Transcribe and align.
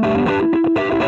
Thank 0.00 1.02
you. 1.02 1.07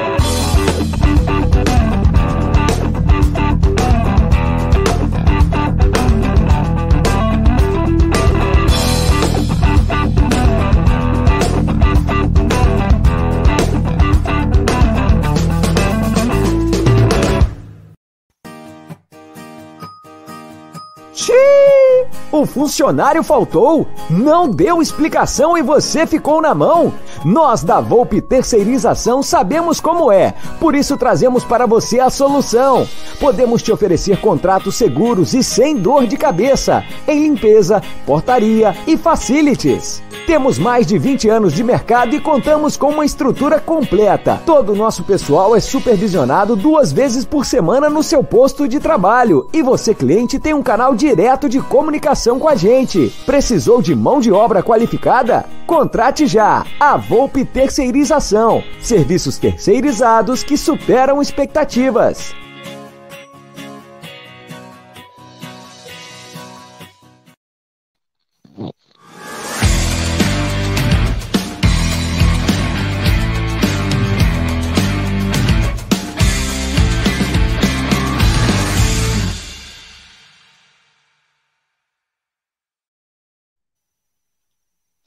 O 22.41 22.47
funcionário 22.47 23.23
faltou, 23.23 23.87
não 24.09 24.49
deu 24.49 24.81
explicação 24.81 25.59
e 25.59 25.63
você 25.63 26.07
ficou 26.07 26.41
na 26.41 26.55
mão. 26.55 26.91
Nós 27.23 27.63
da 27.63 27.83
Volpe 27.83 28.19
Terceirização 28.23 29.23
sabemos 29.23 29.79
como 29.79 30.11
é, 30.11 30.33
por 30.59 30.75
isso 30.75 30.97
trazemos 30.97 31.45
para 31.45 31.67
você 31.67 32.01
a 32.01 32.09
solução. 32.09 32.89
Podemos 33.21 33.63
te 33.63 33.71
oferecer 33.71 34.23
contratos 34.23 34.77
seguros 34.77 35.35
e 35.35 35.45
sem 35.45 35.77
dor 35.77 36.07
de 36.07 36.17
cabeça 36.17 36.83
em 37.07 37.25
limpeza, 37.25 37.83
portaria 38.07 38.75
e 38.87 38.97
facilities. 38.97 40.03
Temos 40.31 40.61
mais 40.61 40.87
de 40.87 40.97
20 40.97 41.29
anos 41.29 41.53
de 41.53 41.65
mercado 41.65 42.15
e 42.15 42.21
contamos 42.21 42.77
com 42.77 42.91
uma 42.91 43.05
estrutura 43.05 43.59
completa. 43.59 44.41
Todo 44.47 44.73
o 44.73 44.77
nosso 44.77 45.03
pessoal 45.03 45.57
é 45.57 45.61
supervisionado 45.61 46.55
duas 46.55 46.93
vezes 46.93 47.25
por 47.25 47.45
semana 47.45 47.91
no 47.91 48.01
seu 48.01 48.23
posto 48.23 48.69
de 48.69 48.79
trabalho. 48.79 49.49
E 49.53 49.61
você, 49.61 49.93
cliente, 49.93 50.39
tem 50.39 50.55
um 50.55 50.63
canal 50.63 50.95
direto 50.95 51.49
de 51.49 51.59
comunicação 51.59 52.39
com 52.39 52.47
a 52.47 52.55
gente. 52.55 53.13
Precisou 53.27 53.83
de 53.83 53.93
mão 53.93 54.21
de 54.21 54.31
obra 54.31 54.63
qualificada? 54.63 55.47
Contrate 55.67 56.29
já! 56.29 56.65
A 56.79 56.97
Volpe 56.97 57.45
Terceirização. 57.45 58.63
Serviços 58.81 59.37
terceirizados 59.37 60.45
que 60.45 60.57
superam 60.57 61.21
expectativas. 61.21 62.40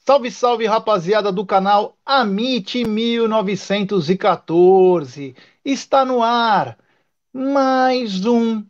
Salve, 0.05 0.29
salve, 0.31 0.65
rapaziada 0.65 1.31
do 1.31 1.45
canal 1.45 1.97
Amit 2.05 2.83
1914. 2.83 5.33
Está 5.63 6.03
no 6.03 6.21
ar 6.21 6.77
mais 7.31 8.25
um 8.25 8.65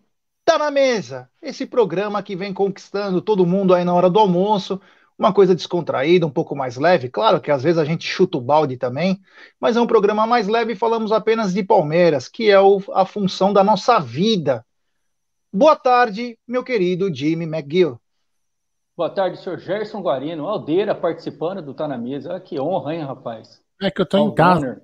Tá 0.46 0.60
na 0.60 0.70
Mesa. 0.70 1.28
Esse 1.42 1.66
programa 1.66 2.22
que 2.22 2.36
vem 2.36 2.54
conquistando 2.54 3.20
todo 3.20 3.48
mundo 3.48 3.74
aí 3.74 3.84
na 3.84 3.96
hora 3.96 4.12
do 4.12 4.20
almoço. 4.20 4.80
Uma 5.18 5.34
coisa 5.34 5.56
descontraída, 5.56 6.28
um 6.28 6.30
pouco 6.30 6.56
mais 6.56 6.78
leve. 6.78 7.10
Claro 7.10 7.42
que 7.42 7.50
às 7.50 7.64
vezes 7.64 7.80
a 7.80 7.86
gente 7.86 8.08
chuta 8.08 8.38
o 8.38 8.42
balde 8.42 8.78
também, 8.78 9.20
mas 9.60 9.76
é 9.76 9.82
um 9.82 9.88
programa 9.88 10.28
mais 10.28 10.48
leve 10.48 10.76
falamos 10.76 11.12
apenas 11.12 11.52
de 11.52 11.64
Palmeiras, 11.64 12.28
que 12.28 12.52
é 12.52 12.60
o, 12.60 12.80
a 12.94 13.08
função 13.08 13.52
da 13.52 13.64
nossa 13.64 14.00
vida. 14.00 14.64
Boa 15.52 15.76
tarde, 15.76 16.38
meu 16.48 16.64
querido 16.64 17.12
Jimmy 17.12 17.46
McGill. 17.46 18.00
Boa 18.96 19.10
tarde, 19.10 19.40
senhor 19.40 19.58
Gerson 19.58 20.02
Guarino, 20.02 20.48
Aldeira 20.48 20.94
participando 20.94 21.64
do 21.64 21.74
Tá 21.74 21.88
na 21.88 21.98
Mesa. 21.98 22.40
Que 22.40 22.60
honra, 22.60 22.94
hein, 22.94 23.02
rapaz? 23.02 23.60
É 23.82 23.90
que 23.90 24.00
eu 24.00 24.06
tô 24.06 24.20
em 24.20 24.36
casa. 24.36 24.84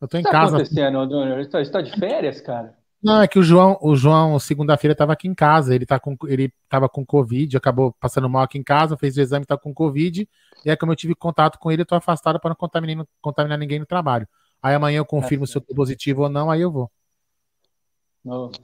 Eu 0.00 0.08
tô 0.08 0.16
em 0.16 0.22
tá 0.22 0.30
casa. 0.30 0.54
O 0.54 0.56
que 0.56 0.62
está 0.62 0.78
acontecendo, 0.78 1.06
Donner? 1.06 1.38
Está, 1.40 1.60
está 1.60 1.82
de 1.82 1.92
férias, 1.98 2.40
cara? 2.40 2.74
Não, 3.02 3.20
é 3.20 3.28
que 3.28 3.38
o 3.38 3.42
João, 3.42 3.78
o 3.82 3.94
João 3.94 4.38
segunda-feira 4.38 4.92
estava 4.92 5.12
aqui 5.12 5.28
em 5.28 5.34
casa. 5.34 5.74
Ele, 5.74 5.84
tá 5.84 6.00
com, 6.00 6.16
ele 6.26 6.50
tava 6.66 6.88
com 6.88 7.04
Covid, 7.04 7.54
acabou 7.58 7.94
passando 8.00 8.26
mal 8.26 8.42
aqui 8.42 8.56
em 8.56 8.62
casa, 8.62 8.96
fez 8.96 9.18
o 9.18 9.20
exame, 9.20 9.44
tá 9.44 9.56
com 9.56 9.74
Covid. 9.74 10.26
E 10.64 10.70
aí, 10.70 10.76
como 10.76 10.92
eu 10.92 10.96
tive 10.96 11.14
contato 11.14 11.58
com 11.58 11.70
ele, 11.70 11.82
eu 11.82 11.86
tô 11.86 11.94
afastado 11.94 12.40
para 12.40 12.48
não 12.48 12.56
contaminar, 12.56 13.06
contaminar 13.20 13.58
ninguém 13.58 13.78
no 13.78 13.86
trabalho. 13.86 14.26
Aí 14.62 14.74
amanhã 14.74 14.96
eu 14.96 15.04
confirmo 15.04 15.44
é, 15.44 15.46
se 15.46 15.56
eu 15.56 15.60
tô 15.60 15.74
positivo 15.74 16.22
ou 16.22 16.30
não, 16.30 16.50
aí 16.50 16.62
eu 16.62 16.72
vou. 16.72 16.90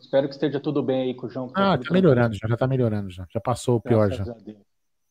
Espero 0.01 0.29
que 0.29 0.35
esteja 0.35 0.59
tudo 0.59 0.83
bem 0.83 1.03
aí 1.03 1.15
com 1.15 1.27
o 1.27 1.31
João. 1.31 1.51
Ah, 1.55 1.79
tá 1.79 1.93
melhorando 1.93 2.35
já, 2.35 2.49
já 2.49 2.57
tá 2.57 2.67
melhorando 2.67 3.11
já. 3.11 3.27
Já 3.31 3.41
passou 3.41 3.77
o 3.77 3.81
pior 3.81 4.09
Graças 4.09 4.27
já. 4.27 4.33
A 4.33 4.37
Deus. 4.37 4.59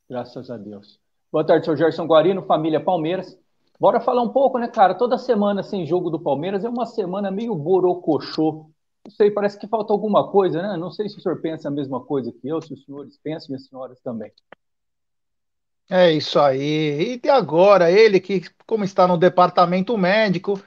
Graças 0.10 0.52
a 0.52 0.58
Deus. 0.58 1.00
Boa 1.32 1.46
tarde, 1.46 1.64
senhor 1.64 1.78
Gerson 1.78 2.06
Guarino, 2.06 2.44
família 2.44 2.84
Palmeiras. 2.84 3.38
Bora 3.80 4.02
falar 4.02 4.22
um 4.22 4.30
pouco, 4.30 4.60
né, 4.60 4.68
cara? 4.68 4.94
Toda 4.94 5.18
semana 5.18 5.64
sem 5.64 5.86
jogo 5.86 6.10
do 6.10 6.20
Palmeiras 6.20 6.66
é 6.66 6.70
uma 6.70 6.86
semana 6.86 7.32
meio 7.32 7.56
borocochô. 7.56 8.70
Não 9.06 9.12
sei, 9.12 9.32
parece 9.32 9.58
que 9.58 9.68
falta 9.68 9.94
alguma 9.94 10.30
coisa, 10.30 10.62
né? 10.62 10.78
Não 10.78 10.92
sei 10.92 11.08
se 11.08 11.18
o 11.18 11.22
senhor 11.22 11.40
pensa 11.42 11.70
a 11.70 11.72
mesma 11.72 12.02
coisa 12.02 12.32
que 12.32 12.48
eu, 12.48 12.62
se 12.62 12.74
os 12.74 12.84
senhores 12.84 13.18
pensam 13.24 13.54
e 13.54 13.56
as 13.56 13.66
senhoras 13.68 14.00
também. 14.02 14.32
É 15.90 16.12
isso 16.12 16.40
aí. 16.40 17.20
E 17.24 17.30
agora, 17.30 17.90
ele 17.90 18.20
que, 18.20 18.44
como 18.68 18.84
está 18.84 19.08
no 19.08 19.18
departamento 19.18 19.98
médico, 19.98 20.62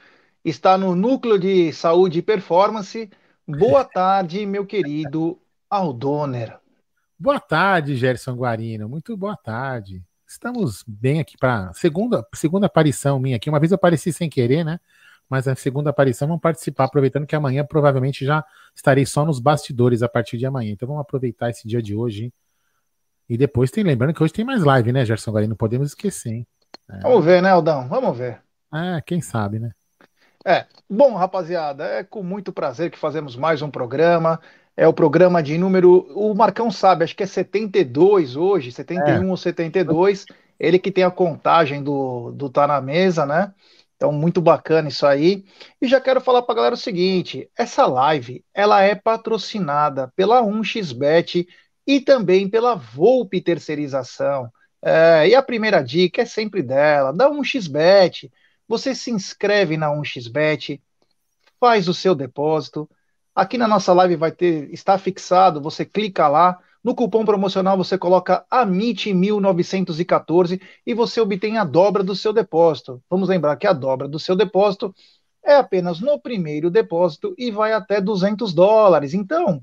está 0.45 0.77
no 0.77 0.97
núcleo 0.97 1.39
de 1.39 1.72
saúde 1.72 2.19
e 2.19 2.22
performance. 2.22 3.11
Boa 3.47 3.84
tarde, 3.84 4.47
meu 4.47 4.65
querido 4.65 5.38
Aldoner. 5.69 6.59
Boa 7.19 7.38
tarde, 7.38 7.94
Gerson 7.94 8.34
Guarino. 8.34 8.88
Muito 8.88 9.15
boa 9.19 9.37
tarde. 9.37 10.03
Estamos 10.27 10.82
bem 10.87 11.21
aqui 11.21 11.37
para 11.37 11.71
segunda 11.75 12.27
segunda 12.34 12.66
aparição 12.66 13.19
minha 13.19 13.37
aqui. 13.37 13.50
Uma 13.50 13.60
vez 13.60 13.71
eu 13.71 13.75
apareci 13.75 14.15
sem 14.15 14.31
querer, 14.31 14.65
né? 14.65 14.81
Mas 15.28 15.47
a 15.47 15.54
segunda 15.54 15.91
aparição 15.91 16.27
vamos 16.27 16.41
participar, 16.41 16.84
aproveitando 16.84 17.27
que 17.27 17.37
amanhã 17.37 17.66
provavelmente 17.66 18.25
já 18.25 18.43
estarei 18.75 19.04
só 19.04 19.27
nos 19.27 19.38
bastidores 19.38 20.03
a 20.03 20.09
partir 20.09 20.38
de 20.38 20.47
amanhã. 20.47 20.72
Então 20.72 20.88
vamos 20.88 21.03
aproveitar 21.03 21.50
esse 21.50 21.69
dia 21.69 21.83
de 21.83 21.94
hoje. 21.94 22.25
Hein? 22.25 22.33
E 23.28 23.37
depois 23.37 23.71
tem, 23.71 23.84
lembrando 23.84 24.15
que 24.15 24.22
hoje 24.22 24.33
tem 24.33 24.44
mais 24.44 24.65
live, 24.65 24.91
né, 24.91 25.04
Gerson 25.04 25.33
Guarino? 25.33 25.50
Não 25.50 25.56
podemos 25.56 25.88
esquecer, 25.88 26.33
hein? 26.33 26.47
É. 26.91 27.00
Vamos 27.00 27.22
ver, 27.22 27.43
né, 27.43 27.50
Aldão? 27.50 27.87
Vamos 27.88 28.16
ver. 28.16 28.41
É, 28.72 29.03
quem 29.03 29.21
sabe, 29.21 29.59
né? 29.59 29.71
É. 30.44 30.66
Bom, 30.88 31.15
rapaziada, 31.15 31.84
é 31.84 32.05
com 32.05 32.22
muito 32.22 32.53
prazer 32.53 32.91
que 32.91 32.99
fazemos 32.99 33.34
mais 33.34 33.62
um 33.62 33.71
programa 33.71 34.41
é 34.77 34.87
o 34.88 34.93
programa 34.93 35.43
de 35.43 35.56
número. 35.56 36.06
O 36.15 36.34
Marcão 36.34 36.71
sabe, 36.71 37.05
acho 37.05 37.16
que 37.16 37.22
é 37.22 37.27
72 37.27 38.37
hoje, 38.37 38.72
71 38.72 39.27
é. 39.27 39.31
ou 39.31 39.37
72. 39.37 40.25
Ele 40.59 40.78
que 40.78 40.91
tem 40.91 41.04
a 41.04 41.10
contagem 41.10 41.83
do, 41.83 42.33
do 42.33 42.49
Tá 42.49 42.66
na 42.66 42.81
Mesa, 42.81 43.27
né? 43.27 43.53
Então, 43.97 44.12
muito 44.12 44.41
bacana 44.41 44.88
isso 44.88 45.06
aí. 45.06 45.44
E 45.81 45.87
já 45.87 46.00
quero 46.00 46.21
falar 46.21 46.43
para 46.43 46.54
galera 46.54 46.75
o 46.75 46.78
seguinte: 46.78 47.49
essa 47.56 47.87
live 47.87 48.44
ela 48.53 48.83
é 48.83 48.94
patrocinada 48.94 50.12
pela 50.16 50.43
1xBet 50.43 51.47
e 51.87 52.00
também 52.00 52.49
pela 52.49 52.75
Volpe 52.75 53.41
Terceirização. 53.41 54.50
É, 54.83 55.28
e 55.28 55.34
a 55.34 55.43
primeira 55.43 55.83
dica 55.83 56.22
é 56.22 56.27
sempre 56.27 56.62
dela, 56.62 57.12
da 57.12 57.31
1xBet. 57.31 58.31
Você 58.69 58.94
se 58.94 59.10
inscreve 59.10 59.76
na 59.76 59.91
1xBet, 59.91 60.80
faz 61.60 61.88
o 61.88 61.94
seu 61.94 62.14
depósito 62.14 62.88
Aqui 63.34 63.58
na 63.58 63.66
nossa 63.66 63.92
live 63.92 64.14
vai 64.14 64.30
ter, 64.30 64.72
está 64.72 64.97
fixado, 64.97 65.60
você 65.60 65.84
clica 65.84 66.28
lá, 66.28 66.56
no 66.84 66.94
cupom 66.94 67.24
promocional 67.24 67.76
você 67.76 67.98
coloca 67.98 68.47
AMIT1914 68.48 70.60
e 70.86 70.94
você 70.94 71.20
obtém 71.20 71.58
a 71.58 71.64
dobra 71.64 72.04
do 72.04 72.14
seu 72.14 72.32
depósito. 72.32 73.03
Vamos 73.10 73.28
lembrar 73.28 73.56
que 73.56 73.66
a 73.66 73.72
dobra 73.72 74.06
do 74.06 74.20
seu 74.20 74.36
depósito 74.36 74.94
é 75.42 75.56
apenas 75.56 75.98
no 75.98 76.16
primeiro 76.20 76.70
depósito 76.70 77.34
e 77.36 77.50
vai 77.50 77.72
até 77.72 78.00
200 78.00 78.54
dólares. 78.54 79.14
Então, 79.14 79.60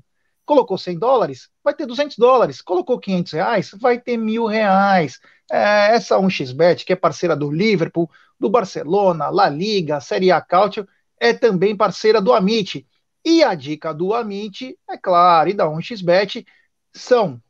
colocou 0.52 0.76
100 0.76 0.98
dólares, 0.98 1.48
vai 1.64 1.72
ter 1.72 1.86
200 1.86 2.18
dólares. 2.18 2.60
Colocou 2.60 2.98
500 2.98 3.32
reais, 3.32 3.70
vai 3.80 3.98
ter 3.98 4.18
mil 4.18 4.44
reais. 4.44 5.18
É, 5.50 5.94
essa 5.94 6.18
1xBet, 6.18 6.84
que 6.84 6.92
é 6.92 6.96
parceira 6.96 7.34
do 7.34 7.50
Liverpool, 7.50 8.10
do 8.38 8.50
Barcelona, 8.50 9.30
La 9.30 9.48
Liga, 9.48 10.00
Série 10.00 10.30
A 10.30 10.42
Cautio, 10.42 10.86
é 11.18 11.32
também 11.32 11.74
parceira 11.74 12.20
do 12.20 12.34
Amit. 12.34 12.86
E 13.24 13.42
a 13.42 13.54
dica 13.54 13.94
do 13.94 14.12
Amit, 14.12 14.78
é 14.90 14.98
claro, 14.98 15.48
e 15.48 15.54
da 15.54 15.64
1xBet, 15.64 16.44
são 16.92 17.40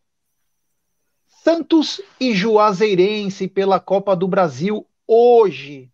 Santos 1.27 2.01
e 2.21 2.33
Juazeirense 2.33 3.49
pela 3.49 3.81
Copa 3.81 4.15
do 4.15 4.29
Brasil 4.29 4.87
hoje. 5.09 5.91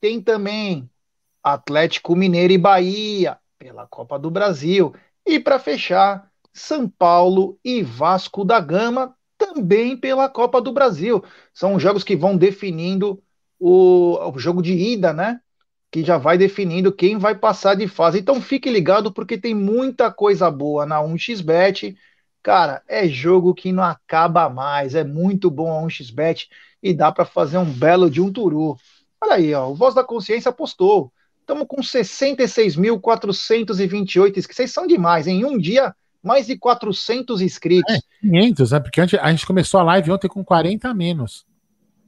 Tem 0.00 0.20
também 0.20 0.90
Atlético 1.44 2.16
Mineiro 2.16 2.52
e 2.52 2.58
Bahia 2.58 3.38
pela 3.56 3.86
Copa 3.86 4.18
do 4.18 4.30
Brasil. 4.30 4.92
E 5.24 5.38
para 5.38 5.58
fechar, 5.58 6.29
São 6.52 6.88
Paulo 6.88 7.58
e 7.64 7.82
Vasco 7.82 8.44
da 8.44 8.60
Gama 8.60 9.14
também 9.38 9.96
pela 9.96 10.28
Copa 10.28 10.60
do 10.60 10.72
Brasil. 10.72 11.22
São 11.54 11.78
jogos 11.78 12.04
que 12.04 12.16
vão 12.16 12.36
definindo 12.36 13.22
o, 13.58 14.18
o 14.32 14.38
jogo 14.38 14.62
de 14.62 14.72
ida, 14.72 15.12
né? 15.12 15.40
que 15.90 16.04
já 16.04 16.16
vai 16.16 16.38
definindo 16.38 16.92
quem 16.92 17.18
vai 17.18 17.34
passar 17.34 17.74
de 17.74 17.88
fase. 17.88 18.20
Então 18.20 18.40
fique 18.40 18.70
ligado 18.70 19.12
porque 19.12 19.36
tem 19.36 19.54
muita 19.54 20.12
coisa 20.12 20.50
boa 20.50 20.86
na 20.86 21.02
1xBet. 21.02 21.96
Cara, 22.42 22.82
é 22.88 23.06
jogo 23.08 23.54
que 23.54 23.72
não 23.72 23.82
acaba 23.82 24.48
mais. 24.48 24.94
É 24.94 25.02
muito 25.02 25.50
bom 25.50 25.76
a 25.76 25.82
1xBet 25.86 26.48
e 26.82 26.94
dá 26.94 27.10
para 27.10 27.24
fazer 27.24 27.58
um 27.58 27.70
belo 27.70 28.08
de 28.08 28.20
um 28.20 28.32
turu. 28.32 28.76
Olha 29.22 29.34
aí, 29.34 29.52
ó, 29.52 29.68
o 29.68 29.74
Voz 29.74 29.94
da 29.94 30.04
Consciência 30.04 30.52
postou. 30.52 31.12
Estamos 31.40 31.66
com 31.66 31.82
66.428 31.82 34.36
inscritos. 34.36 34.56
Vocês 34.56 34.72
são 34.72 34.86
demais. 34.86 35.26
Em 35.26 35.44
um 35.44 35.58
dia, 35.58 35.94
mais 36.22 36.46
de 36.46 36.56
400 36.56 37.40
inscritos. 37.40 37.94
É, 37.94 38.00
500, 38.20 38.72
né? 38.72 38.80
Porque 38.80 39.00
a 39.00 39.30
gente 39.30 39.46
começou 39.46 39.80
a 39.80 39.84
live 39.84 40.12
ontem 40.12 40.28
com 40.28 40.44
40 40.44 40.88
a 40.88 40.94
menos. 40.94 41.46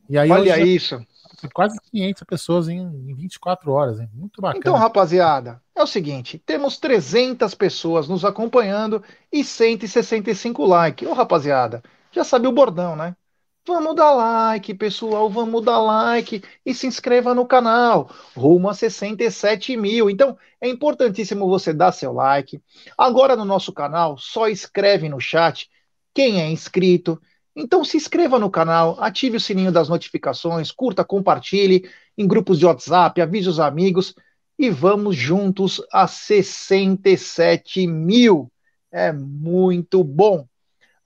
E 0.09 0.19
aí 0.19 0.31
Olha 0.31 0.61
isso. 0.61 1.05
Quase 1.53 1.77
500 1.91 2.23
pessoas 2.23 2.69
em, 2.69 2.79
em 2.79 3.15
24 3.15 3.73
horas, 3.73 3.99
hein? 3.99 4.09
Muito 4.15 4.41
bacana. 4.41 4.61
Então, 4.61 4.75
rapaziada, 4.75 5.61
é 5.75 5.83
o 5.83 5.87
seguinte: 5.87 6.39
temos 6.45 6.79
300 6.79 7.55
pessoas 7.55 8.07
nos 8.09 8.25
acompanhando 8.25 9.03
e 9.33 9.43
165 9.43 10.65
likes. 10.65 11.09
Ô, 11.09 11.13
rapaziada, 11.13 11.83
já 12.13 12.23
sabe 12.23 12.47
o 12.47 12.53
bordão, 12.53 12.95
né? 12.95 13.17
Vamos 13.65 13.95
dar 13.95 14.13
like, 14.13 14.75
pessoal, 14.75 15.31
vamos 15.31 15.65
dar 15.65 15.79
like 15.79 16.43
e 16.67 16.75
se 16.75 16.85
inscreva 16.89 17.33
no 17.33 17.47
canal. 17.47 18.11
Rumo 18.37 18.69
a 18.69 18.75
67 18.75 19.77
mil. 19.77 20.11
Então, 20.11 20.37
é 20.61 20.69
importantíssimo 20.69 21.49
você 21.49 21.73
dar 21.73 21.93
seu 21.93 22.13
like. 22.13 22.61
Agora 22.99 23.37
no 23.37 23.45
nosso 23.45 23.73
canal, 23.73 24.19
só 24.19 24.49
escreve 24.49 25.09
no 25.09 25.21
chat 25.21 25.71
quem 26.13 26.41
é 26.41 26.51
inscrito. 26.51 27.23
Então, 27.55 27.85
se 27.85 27.97
inscreva 27.97 28.37
no 28.37 28.51
canal, 28.51 28.97
ative 28.99 29.37
o 29.37 29.41
sininho 29.41 29.71
das 29.71 29.89
notificações, 29.89 30.73
curta, 30.73 31.05
compartilhe 31.05 31.89
em 32.19 32.27
grupos 32.27 32.59
de 32.59 32.67
WhatsApp, 32.67 33.21
avise 33.21 33.49
os 33.49 33.61
amigos 33.61 34.13
e 34.59 34.71
vamos 34.71 35.15
juntos 35.15 35.81
a 35.93 36.09
67 36.09 37.87
mil. 37.87 38.51
É 38.91 39.13
muito 39.13 40.03
bom. 40.03 40.49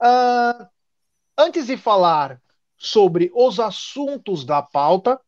Uh, 0.01 0.67
antes 1.37 1.67
de 1.67 1.77
falar 1.77 2.41
sobre 2.77 3.31
os 3.33 3.59
assuntos 3.59 4.45
da 4.45 4.61
pauta. 4.61 5.19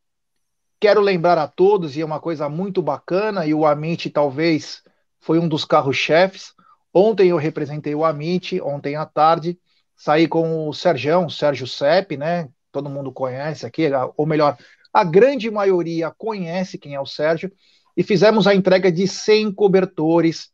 Quero 0.80 1.02
lembrar 1.02 1.38
a 1.38 1.48
todos, 1.48 1.98
e 1.98 2.02
é 2.02 2.06
uma 2.06 2.20
coisa 2.20 2.48
muito 2.48 2.82
bacana, 2.82 3.46
e 3.46 3.54
o 3.54 3.66
Amit 3.66 4.10
talvez 4.10 4.82
foi 5.20 5.40
um 5.40 5.48
dos 5.48 5.66
carros-chefes. 5.66 6.54
Ontem 6.94 7.30
eu 7.30 7.38
representei 7.38 7.94
o 7.94 8.06
Amit, 8.06 8.62
ontem 8.62 8.96
à 8.96 9.06
tarde, 9.06 9.60
saí 9.96 10.28
com 10.28 10.70
o 10.70 10.74
Serjão, 10.74 11.30
Sérgio 11.30 11.68
Sepp, 11.68 12.16
né? 12.16 12.48
Todo 12.72 12.90
mundo 12.90 13.12
conhece 13.12 13.66
aqui, 13.66 13.90
ou 14.16 14.26
melhor, 14.26 14.58
a 14.94 15.04
grande 15.04 15.52
maioria 15.52 16.14
conhece 16.18 16.78
quem 16.78 16.96
é 16.96 17.02
o 17.02 17.06
Sérgio, 17.06 17.52
e 17.98 18.04
fizemos 18.04 18.48
a 18.48 18.56
entrega 18.56 18.92
de 18.92 19.08
100 19.08 19.52
cobertores 19.52 20.52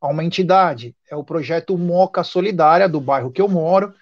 a 0.00 0.08
uma 0.08 0.24
entidade. 0.24 0.96
É 1.10 1.16
o 1.16 1.24
projeto 1.24 1.76
Moca 1.76 2.24
Solidária, 2.24 2.88
do 2.88 3.00
bairro 3.00 3.30
que 3.30 3.42
eu 3.42 3.48
moro, 3.48 3.92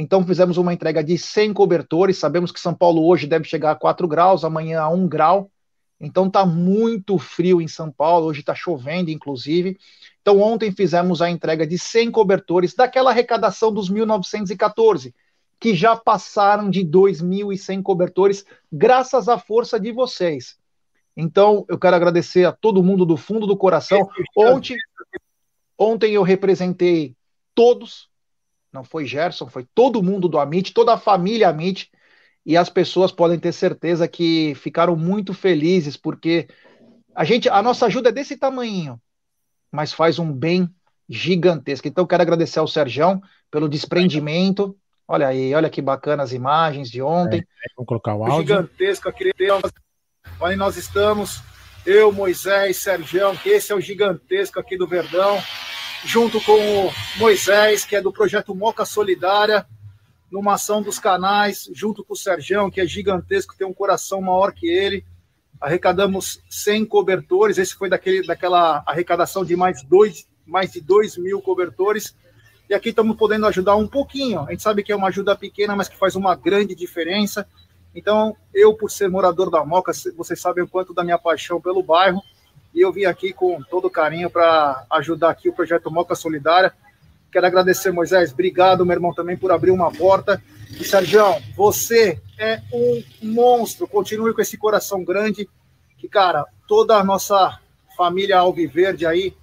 então 0.00 0.26
fizemos 0.26 0.56
uma 0.56 0.72
entrega 0.72 1.04
de 1.04 1.18
100 1.18 1.52
cobertores. 1.52 2.16
Sabemos 2.16 2.50
que 2.50 2.58
São 2.58 2.74
Paulo 2.74 3.06
hoje 3.06 3.26
deve 3.26 3.44
chegar 3.44 3.72
a 3.72 3.74
4 3.74 4.08
graus, 4.08 4.44
amanhã 4.44 4.80
a 4.80 4.88
1 4.88 5.06
grau. 5.06 5.50
Então 6.00 6.26
está 6.26 6.46
muito 6.46 7.18
frio 7.18 7.60
em 7.60 7.68
São 7.68 7.92
Paulo, 7.92 8.26
hoje 8.26 8.40
está 8.40 8.54
chovendo, 8.54 9.10
inclusive. 9.10 9.76
Então 10.22 10.40
ontem 10.40 10.72
fizemos 10.72 11.20
a 11.20 11.28
entrega 11.28 11.66
de 11.66 11.78
100 11.78 12.12
cobertores 12.12 12.74
daquela 12.74 13.10
arrecadação 13.10 13.70
dos 13.70 13.90
1914, 13.90 15.14
que 15.60 15.74
já 15.74 15.94
passaram 15.94 16.70
de 16.70 16.82
2.100 16.82 17.82
cobertores, 17.82 18.46
graças 18.72 19.28
à 19.28 19.36
força 19.36 19.78
de 19.78 19.92
vocês. 19.92 20.56
Então 21.14 21.66
eu 21.68 21.78
quero 21.78 21.96
agradecer 21.96 22.46
a 22.46 22.52
todo 22.52 22.82
mundo 22.82 23.04
do 23.04 23.18
fundo 23.18 23.46
do 23.46 23.54
coração. 23.54 24.08
Ontem, 24.34 24.78
ontem 25.76 26.14
eu 26.14 26.22
representei 26.22 27.14
todos, 27.54 28.09
não 28.72 28.84
foi 28.84 29.04
Gerson, 29.06 29.48
foi 29.48 29.66
todo 29.74 30.02
mundo 30.02 30.28
do 30.28 30.38
Amit, 30.38 30.72
toda 30.72 30.94
a 30.94 30.98
família 30.98 31.48
Amit, 31.48 31.90
e 32.44 32.56
as 32.56 32.70
pessoas 32.70 33.12
podem 33.12 33.38
ter 33.38 33.52
certeza 33.52 34.08
que 34.08 34.54
ficaram 34.54 34.96
muito 34.96 35.34
felizes, 35.34 35.96
porque 35.96 36.48
a 37.14 37.24
gente, 37.24 37.48
a 37.48 37.62
nossa 37.62 37.86
ajuda 37.86 38.08
é 38.08 38.12
desse 38.12 38.36
tamanho, 38.36 39.00
mas 39.70 39.92
faz 39.92 40.18
um 40.18 40.32
bem 40.32 40.68
gigantesco. 41.08 41.88
Então, 41.88 42.06
quero 42.06 42.22
agradecer 42.22 42.60
ao 42.60 42.68
Serjão 42.68 43.20
pelo 43.50 43.68
desprendimento. 43.68 44.76
Olha 45.06 45.26
aí, 45.26 45.52
olha 45.54 45.68
que 45.68 45.82
bacana 45.82 46.22
as 46.22 46.32
imagens 46.32 46.88
de 46.88 47.02
ontem. 47.02 47.40
É, 47.40 47.74
vamos 47.76 47.88
colocar 47.88 48.14
o 48.14 48.24
áudio. 48.24 48.56
Gigantesco 48.56 49.08
aquele 49.08 49.32
Olha, 50.38 50.56
nós 50.56 50.76
estamos, 50.76 51.42
eu, 51.84 52.12
Moisés, 52.12 52.76
Serjão, 52.78 53.36
que 53.36 53.48
esse 53.48 53.72
é 53.72 53.74
o 53.74 53.80
gigantesco 53.80 54.58
aqui 54.60 54.78
do 54.78 54.86
Verdão 54.86 55.38
junto 56.04 56.40
com 56.40 56.52
o 56.86 56.92
Moisés, 57.16 57.84
que 57.84 57.96
é 57.96 58.00
do 58.00 58.12
projeto 58.12 58.54
Moca 58.54 58.84
Solidária, 58.84 59.66
numa 60.30 60.54
ação 60.54 60.80
dos 60.80 60.98
canais, 60.98 61.68
junto 61.72 62.04
com 62.04 62.14
o 62.14 62.16
Sergião, 62.16 62.70
que 62.70 62.80
é 62.80 62.86
gigantesco, 62.86 63.56
tem 63.56 63.66
um 63.66 63.74
coração 63.74 64.20
maior 64.20 64.52
que 64.52 64.66
ele. 64.66 65.04
Arrecadamos 65.60 66.40
100 66.48 66.86
cobertores, 66.86 67.58
esse 67.58 67.74
foi 67.74 67.88
daquele, 67.88 68.26
daquela 68.26 68.82
arrecadação 68.86 69.44
de 69.44 69.56
mais, 69.56 69.82
dois, 69.82 70.26
mais 70.46 70.72
de 70.72 70.80
2 70.80 71.18
mil 71.18 71.42
cobertores. 71.42 72.14
E 72.68 72.74
aqui 72.74 72.90
estamos 72.90 73.16
podendo 73.16 73.46
ajudar 73.46 73.76
um 73.76 73.88
pouquinho. 73.88 74.40
A 74.46 74.52
gente 74.52 74.62
sabe 74.62 74.82
que 74.82 74.92
é 74.92 74.96
uma 74.96 75.08
ajuda 75.08 75.36
pequena, 75.36 75.74
mas 75.74 75.88
que 75.88 75.98
faz 75.98 76.14
uma 76.14 76.34
grande 76.36 76.74
diferença. 76.74 77.46
Então, 77.94 78.36
eu, 78.54 78.72
por 78.74 78.90
ser 78.90 79.08
morador 79.08 79.50
da 79.50 79.64
Moca, 79.64 79.92
vocês 80.16 80.40
sabem 80.40 80.62
o 80.62 80.68
quanto 80.68 80.94
da 80.94 81.02
minha 81.02 81.18
paixão 81.18 81.60
pelo 81.60 81.82
bairro 81.82 82.22
e 82.74 82.80
eu 82.80 82.92
vim 82.92 83.04
aqui 83.04 83.32
com 83.32 83.62
todo 83.62 83.90
carinho 83.90 84.30
para 84.30 84.84
ajudar 84.90 85.30
aqui 85.30 85.48
o 85.48 85.52
projeto 85.52 85.90
Moca 85.90 86.14
Solidária. 86.14 86.72
Quero 87.32 87.46
agradecer, 87.46 87.92
Moisés. 87.92 88.32
Obrigado, 88.32 88.84
meu 88.84 88.94
irmão, 88.94 89.14
também 89.14 89.36
por 89.36 89.52
abrir 89.52 89.70
uma 89.70 89.92
porta. 89.92 90.42
E, 90.70 90.84
Sérgio, 90.84 91.22
você 91.56 92.20
é 92.38 92.60
um 92.72 93.02
monstro. 93.22 93.86
Continue 93.86 94.34
com 94.34 94.40
esse 94.40 94.56
coração 94.56 95.04
grande. 95.04 95.48
Que, 95.98 96.08
cara, 96.08 96.44
toda 96.66 96.96
a 96.96 97.04
nossa 97.04 97.58
família 97.96 98.38
Alviverde 98.38 99.06
aí 99.06 99.34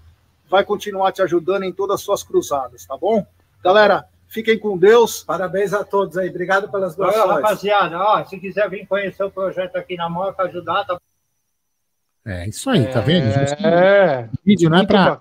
vai 0.50 0.64
continuar 0.64 1.12
te 1.12 1.22
ajudando 1.22 1.64
em 1.64 1.74
todas 1.74 1.96
as 1.96 2.02
suas 2.02 2.24
cruzadas, 2.24 2.86
tá 2.86 2.98
bom? 2.98 3.26
Galera, 3.64 4.06
fiquem 4.30 4.58
com 4.58 4.78
Deus. 4.78 5.24
Parabéns 5.24 5.74
a 5.74 5.84
todos 5.84 6.18
aí. 6.18 6.30
Obrigado 6.30 6.70
pelas 6.72 6.96
doações. 6.96 7.26
Rapaziada, 7.26 8.00
ó, 8.00 8.24
se 8.26 8.40
quiser 8.40 8.70
vir 8.70 8.88
conhecer 8.88 9.24
o 9.24 9.32
projeto 9.32 9.76
aqui 9.76 9.96
na 9.96 10.10
Moca, 10.10 10.44
ajudar, 10.44 10.86
tá 10.86 10.98
é 12.28 12.50
isso 12.50 12.70
aí, 12.70 12.86
tá 12.92 13.00
vendo? 13.02 13.28
É, 13.66 14.30
vídeo 14.46 14.70
não 14.70 14.80
é 14.80 14.86
para 14.86 15.20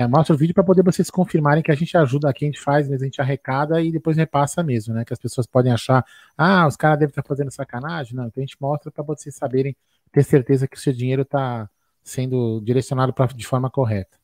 é, 0.00 0.06
mostra 0.06 0.34
o 0.34 0.38
vídeo 0.38 0.54
para 0.54 0.64
poder 0.64 0.82
vocês 0.82 1.10
confirmarem 1.10 1.62
que 1.62 1.70
a 1.70 1.74
gente 1.74 1.94
ajuda 1.94 2.30
aqui, 2.30 2.46
a 2.46 2.48
gente 2.48 2.58
faz, 2.58 2.88
mas 2.88 3.02
a 3.02 3.04
gente 3.04 3.20
arrecada 3.20 3.82
e 3.82 3.92
depois 3.92 4.16
repassa 4.16 4.62
mesmo, 4.62 4.94
né? 4.94 5.04
Que 5.04 5.12
as 5.12 5.18
pessoas 5.18 5.46
podem 5.46 5.70
achar, 5.70 6.02
ah, 6.38 6.66
os 6.66 6.74
caras 6.74 7.00
devem 7.00 7.10
estar 7.10 7.22
fazendo 7.22 7.50
sacanagem. 7.50 8.16
Não, 8.16 8.24
então 8.26 8.42
a 8.42 8.46
gente 8.46 8.56
mostra 8.58 8.90
para 8.90 9.04
vocês 9.04 9.34
saberem, 9.34 9.76
ter 10.10 10.24
certeza 10.24 10.66
que 10.66 10.74
o 10.74 10.80
seu 10.80 10.94
dinheiro 10.94 11.20
está 11.20 11.68
sendo 12.02 12.62
direcionado 12.62 13.12
pra, 13.12 13.26
de 13.26 13.46
forma 13.46 13.68
correta. 13.68 14.16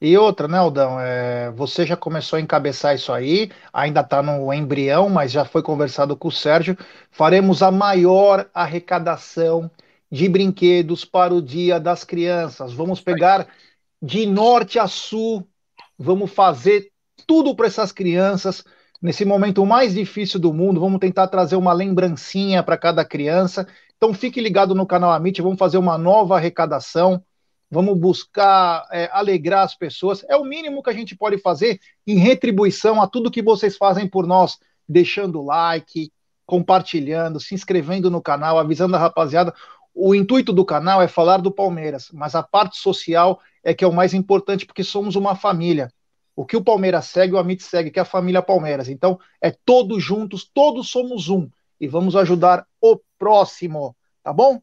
E 0.00 0.16
outra, 0.16 0.46
né, 0.46 0.58
Aldão? 0.58 1.00
É, 1.00 1.50
você 1.50 1.84
já 1.84 1.96
começou 1.96 2.36
a 2.36 2.40
encabeçar 2.40 2.94
isso 2.94 3.12
aí, 3.12 3.50
ainda 3.72 4.02
está 4.02 4.22
no 4.22 4.52
embrião, 4.54 5.08
mas 5.08 5.32
já 5.32 5.44
foi 5.44 5.60
conversado 5.60 6.16
com 6.16 6.28
o 6.28 6.32
Sérgio. 6.32 6.78
Faremos 7.10 7.64
a 7.64 7.72
maior 7.72 8.48
arrecadação 8.54 9.68
de 10.10 10.28
brinquedos 10.28 11.04
para 11.04 11.34
o 11.34 11.42
Dia 11.42 11.80
das 11.80 12.04
Crianças. 12.04 12.72
Vamos 12.72 13.00
pegar 13.00 13.48
de 14.00 14.26
norte 14.26 14.78
a 14.78 14.86
sul, 14.86 15.46
vamos 15.98 16.30
fazer 16.30 16.90
tudo 17.26 17.54
para 17.54 17.66
essas 17.66 17.92
crianças. 17.92 18.64
Nesse 19.00 19.24
momento 19.24 19.64
mais 19.66 19.94
difícil 19.94 20.40
do 20.40 20.52
mundo, 20.52 20.80
vamos 20.80 21.00
tentar 21.00 21.28
trazer 21.28 21.56
uma 21.56 21.72
lembrancinha 21.72 22.62
para 22.62 22.76
cada 22.76 23.04
criança. 23.04 23.66
Então 23.96 24.14
fique 24.14 24.40
ligado 24.40 24.74
no 24.74 24.86
canal 24.86 25.12
Amit, 25.12 25.40
vamos 25.40 25.58
fazer 25.58 25.78
uma 25.78 25.98
nova 25.98 26.36
arrecadação, 26.36 27.22
vamos 27.70 27.98
buscar 27.98 28.86
é, 28.92 29.08
alegrar 29.12 29.64
as 29.64 29.74
pessoas. 29.74 30.24
É 30.28 30.36
o 30.36 30.44
mínimo 30.44 30.82
que 30.82 30.90
a 30.90 30.94
gente 30.94 31.16
pode 31.16 31.38
fazer 31.38 31.80
em 32.06 32.18
retribuição 32.18 33.00
a 33.00 33.06
tudo 33.06 33.30
que 33.30 33.42
vocês 33.42 33.76
fazem 33.76 34.08
por 34.08 34.26
nós, 34.26 34.58
deixando 34.88 35.42
like, 35.42 36.10
compartilhando, 36.46 37.40
se 37.40 37.54
inscrevendo 37.54 38.10
no 38.10 38.22
canal, 38.22 38.58
avisando 38.58 38.96
a 38.96 38.98
rapaziada. 38.98 39.52
O 39.98 40.14
intuito 40.14 40.52
do 40.52 40.62
canal 40.62 41.00
é 41.00 41.08
falar 41.08 41.38
do 41.38 41.50
Palmeiras, 41.50 42.10
mas 42.12 42.34
a 42.34 42.42
parte 42.42 42.76
social 42.76 43.40
é 43.64 43.72
que 43.72 43.82
é 43.82 43.88
o 43.88 43.92
mais 43.92 44.12
importante, 44.12 44.66
porque 44.66 44.84
somos 44.84 45.16
uma 45.16 45.34
família. 45.34 45.90
O 46.36 46.44
que 46.44 46.54
o 46.54 46.62
Palmeiras 46.62 47.06
segue, 47.06 47.32
o 47.32 47.38
Amit 47.38 47.62
segue, 47.62 47.90
que 47.90 47.98
é 47.98 48.02
a 48.02 48.04
família 48.04 48.42
Palmeiras. 48.42 48.90
Então, 48.90 49.18
é 49.40 49.50
todos 49.50 50.04
juntos, 50.04 50.44
todos 50.52 50.90
somos 50.90 51.30
um. 51.30 51.48
E 51.80 51.88
vamos 51.88 52.14
ajudar 52.14 52.66
o 52.78 53.00
próximo, 53.18 53.96
tá 54.22 54.34
bom? 54.34 54.60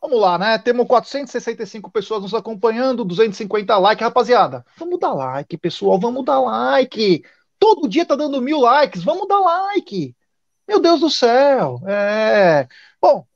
Vamos 0.00 0.18
lá, 0.18 0.38
né? 0.38 0.56
Temos 0.56 0.86
465 0.86 1.90
pessoas 1.90 2.22
nos 2.22 2.32
acompanhando, 2.32 3.04
250 3.04 3.76
likes, 3.76 4.02
rapaziada. 4.02 4.64
Vamos 4.78 4.98
dar 4.98 5.12
like, 5.12 5.54
pessoal, 5.58 6.00
vamos 6.00 6.24
dar 6.24 6.40
like. 6.40 7.22
Todo 7.58 7.86
dia 7.86 8.06
tá 8.06 8.16
dando 8.16 8.40
mil 8.40 8.58
likes, 8.58 9.04
vamos 9.04 9.28
dar 9.28 9.38
like. 9.38 10.16
Meu 10.66 10.80
Deus 10.80 11.00
do 11.00 11.10
céu. 11.10 11.78
É. 11.86 12.66
Bom, 12.98 13.26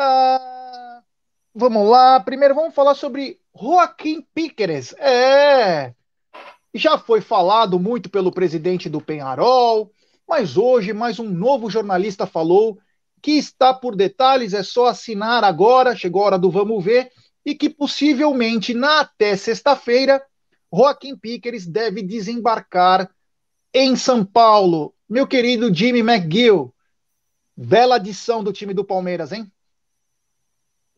ah, 0.00 1.02
vamos 1.54 1.88
lá. 1.88 2.18
Primeiro 2.20 2.54
vamos 2.54 2.74
falar 2.74 2.94
sobre 2.94 3.38
Joaquim 3.54 4.26
Píqueres. 4.34 4.94
É. 4.94 5.94
Já 6.72 6.96
foi 6.96 7.20
falado 7.20 7.78
muito 7.78 8.08
pelo 8.08 8.32
presidente 8.32 8.88
do 8.88 9.00
Penharol, 9.00 9.92
mas 10.26 10.56
hoje 10.56 10.92
mais 10.92 11.18
um 11.18 11.28
novo 11.28 11.68
jornalista 11.68 12.26
falou 12.26 12.78
que 13.20 13.32
está 13.32 13.74
por 13.74 13.94
detalhes, 13.94 14.54
é 14.54 14.62
só 14.62 14.86
assinar 14.86 15.44
agora, 15.44 15.94
chegou 15.94 16.22
a 16.22 16.26
hora 16.26 16.38
do 16.38 16.50
vamos 16.50 16.82
ver, 16.82 17.12
e 17.44 17.54
que 17.54 17.68
possivelmente 17.68 18.72
na 18.72 19.00
até 19.00 19.36
sexta-feira 19.36 20.22
Joaquim 20.72 21.16
Piqueres 21.16 21.66
deve 21.66 22.02
desembarcar 22.02 23.10
em 23.74 23.96
São 23.96 24.24
Paulo. 24.24 24.94
Meu 25.08 25.26
querido 25.26 25.74
Jimmy 25.74 26.00
McGill, 26.00 26.72
bela 27.54 27.96
adição 27.96 28.42
do 28.42 28.52
time 28.52 28.72
do 28.72 28.84
Palmeiras, 28.84 29.32
hein? 29.32 29.50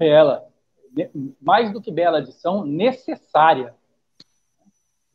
Bela. 0.02 0.48
Mais 1.40 1.72
do 1.72 1.80
que 1.80 1.92
bela 1.92 2.18
adição, 2.18 2.66
necessária. 2.66 3.74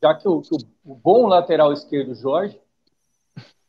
Já 0.02 0.14
que 0.14 0.26
o, 0.26 0.40
que 0.40 0.54
o 0.84 0.94
bom 0.94 1.26
lateral 1.26 1.72
esquerdo, 1.74 2.14
Jorge, 2.14 2.58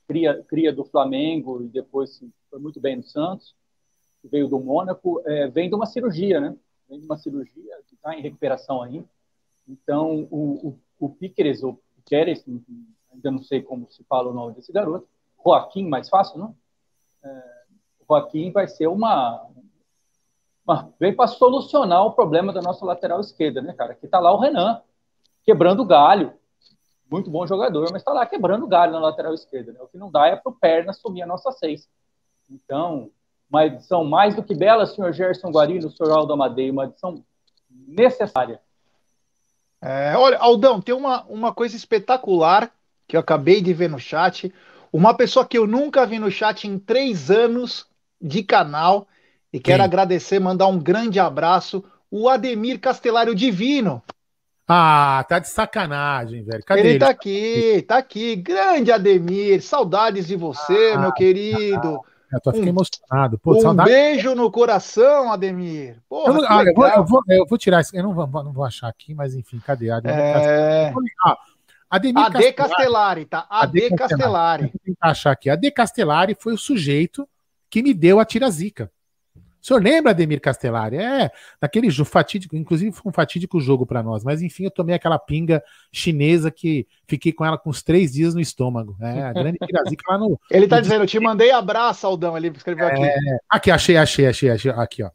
cria, 0.08 0.42
cria 0.44 0.72
do 0.72 0.86
Flamengo 0.86 1.62
e 1.62 1.68
depois 1.68 2.24
foi 2.50 2.60
muito 2.60 2.80
bem 2.80 2.96
no 2.96 3.04
Santos, 3.04 3.54
veio 4.24 4.48
do 4.48 4.60
Mônaco, 4.60 5.22
é, 5.26 5.48
vem 5.48 5.68
de 5.68 5.76
uma 5.76 5.86
cirurgia, 5.86 6.40
né? 6.40 6.56
Vem 6.88 7.00
de 7.00 7.06
uma 7.06 7.18
cirurgia 7.18 7.76
que 7.88 7.96
está 7.96 8.16
em 8.16 8.22
recuperação 8.22 8.82
ainda. 8.82 9.08
Então, 9.68 10.28
o, 10.32 10.70
o, 10.70 10.80
o 11.00 11.10
Piqueres, 11.10 11.62
ou 11.64 11.82
Pérez, 12.10 12.44
ainda 13.12 13.30
não 13.30 13.44
sei 13.44 13.62
como 13.62 13.92
se 13.92 14.04
fala 14.06 14.30
o 14.30 14.34
nome 14.34 14.56
desse 14.56 14.72
garoto, 14.72 15.08
Joaquim, 15.44 15.88
mais 15.88 16.10
fácil, 16.10 16.40
não? 16.40 16.56
É, 17.24 17.60
Joaquim 18.08 18.52
vai 18.52 18.68
ser 18.68 18.88
uma, 18.88 19.44
uma 19.44 19.59
vem 21.00 21.16
para 21.16 21.28
solucionar 21.28 22.06
o 22.06 22.12
problema 22.12 22.54
da 22.54 22.62
nossa 22.62 22.86
lateral 22.86 23.20
esquerda, 23.20 23.62
né, 23.62 23.74
cara? 23.74 23.94
Que 23.96 24.06
está 24.06 24.20
lá 24.20 24.32
o 24.32 24.40
Renan, 24.40 24.82
quebrando 25.44 25.86
galho. 25.86 26.34
Muito 27.10 27.30
bom 27.30 27.48
jogador, 27.48 27.90
mas 27.92 28.02
está 28.02 28.14
lá 28.14 28.26
quebrando 28.26 28.68
galho 28.68 28.92
na 28.92 29.00
lateral 29.00 29.34
esquerda. 29.34 29.72
Né? 29.72 29.80
O 29.82 29.88
que 29.88 29.98
não 29.98 30.12
dá 30.12 30.28
é 30.28 30.36
para 30.36 30.52
o 30.52 30.56
Perna 30.56 30.92
assumir 30.92 31.24
a 31.24 31.28
nossa 31.28 31.52
seis. 31.52 31.90
Então, 32.50 33.10
uma 33.50 33.66
edição 33.66 34.04
mais 34.04 34.36
do 34.36 34.44
que 34.44 34.54
bela, 34.54 34.86
senhor 34.86 35.12
Gerson 35.12 35.50
Guarino, 35.50 35.90
senhor 35.90 36.12
Aldo 36.12 36.34
Amadei, 36.34 36.70
uma 36.70 36.86
edição 36.86 37.24
necessária. 37.88 38.62
É, 39.82 40.16
olha, 40.18 40.38
Aldão, 40.38 40.82
tem 40.82 40.94
uma, 40.94 41.24
uma 41.24 41.54
coisa 41.54 41.76
espetacular 41.76 42.72
que 43.08 43.16
eu 43.16 43.20
acabei 43.20 43.62
de 43.62 43.74
ver 43.74 43.90
no 43.90 44.00
chat. 44.00 44.54
Uma 44.92 45.14
pessoa 45.16 45.46
que 45.46 45.58
eu 45.58 45.66
nunca 45.66 46.06
vi 46.06 46.20
no 46.20 46.30
chat 46.30 46.68
em 46.68 46.78
três 46.78 47.32
anos 47.32 47.88
de 48.22 48.44
canal. 48.44 49.08
E 49.52 49.60
quero 49.60 49.82
Sim. 49.82 49.86
agradecer, 49.86 50.40
mandar 50.40 50.68
um 50.68 50.78
grande 50.78 51.20
abraço, 51.20 51.84
o 52.10 52.30
Ademir 52.30 52.80
Castelário 52.80 53.34
Divino. 53.34 54.02
Ah, 54.68 55.26
tá 55.28 55.40
de 55.40 55.50
sacanagem, 55.50 56.44
velho. 56.44 56.64
Cadê 56.64 56.82
ele? 56.82 56.90
Ele 56.90 57.00
tá 57.00 57.10
aqui, 57.10 57.86
tá 57.88 57.98
aqui. 57.98 58.36
Grande 58.36 58.92
Ademir, 58.92 59.64
saudades 59.64 60.28
de 60.28 60.36
você, 60.36 60.94
ah, 60.94 61.00
meu 61.00 61.12
querido. 61.12 62.00
Eu 62.32 62.40
tô 62.40 62.52
ficando 62.52 62.70
emocionado. 62.70 63.40
Pô, 63.40 63.58
um 63.58 63.62
saudade... 63.62 63.90
beijo 63.90 64.36
no 64.36 64.52
coração, 64.52 65.32
Ademir. 65.32 65.98
Porra, 66.08 66.34
eu, 66.34 66.46
ah, 66.48 66.64
eu, 66.64 66.74
vou, 66.76 66.88
eu, 66.88 67.06
vou, 67.06 67.24
eu, 67.28 67.46
vou, 67.48 67.58
tirar 67.58 67.82
isso. 67.82 67.96
Eu 67.96 68.04
não 68.04 68.14
vou, 68.14 68.28
não 68.28 68.54
vou 68.54 68.64
achar 68.64 68.88
aqui, 68.88 69.16
mas 69.16 69.34
enfim, 69.34 69.60
cadê? 69.66 69.90
Ademir 69.90 70.20
é... 70.20 70.94
Ademir 71.90 72.24
AD 72.24 72.54
Castellari, 72.54 73.26
tá? 73.26 73.48
AD, 73.50 73.86
AD 73.86 73.96
Castellari. 73.96 74.64
Vou 74.66 74.82
tentar 74.86 75.10
achar 75.10 75.32
aqui. 75.32 75.50
AD 75.50 75.72
Castellari 75.72 76.38
foi 76.40 76.54
o 76.54 76.58
sujeito 76.58 77.28
que 77.68 77.82
me 77.82 77.96
deu 77.96 78.20
a 78.20 78.26
tirazica. 78.26 78.92
O 79.62 79.66
senhor 79.66 79.82
lembra, 79.82 80.12
Ademir 80.12 80.40
Castellari? 80.40 80.98
É, 80.98 81.30
daquele 81.60 81.92
fatídico, 81.92 82.56
inclusive 82.56 82.92
foi 82.92 83.10
um 83.10 83.14
fatídico 83.14 83.60
jogo 83.60 83.86
para 83.86 84.02
nós, 84.02 84.24
mas 84.24 84.42
enfim, 84.42 84.64
eu 84.64 84.72
tomei 84.72 84.96
aquela 84.96 85.20
pinga 85.20 85.62
chinesa 85.92 86.50
que 86.50 86.88
fiquei 87.08 87.34
com 87.34 87.46
ela 87.46 87.58
com 87.58 87.70
uns 87.70 87.84
três 87.84 88.14
dias 88.14 88.34
no 88.34 88.40
estômago. 88.40 88.96
É, 89.02 89.24
a 89.24 89.34
grande 89.34 89.58
tirazica 89.58 90.12
lá 90.12 90.18
no. 90.18 90.40
Ele 90.50 90.68
tá 90.68 90.78
no 90.78 90.82
dizendo, 90.82 91.04
eu 91.04 91.08
te 91.08 91.20
mandei 91.20 91.52
abraço, 91.52 92.08
Aldão, 92.08 92.38
ele 92.38 92.50
escreveu 92.50 92.88
aqui. 92.88 93.04
É, 93.04 93.18
aqui, 93.50 93.72
achei, 93.72 93.98
achei, 93.98 94.28
achei, 94.28 94.50
achei, 94.50 94.72
aqui, 94.72 95.04
ó. 95.04 95.12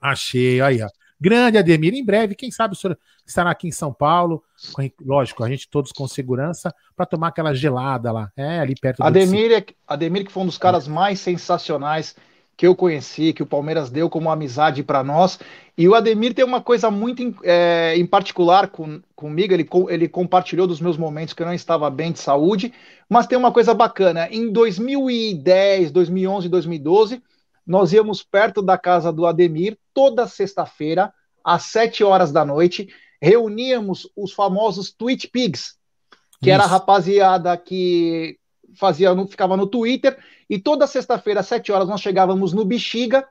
Achei, 0.00 0.60
aí, 0.60 0.82
ó. 0.82 0.88
Grande 1.20 1.58
Ademir, 1.58 1.94
em 1.94 2.04
breve, 2.04 2.36
quem 2.36 2.50
sabe 2.50 2.74
o 2.74 2.76
senhor 2.76 2.96
estará 3.26 3.50
aqui 3.50 3.66
em 3.66 3.72
São 3.72 3.92
Paulo, 3.92 4.42
com, 4.72 4.88
lógico, 5.04 5.42
a 5.42 5.48
gente 5.48 5.68
todos 5.68 5.90
com 5.90 6.06
segurança, 6.06 6.72
para 6.94 7.06
tomar 7.06 7.28
aquela 7.28 7.52
gelada 7.52 8.12
lá, 8.12 8.30
é, 8.36 8.60
ali 8.60 8.74
perto 8.80 8.98
do 8.98 9.04
Ademir, 9.04 9.50
é, 9.52 9.64
Ademir, 9.86 10.24
que 10.24 10.30
foi 10.30 10.44
um 10.44 10.46
dos 10.46 10.58
caras 10.58 10.86
mais 10.86 11.18
sensacionais 11.18 12.14
que 12.58 12.66
eu 12.66 12.74
conheci, 12.74 13.32
que 13.32 13.42
o 13.42 13.46
Palmeiras 13.46 13.88
deu 13.88 14.10
como 14.10 14.28
amizade 14.28 14.82
para 14.82 15.04
nós. 15.04 15.38
E 15.76 15.88
o 15.88 15.94
Ademir 15.94 16.34
tem 16.34 16.44
uma 16.44 16.60
coisa 16.60 16.90
muito 16.90 17.22
é, 17.44 17.94
em 17.96 18.04
particular 18.04 18.66
com, 18.66 19.00
comigo, 19.14 19.54
ele, 19.54 19.66
ele 19.88 20.08
compartilhou 20.08 20.66
dos 20.66 20.80
meus 20.80 20.96
momentos 20.96 21.32
que 21.32 21.40
eu 21.40 21.46
não 21.46 21.54
estava 21.54 21.88
bem 21.88 22.10
de 22.10 22.18
saúde, 22.18 22.74
mas 23.08 23.28
tem 23.28 23.38
uma 23.38 23.52
coisa 23.52 23.72
bacana. 23.72 24.28
Em 24.28 24.50
2010, 24.50 25.92
2011, 25.92 26.48
2012 26.48 27.22
nós 27.64 27.92
íamos 27.92 28.24
perto 28.24 28.60
da 28.60 28.76
casa 28.76 29.12
do 29.12 29.24
Ademir 29.24 29.78
toda 29.94 30.26
sexta-feira, 30.26 31.12
às 31.44 31.64
sete 31.64 32.02
horas 32.02 32.32
da 32.32 32.44
noite, 32.44 32.88
reuníamos 33.22 34.10
os 34.16 34.32
famosos 34.32 34.90
Twitch 34.90 35.26
Pigs, 35.30 35.74
que 36.40 36.48
Isso. 36.48 36.54
era 36.54 36.64
a 36.64 36.66
rapaziada 36.66 37.56
que 37.56 38.36
fazia, 38.78 39.10
ficava 39.26 39.56
no 39.56 39.66
Twitter, 39.66 40.18
e 40.48 40.58
toda 40.58 40.86
sexta-feira, 40.86 41.40
às 41.40 41.46
sete 41.46 41.72
horas, 41.72 41.88
nós 41.88 42.00
chegávamos 42.00 42.52
no 42.52 42.64
Bexiga 42.64 43.26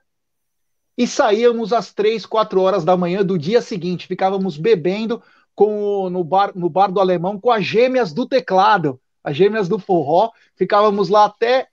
e 0.98 1.08
saíamos 1.08 1.74
às 1.74 1.94
três, 1.94 2.25
quatro 2.25 2.62
horas 2.62 2.84
da 2.84 2.98
manhã 2.98 3.24
do 3.24 3.38
dia 3.38 3.62
seguinte. 3.62 4.08
Ficávamos 4.08 4.58
bebendo 4.58 5.22
com, 5.56 6.10
no, 6.10 6.24
bar, 6.24 6.51
no 6.56 6.70
bar 6.70 6.92
do 6.92 7.00
alemão 7.00 7.39
com 7.39 7.51
as 7.51 7.63
gêmeas 7.63 8.13
do 8.13 8.27
teclado, 8.27 9.00
as 9.24 9.36
gêmeas 9.36 9.68
do 9.68 9.80
forró. 9.80 10.32
Ficávamos 10.56 11.10
lá 11.10 11.25
até 11.25 11.68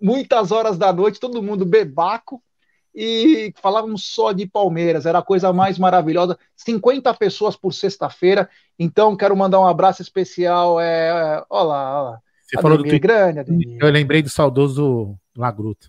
muitas 0.00 0.50
horas 0.50 0.76
da 0.76 0.92
noite, 0.92 1.20
todo 1.20 1.42
mundo 1.42 1.64
bebaco, 1.64 2.42
e 2.94 3.54
falávamos 3.56 4.04
só 4.04 4.32
de 4.32 4.46
Palmeiras, 4.46 5.06
era 5.06 5.18
a 5.18 5.22
coisa 5.22 5.52
mais 5.52 5.78
maravilhosa. 5.78 6.38
50 6.56 7.12
pessoas 7.14 7.56
por 7.56 7.72
sexta-feira, 7.72 8.50
então 8.78 9.16
quero 9.16 9.36
mandar 9.36 9.60
um 9.60 9.66
abraço 9.66 10.02
especial. 10.02 10.78
É, 10.80 11.08
é, 11.08 11.44
olá, 11.48 12.02
olá. 12.02 12.22
Você 12.52 12.58
Ademir, 12.58 12.62
falou 12.62 12.78
do 12.78 13.00
grande, 13.00 13.38
Ademir. 13.38 13.78
Eu 13.80 13.90
lembrei 13.90 14.22
do 14.22 14.28
saudoso 14.28 15.16
Lagruta. 15.36 15.88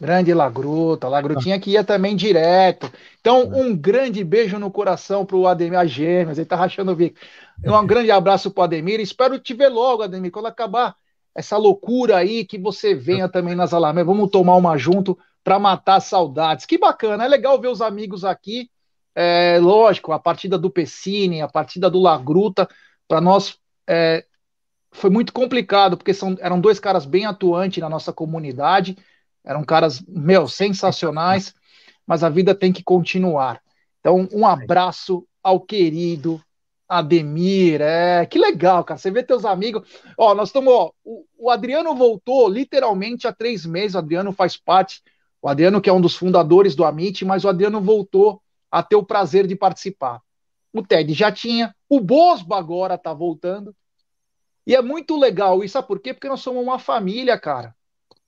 Grande 0.00 0.32
Lagruta, 0.32 1.06
Lagrutinha 1.06 1.60
que 1.60 1.72
ia 1.72 1.84
também 1.84 2.16
direto. 2.16 2.90
Então, 3.20 3.42
é. 3.42 3.56
um 3.56 3.76
grande 3.76 4.24
beijo 4.24 4.58
no 4.58 4.70
coração 4.70 5.24
para 5.24 5.36
o 5.36 5.46
Ademir 5.46 5.78
a 5.78 5.84
Gêmeas, 5.84 6.38
ele 6.38 6.46
tá 6.46 6.56
rachando 6.56 6.92
o 6.92 6.96
bico. 6.96 7.18
Um 7.64 7.86
grande 7.86 8.10
abraço 8.10 8.50
para 8.50 8.62
o 8.62 8.64
Ademir, 8.64 9.00
espero 9.00 9.38
te 9.38 9.54
ver 9.54 9.68
logo, 9.68 10.02
Ademir, 10.02 10.32
quando 10.32 10.46
acabar 10.46 10.96
essa 11.34 11.56
loucura 11.56 12.16
aí, 12.16 12.44
que 12.44 12.58
você 12.58 12.94
venha 12.94 13.28
também 13.28 13.54
nas 13.54 13.72
Alamedas. 13.72 14.06
Vamos 14.06 14.30
tomar 14.30 14.56
uma 14.56 14.76
junto 14.76 15.16
para 15.44 15.58
matar 15.58 16.00
saudades. 16.00 16.66
Que 16.66 16.78
bacana, 16.78 17.24
é 17.24 17.28
legal 17.28 17.60
ver 17.60 17.68
os 17.68 17.82
amigos 17.82 18.24
aqui. 18.24 18.70
É, 19.14 19.58
lógico, 19.60 20.12
a 20.12 20.18
partida 20.18 20.58
do 20.58 20.70
Pessini, 20.70 21.42
a 21.42 21.48
partida 21.48 21.90
do 21.90 22.00
Lagruta, 22.00 22.66
para 23.06 23.20
nós 23.20 23.58
é, 23.86 24.24
foi 24.92 25.10
muito 25.10 25.32
complicado, 25.32 25.96
porque 25.96 26.14
são, 26.14 26.36
eram 26.40 26.60
dois 26.60 26.78
caras 26.78 27.04
bem 27.06 27.24
atuantes 27.24 27.80
na 27.80 27.88
nossa 27.88 28.12
comunidade, 28.12 28.96
eram 29.42 29.64
caras, 29.64 30.00
meu, 30.06 30.46
sensacionais, 30.46 31.54
mas 32.06 32.22
a 32.22 32.28
vida 32.28 32.54
tem 32.54 32.72
que 32.72 32.82
continuar. 32.84 33.60
Então, 34.00 34.28
um 34.32 34.46
abraço 34.46 35.26
ao 35.42 35.58
querido 35.60 36.40
Ademir, 36.88 37.80
é, 37.80 38.26
que 38.26 38.38
legal, 38.38 38.84
cara. 38.84 38.98
Você 38.98 39.10
vê 39.10 39.22
teus 39.22 39.46
amigos. 39.46 39.88
Ó, 40.18 40.34
nós 40.34 40.50
estamos. 40.50 40.90
O, 41.02 41.24
o, 41.38 41.50
Adriano 41.50 41.94
voltou 41.94 42.46
literalmente 42.50 43.26
há 43.26 43.32
três 43.32 43.64
meses. 43.64 43.94
O 43.94 43.98
Adriano 43.98 44.30
faz 44.30 44.58
parte. 44.58 45.02
O 45.40 45.48
Adriano, 45.48 45.80
que 45.80 45.88
é 45.88 45.92
um 45.92 46.02
dos 46.02 46.14
fundadores 46.14 46.74
do 46.74 46.84
Amit, 46.84 47.24
mas 47.24 47.44
o 47.44 47.48
Adriano 47.48 47.80
voltou 47.80 48.42
a 48.70 48.82
ter 48.82 48.96
o 48.96 49.02
prazer 49.02 49.46
de 49.46 49.56
participar. 49.56 50.20
O 50.70 50.82
Ted 50.82 51.14
já 51.14 51.32
tinha, 51.32 51.74
o 51.88 51.98
Bosba 51.98 52.58
agora 52.58 52.98
tá 52.98 53.14
voltando. 53.14 53.74
E 54.66 54.74
é 54.74 54.82
muito 54.82 55.16
legal. 55.18 55.62
E 55.62 55.68
sabe 55.68 55.88
por 55.88 56.00
quê? 56.00 56.14
Porque 56.14 56.28
nós 56.28 56.40
somos 56.40 56.62
uma 56.62 56.78
família, 56.78 57.38
cara. 57.38 57.74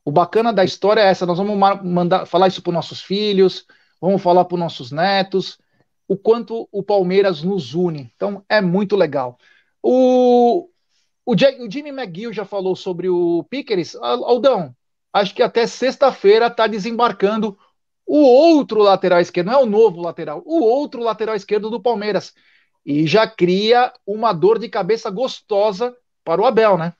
O 0.05 0.13
bacana 0.13 0.53
da 0.53 0.65
história 0.65 1.01
é 1.01 1.07
essa. 1.07 1.27
Nós 1.27 1.39
vamos 1.39 1.57
mandar 1.83 2.27
falar 2.27 2.49
isso 2.49 2.63
para 2.63 2.73
nossos 2.73 3.01
filhos, 3.01 3.67
vamos 4.01 4.23
falar 4.23 4.45
para 4.45 4.59
nossos 4.59 4.91
netos 4.91 5.59
o 6.07 6.17
quanto 6.17 6.69
o 6.71 6.83
Palmeiras 6.83 7.43
nos 7.43 7.75
une. 7.75 8.11
Então 8.15 8.45
é 8.49 8.61
muito 8.61 8.97
legal. 8.97 9.39
O, 9.83 10.69
o, 11.25 11.35
Jimmy 11.37 11.91
McGill 11.91 12.33
já 12.33 12.45
falou 12.45 12.77
sobre 12.77 13.09
o 13.09 13.45
Pickers. 13.45 13.95
Aldão, 13.97 14.75
acho 15.13 15.35
que 15.35 15.43
até 15.43 15.67
sexta-feira 15.67 16.49
está 16.49 16.67
desembarcando 16.67 17.59
o 18.07 18.19
outro 18.19 18.81
lateral 18.83 19.21
esquerdo, 19.21 19.47
não 19.47 19.61
é 19.61 19.63
o 19.63 19.67
novo 19.67 20.03
lateral, 20.03 20.43
o 20.45 20.63
outro 20.63 21.03
lateral 21.03 21.35
esquerdo 21.35 21.71
do 21.71 21.81
Palmeiras. 21.81 22.35
E 22.85 23.07
já 23.07 23.27
cria 23.27 23.91
uma 24.07 24.33
dor 24.35 24.59
de 24.59 24.69
cabeça 24.69 25.09
gostosa 25.09 25.97
para 26.25 26.41
o 26.41 26.47
Abel, 26.47 26.79
né? 26.79 26.95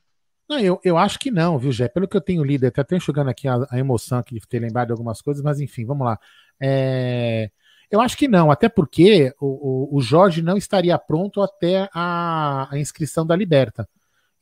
Não, 0.49 0.59
eu, 0.59 0.79
eu 0.85 0.99
acho 0.99 1.19
que 1.19 1.31
não, 1.31 1.59
viu, 1.59 1.73
Jé? 1.73 1.89
Pelo 1.89 2.07
que 2.07 2.17
eu 2.17 2.21
tenho 2.21 2.45
lido, 2.45 2.67
até 2.67 2.85
tenho 2.85 3.01
jogando 3.01 3.31
aqui 3.31 3.49
a, 3.49 3.67
a, 3.71 3.79
emoção 3.79 4.19
aqui 4.19 4.35
de 4.39 4.47
ter 4.47 4.59
lembrado 4.61 4.89
de 4.89 4.93
algumas 4.93 5.23
coisas, 5.23 5.43
mas 5.43 5.59
enfim, 5.61 5.85
vamos 5.87 6.07
lá. 6.07 6.19
É... 6.61 7.51
Eu 7.91 8.01
acho 8.01 8.17
que 8.17 8.29
não, 8.29 8.51
até 8.51 8.69
porque 8.69 9.33
o, 9.41 9.95
o, 9.95 9.99
o 9.99 10.01
Jorge 10.01 10.43
não 10.43 10.57
estaria 10.57 10.99
pronto 10.99 11.41
até 11.41 11.89
a, 11.95 12.69
a, 12.71 12.79
inscrição 12.79 13.25
da 13.27 13.37
Liberta. 13.37 13.89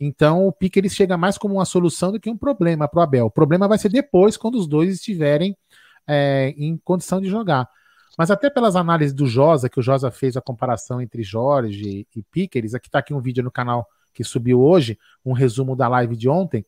Então 0.00 0.46
o 0.46 0.52
Pique 0.52 0.78
ele 0.78 0.88
chega 0.88 1.16
mais 1.16 1.38
como 1.38 1.54
uma 1.54 1.64
solução 1.64 2.10
do 2.12 2.20
que 2.20 2.30
um 2.30 2.36
problema 2.36 2.88
para 2.88 3.00
o 3.00 3.02
Abel. 3.02 3.26
O 3.26 3.30
problema 3.30 3.68
vai 3.68 3.78
ser 3.78 3.88
depois, 3.88 4.36
quando 4.36 4.56
os 4.56 4.66
dois 4.66 4.92
estiverem 4.94 5.56
é, 6.06 6.54
em 6.56 6.76
condição 6.78 7.20
de 7.20 7.28
jogar. 7.28 7.68
mas 8.18 8.30
até 8.30 8.50
pelas 8.50 8.76
análises 8.76 9.14
do 9.14 9.26
Josa, 9.26 9.68
que 9.68 9.78
o 9.80 9.82
Josa 9.82 10.10
fez 10.10 10.36
a 10.36 10.40
comparação 10.40 11.00
entre 11.00 11.22
Jorge 11.22 12.06
e 12.14 12.22
Pickers, 12.24 12.74
aqui 12.74 12.88
está 12.88 12.98
aqui 12.98 13.14
um 13.14 13.20
vídeo 13.20 13.44
no 13.44 13.50
canal 13.50 13.86
que 14.12 14.24
subiu 14.24 14.60
hoje, 14.60 14.98
um 15.24 15.32
resumo 15.32 15.74
da 15.76 15.88
live 15.88 16.16
de 16.16 16.28
ontem. 16.28 16.64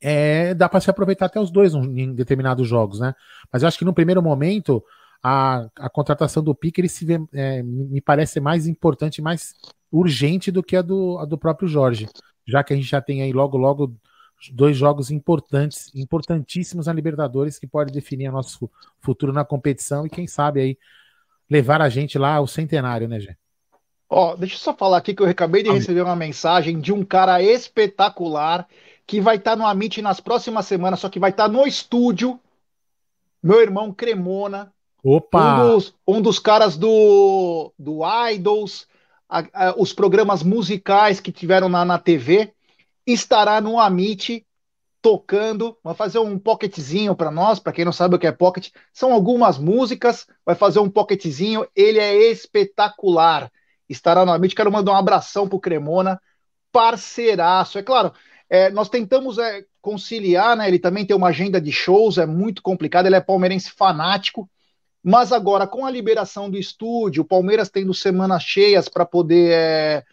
É, 0.00 0.54
dá 0.54 0.68
para 0.68 0.80
se 0.80 0.90
aproveitar 0.90 1.26
até 1.26 1.40
os 1.40 1.50
dois 1.50 1.74
em 1.74 2.14
determinados 2.14 2.68
jogos, 2.68 3.00
né? 3.00 3.14
Mas 3.52 3.62
eu 3.62 3.68
acho 3.68 3.78
que 3.78 3.84
no 3.84 3.94
primeiro 3.94 4.22
momento 4.22 4.84
a, 5.22 5.68
a 5.76 5.88
contratação 5.88 6.42
do 6.42 6.54
Pickers 6.54 6.92
se 6.92 7.04
vê, 7.04 7.18
é, 7.32 7.62
me 7.62 8.00
parece 8.00 8.38
mais 8.40 8.66
importante, 8.66 9.22
mais 9.22 9.54
urgente 9.90 10.50
do 10.50 10.62
que 10.62 10.76
a 10.76 10.82
do, 10.82 11.18
a 11.18 11.24
do 11.24 11.38
próprio 11.38 11.68
Jorge, 11.68 12.06
já 12.46 12.62
que 12.62 12.72
a 12.72 12.76
gente 12.76 12.88
já 12.88 13.00
tem 13.00 13.22
aí 13.22 13.32
logo 13.32 13.56
logo 13.56 13.96
dois 14.52 14.76
jogos 14.76 15.10
importantes, 15.10 15.90
importantíssimos 15.94 16.86
na 16.86 16.92
Libertadores 16.92 17.58
que 17.58 17.66
pode 17.66 17.92
definir 17.92 18.30
nosso 18.30 18.70
futuro 19.00 19.32
na 19.32 19.44
competição 19.44 20.06
e 20.06 20.10
quem 20.10 20.26
sabe 20.26 20.60
aí 20.60 20.78
levar 21.48 21.80
a 21.80 21.88
gente 21.88 22.18
lá 22.18 22.34
ao 22.34 22.46
centenário, 22.46 23.08
né, 23.08 23.18
Gê? 23.18 23.36
Ó, 24.08 24.36
deixa 24.36 24.54
eu 24.54 24.58
só 24.58 24.74
falar 24.74 24.98
aqui 24.98 25.14
que 25.14 25.22
eu 25.22 25.28
acabei 25.28 25.62
de 25.62 25.70
receber 25.70 26.02
uma 26.02 26.14
mensagem 26.14 26.80
de 26.80 26.92
um 26.92 27.04
cara 27.04 27.42
espetacular 27.42 28.66
que 29.06 29.20
vai 29.20 29.36
estar 29.36 29.52
tá 29.52 29.56
no 29.56 29.66
Amit 29.66 30.00
nas 30.00 30.20
próximas 30.20 30.66
semanas, 30.66 31.00
só 31.00 31.08
que 31.08 31.18
vai 31.18 31.30
estar 31.30 31.44
tá 31.44 31.48
no 31.48 31.66
estúdio. 31.66 32.38
Meu 33.42 33.60
irmão 33.60 33.92
Cremona. 33.92 34.72
Opa! 35.02 35.38
Um 35.38 35.70
dos, 35.70 35.94
um 36.06 36.22
dos 36.22 36.38
caras 36.38 36.76
do, 36.76 37.72
do 37.78 38.00
Idols, 38.30 38.86
a, 39.28 39.44
a, 39.52 39.74
os 39.76 39.92
programas 39.92 40.42
musicais 40.42 41.20
que 41.20 41.32
tiveram 41.32 41.68
na, 41.68 41.84
na 41.84 41.98
TV 41.98 42.52
estará 43.06 43.60
no 43.60 43.78
Amit 43.78 44.44
tocando, 45.00 45.78
vai 45.84 45.94
fazer 45.94 46.18
um 46.18 46.36
pocketzinho 46.36 47.14
para 47.14 47.30
nós, 47.30 47.60
para 47.60 47.72
quem 47.72 47.84
não 47.84 47.92
sabe 47.92 48.16
o 48.16 48.18
que 48.18 48.26
é 48.26 48.32
pocket, 48.32 48.70
são 48.92 49.12
algumas 49.12 49.56
músicas, 49.56 50.26
vai 50.44 50.56
fazer 50.56 50.80
um 50.80 50.90
pocketzinho, 50.90 51.64
ele 51.76 52.00
é 52.00 52.28
espetacular. 52.28 53.48
Estará 53.88 54.24
no 54.24 54.32
Amit, 54.32 54.54
quero 54.54 54.72
mandar 54.72 54.92
um 54.92 54.96
abração 54.96 55.48
pro 55.48 55.60
Cremona, 55.60 56.20
parceiraço. 56.72 57.78
É 57.78 57.82
claro, 57.82 58.12
é, 58.48 58.70
nós 58.70 58.88
tentamos 58.88 59.38
é, 59.38 59.64
conciliar, 59.80 60.56
né? 60.56 60.68
Ele 60.68 60.78
também 60.78 61.04
tem 61.06 61.16
uma 61.16 61.28
agenda 61.28 61.60
de 61.60 61.72
shows, 61.72 62.18
é 62.18 62.26
muito 62.26 62.62
complicado, 62.62 63.06
ele 63.06 63.16
é 63.16 63.20
palmeirense 63.20 63.70
fanático, 63.70 64.48
mas 65.02 65.32
agora 65.32 65.66
com 65.66 65.86
a 65.86 65.90
liberação 65.90 66.50
do 66.50 66.58
estúdio, 66.58 67.22
o 67.22 67.26
Palmeiras 67.26 67.70
tendo 67.70 67.94
semanas 67.94 68.42
cheias 68.42 68.88
para 68.88 69.06
poder 69.06 69.52
é, 69.52 70.04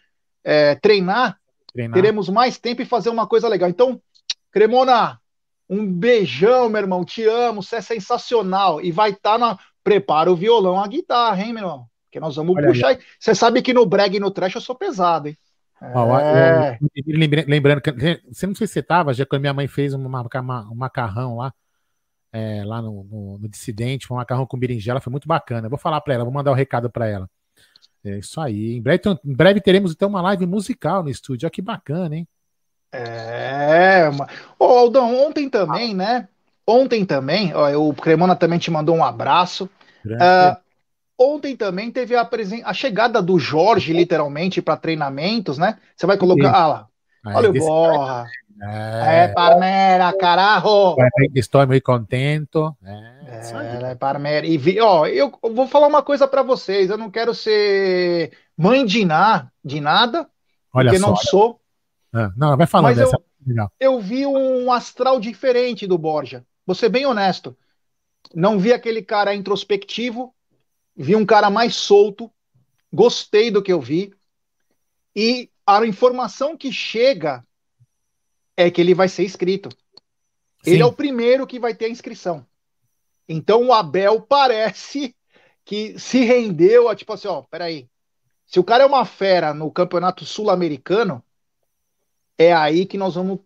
é, 0.44 0.74
treinar, 0.76 1.38
Treinar. 1.72 1.94
teremos 1.94 2.28
mais 2.28 2.58
tempo 2.58 2.82
e 2.82 2.86
fazer 2.86 3.10
uma 3.10 3.26
coisa 3.26 3.48
legal. 3.48 3.68
Então, 3.68 4.00
Cremona, 4.52 5.20
um 5.68 5.84
beijão, 5.84 6.68
meu 6.68 6.80
irmão. 6.80 7.04
Te 7.04 7.24
amo, 7.24 7.62
você 7.62 7.76
é 7.76 7.80
sensacional. 7.80 8.80
E 8.80 8.92
vai 8.92 9.10
estar 9.10 9.32
tá 9.32 9.38
na. 9.38 9.58
Prepara 9.82 10.32
o 10.32 10.36
violão, 10.36 10.80
a 10.80 10.86
guitarra, 10.86 11.42
hein, 11.42 11.52
meu 11.52 11.62
irmão? 11.62 11.86
Que 12.14 12.20
nós 12.20 12.36
vamos 12.36 12.54
Olha 12.54 12.68
puxar. 12.68 12.96
Você 13.18 13.34
sabe 13.34 13.60
que 13.60 13.74
no 13.74 13.84
brag 13.84 14.16
e 14.16 14.20
no 14.20 14.30
trash 14.30 14.54
eu 14.54 14.60
sou 14.60 14.76
pesado, 14.76 15.26
hein? 15.26 15.36
É. 15.82 16.78
lembrando 17.48 17.80
que 17.80 17.90
você 18.30 18.46
não 18.46 18.54
sei 18.54 18.68
se 18.68 18.74
você 18.74 18.78
estava, 18.78 19.12
já 19.12 19.26
quando 19.26 19.40
minha 19.40 19.52
mãe 19.52 19.66
fez 19.66 19.92
um, 19.92 19.98
um 19.98 20.74
macarrão 20.76 21.36
lá, 21.38 21.52
é, 22.32 22.62
lá 22.64 22.80
no, 22.80 23.02
no, 23.02 23.38
no, 23.40 23.48
Dissidente, 23.48 24.12
um 24.12 24.14
macarrão 24.14 24.46
com 24.46 24.56
berinjela, 24.56 25.00
foi 25.00 25.10
muito 25.10 25.26
bacana. 25.26 25.66
Eu 25.66 25.70
vou 25.70 25.78
falar 25.78 26.00
para 26.02 26.14
ela, 26.14 26.22
vou 26.22 26.32
mandar 26.32 26.52
o 26.52 26.54
um 26.54 26.56
recado 26.56 26.88
para 26.88 27.08
ela. 27.08 27.28
É 28.04 28.18
isso 28.18 28.40
aí. 28.40 28.76
Em 28.76 28.80
breve, 28.80 29.02
em 29.24 29.34
breve 29.34 29.60
teremos 29.60 29.90
então 29.90 30.08
uma 30.08 30.22
live 30.22 30.46
musical 30.46 31.02
no 31.02 31.10
estúdio. 31.10 31.46
Olha 31.46 31.50
que 31.50 31.60
bacana, 31.60 32.14
hein? 32.14 32.28
É. 32.92 34.08
Ô, 34.56 34.66
Aldão, 34.66 35.26
ontem 35.26 35.50
também, 35.50 35.96
né? 35.96 36.28
Ontem 36.64 37.04
também, 37.04 37.52
ó, 37.52 37.76
o 37.76 37.92
Cremona 37.92 38.36
também 38.36 38.60
te 38.60 38.70
mandou 38.70 38.94
um 38.94 39.04
abraço. 39.04 39.68
Uh, 40.06 40.63
ontem 41.18 41.56
também 41.56 41.90
teve 41.90 42.16
a, 42.16 42.28
a, 42.64 42.74
chegada 42.74 43.22
do 43.22 43.38
Jorge, 43.38 43.92
literalmente, 43.92 44.62
para 44.62 44.76
treinamentos, 44.76 45.58
né? 45.58 45.78
Você 45.96 46.06
vai 46.06 46.16
colocar. 46.16 46.52
Ah 46.52 46.66
lá. 46.66 46.88
Olha 47.26 47.50
o 47.50 47.52
Borra. 47.52 48.26
É, 48.62 49.24
é 49.24 49.28
Parmera, 49.28 50.12
carajo! 50.16 50.96
Estou 51.34 51.66
muito 51.66 51.82
contento. 51.82 52.74
É, 52.84 53.90
é 53.90 53.94
Parmera. 53.94 54.46
E 54.46 54.56
vi, 54.56 54.80
ó, 54.80 55.06
eu 55.06 55.32
vou 55.42 55.66
falar 55.66 55.86
uma 55.86 56.02
coisa 56.02 56.28
para 56.28 56.42
vocês. 56.42 56.88
Eu 56.88 56.96
não 56.96 57.10
quero 57.10 57.34
ser 57.34 58.32
mãe 58.56 58.84
de, 58.84 59.04
na, 59.04 59.50
de 59.64 59.80
nada, 59.80 60.28
Olha 60.72 60.90
porque 60.90 61.00
só, 61.00 61.08
não 61.08 61.16
sou. 61.16 61.60
É, 62.14 62.28
não, 62.36 62.56
vai 62.56 62.66
falar 62.66 62.94
dessa. 62.94 63.20
Eu, 63.46 63.68
eu 63.80 64.00
vi 64.00 64.26
um 64.26 64.72
astral 64.72 65.18
diferente 65.18 65.86
do 65.86 65.98
Borja. 65.98 66.44
Vou 66.66 66.74
ser 66.74 66.88
bem 66.88 67.06
honesto. 67.06 67.56
Não 68.34 68.58
vi 68.58 68.72
aquele 68.72 69.02
cara 69.02 69.34
introspectivo, 69.34 70.33
vi 70.96 71.16
um 71.16 71.26
cara 71.26 71.50
mais 71.50 71.74
solto, 71.74 72.30
gostei 72.92 73.50
do 73.50 73.62
que 73.62 73.72
eu 73.72 73.80
vi. 73.80 74.12
E 75.14 75.50
a 75.66 75.84
informação 75.86 76.56
que 76.56 76.72
chega 76.72 77.44
é 78.56 78.70
que 78.70 78.80
ele 78.80 78.94
vai 78.94 79.08
ser 79.08 79.24
inscrito. 79.24 79.68
Sim. 80.62 80.72
Ele 80.72 80.82
é 80.82 80.86
o 80.86 80.92
primeiro 80.92 81.46
que 81.46 81.58
vai 81.58 81.74
ter 81.74 81.86
a 81.86 81.90
inscrição. 81.90 82.46
Então 83.28 83.66
o 83.66 83.72
Abel 83.72 84.20
parece 84.20 85.14
que 85.64 85.98
se 85.98 86.20
rendeu 86.24 86.88
a 86.88 86.94
tipo 86.94 87.12
assim, 87.12 87.28
ó, 87.28 87.42
peraí. 87.42 87.88
Se 88.46 88.60
o 88.60 88.64
cara 88.64 88.84
é 88.84 88.86
uma 88.86 89.04
fera 89.04 89.54
no 89.54 89.70
campeonato 89.70 90.24
sul-americano, 90.24 91.24
é 92.36 92.52
aí 92.52 92.84
que 92.86 92.98
nós 92.98 93.14
vamos 93.14 93.40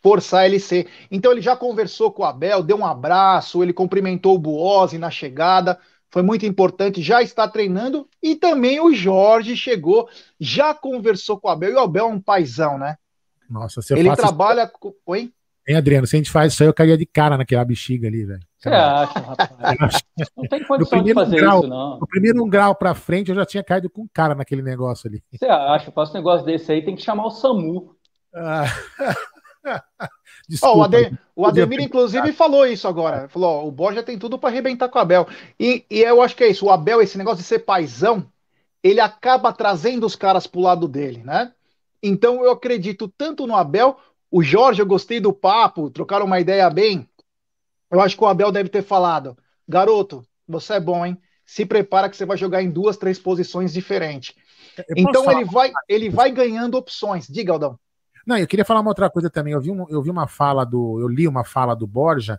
forçar 0.00 0.46
ele 0.46 0.60
ser. 0.60 0.88
Então 1.10 1.32
ele 1.32 1.42
já 1.42 1.56
conversou 1.56 2.12
com 2.12 2.22
o 2.22 2.26
Abel, 2.26 2.62
deu 2.62 2.78
um 2.78 2.86
abraço, 2.86 3.62
ele 3.62 3.72
cumprimentou 3.72 4.36
o 4.36 4.38
Buozzi 4.38 4.96
na 4.96 5.10
chegada, 5.10 5.78
foi 6.10 6.22
muito 6.22 6.46
importante, 6.46 7.02
já 7.02 7.22
está 7.22 7.46
treinando, 7.46 8.08
e 8.22 8.34
também 8.34 8.80
o 8.80 8.92
Jorge 8.92 9.56
chegou, 9.56 10.08
já 10.40 10.74
conversou 10.74 11.38
com 11.38 11.48
o 11.48 11.50
Abel, 11.50 11.70
e 11.70 11.74
o 11.74 11.80
Abel 11.80 12.06
é 12.06 12.08
um 12.08 12.20
paizão, 12.20 12.78
né? 12.78 12.96
Nossa, 13.48 13.80
você 13.80 13.94
Ele 13.94 14.14
trabalha 14.14 14.64
isso... 14.64 14.72
com. 14.78 14.92
Oi? 15.06 15.32
Hein, 15.66 15.76
Adriano, 15.76 16.06
se 16.06 16.16
a 16.16 16.18
gente 16.18 16.30
faz 16.30 16.52
isso 16.54 16.62
aí, 16.62 16.68
eu 16.68 16.72
cairia 16.72 16.96
de 16.96 17.04
cara 17.04 17.36
naquela 17.36 17.64
bexiga 17.64 18.08
ali, 18.08 18.24
velho. 18.24 18.40
Você 18.58 18.70
acha, 18.70 19.18
rapaz? 19.18 20.02
Não 20.34 20.44
tem 20.44 20.64
condição 20.64 21.02
de 21.02 21.12
fazer 21.12 21.36
grau, 21.36 21.60
isso, 21.60 21.68
não. 21.68 21.98
No 22.00 22.06
primeiro 22.06 22.42
um 22.42 22.48
grau 22.48 22.74
pra 22.74 22.94
frente, 22.94 23.28
eu 23.28 23.34
já 23.34 23.44
tinha 23.44 23.62
caído 23.62 23.90
com 23.90 24.08
cara 24.08 24.34
naquele 24.34 24.62
negócio 24.62 25.08
ali. 25.08 25.22
Você 25.30 25.44
acha? 25.44 25.92
Faço 25.92 26.12
um 26.12 26.14
negócio 26.16 26.46
desse 26.46 26.72
aí, 26.72 26.82
tem 26.82 26.96
que 26.96 27.02
chamar 27.02 27.26
o 27.26 27.30
SAMU. 27.30 27.94
Ah. 28.34 28.64
Desculpa, 30.48 30.74
oh, 30.74 30.78
o, 30.78 30.82
Ademir, 30.82 31.18
o 31.36 31.46
Ademir, 31.46 31.80
inclusive, 31.80 32.32
falou 32.32 32.66
isso 32.66 32.88
agora. 32.88 33.28
Falou: 33.28 33.64
ó, 33.64 33.66
o 33.66 33.70
Borja 33.70 34.02
tem 34.02 34.18
tudo 34.18 34.38
para 34.38 34.48
arrebentar 34.48 34.88
com 34.88 34.98
o 34.98 35.02
Abel. 35.02 35.26
E, 35.60 35.84
e 35.90 36.00
eu 36.00 36.22
acho 36.22 36.34
que 36.34 36.42
é 36.42 36.48
isso. 36.48 36.64
O 36.64 36.70
Abel, 36.70 37.02
esse 37.02 37.18
negócio 37.18 37.38
de 37.38 37.44
ser 37.44 37.60
paizão, 37.60 38.26
ele 38.82 39.00
acaba 39.00 39.52
trazendo 39.52 40.06
os 40.06 40.16
caras 40.16 40.46
pro 40.46 40.60
lado 40.60 40.88
dele, 40.88 41.22
né? 41.22 41.52
Então 42.02 42.42
eu 42.42 42.50
acredito 42.50 43.08
tanto 43.08 43.46
no 43.46 43.54
Abel. 43.54 43.98
O 44.30 44.42
Jorge, 44.42 44.80
eu 44.80 44.86
gostei 44.86 45.20
do 45.20 45.32
papo, 45.32 45.90
trocaram 45.90 46.24
uma 46.24 46.40
ideia 46.40 46.68
bem. 46.70 47.08
Eu 47.90 48.00
acho 48.00 48.16
que 48.16 48.24
o 48.24 48.26
Abel 48.26 48.50
deve 48.50 48.70
ter 48.70 48.82
falado: 48.82 49.36
garoto, 49.68 50.24
você 50.46 50.74
é 50.74 50.80
bom, 50.80 51.04
hein? 51.04 51.18
Se 51.44 51.66
prepara 51.66 52.08
que 52.08 52.16
você 52.16 52.24
vai 52.24 52.38
jogar 52.38 52.62
em 52.62 52.70
duas, 52.70 52.96
três 52.96 53.18
posições 53.18 53.72
diferentes. 53.72 54.34
Então 54.96 55.30
ele 55.30 55.44
vai, 55.44 55.72
ele 55.88 56.08
vai 56.08 56.30
ganhando 56.30 56.76
opções. 56.76 57.26
Diga, 57.26 57.52
Aldão. 57.52 57.78
Não, 58.28 58.36
eu 58.36 58.46
queria 58.46 58.64
falar 58.64 58.80
uma 58.80 58.90
outra 58.90 59.08
coisa 59.08 59.30
também. 59.30 59.54
Eu 59.54 59.60
vi, 59.62 59.70
um, 59.70 59.88
eu 59.88 60.02
vi 60.02 60.10
uma 60.10 60.28
fala 60.28 60.62
do. 60.62 61.00
Eu 61.00 61.08
li 61.08 61.26
uma 61.26 61.44
fala 61.44 61.74
do 61.74 61.86
Borja 61.86 62.38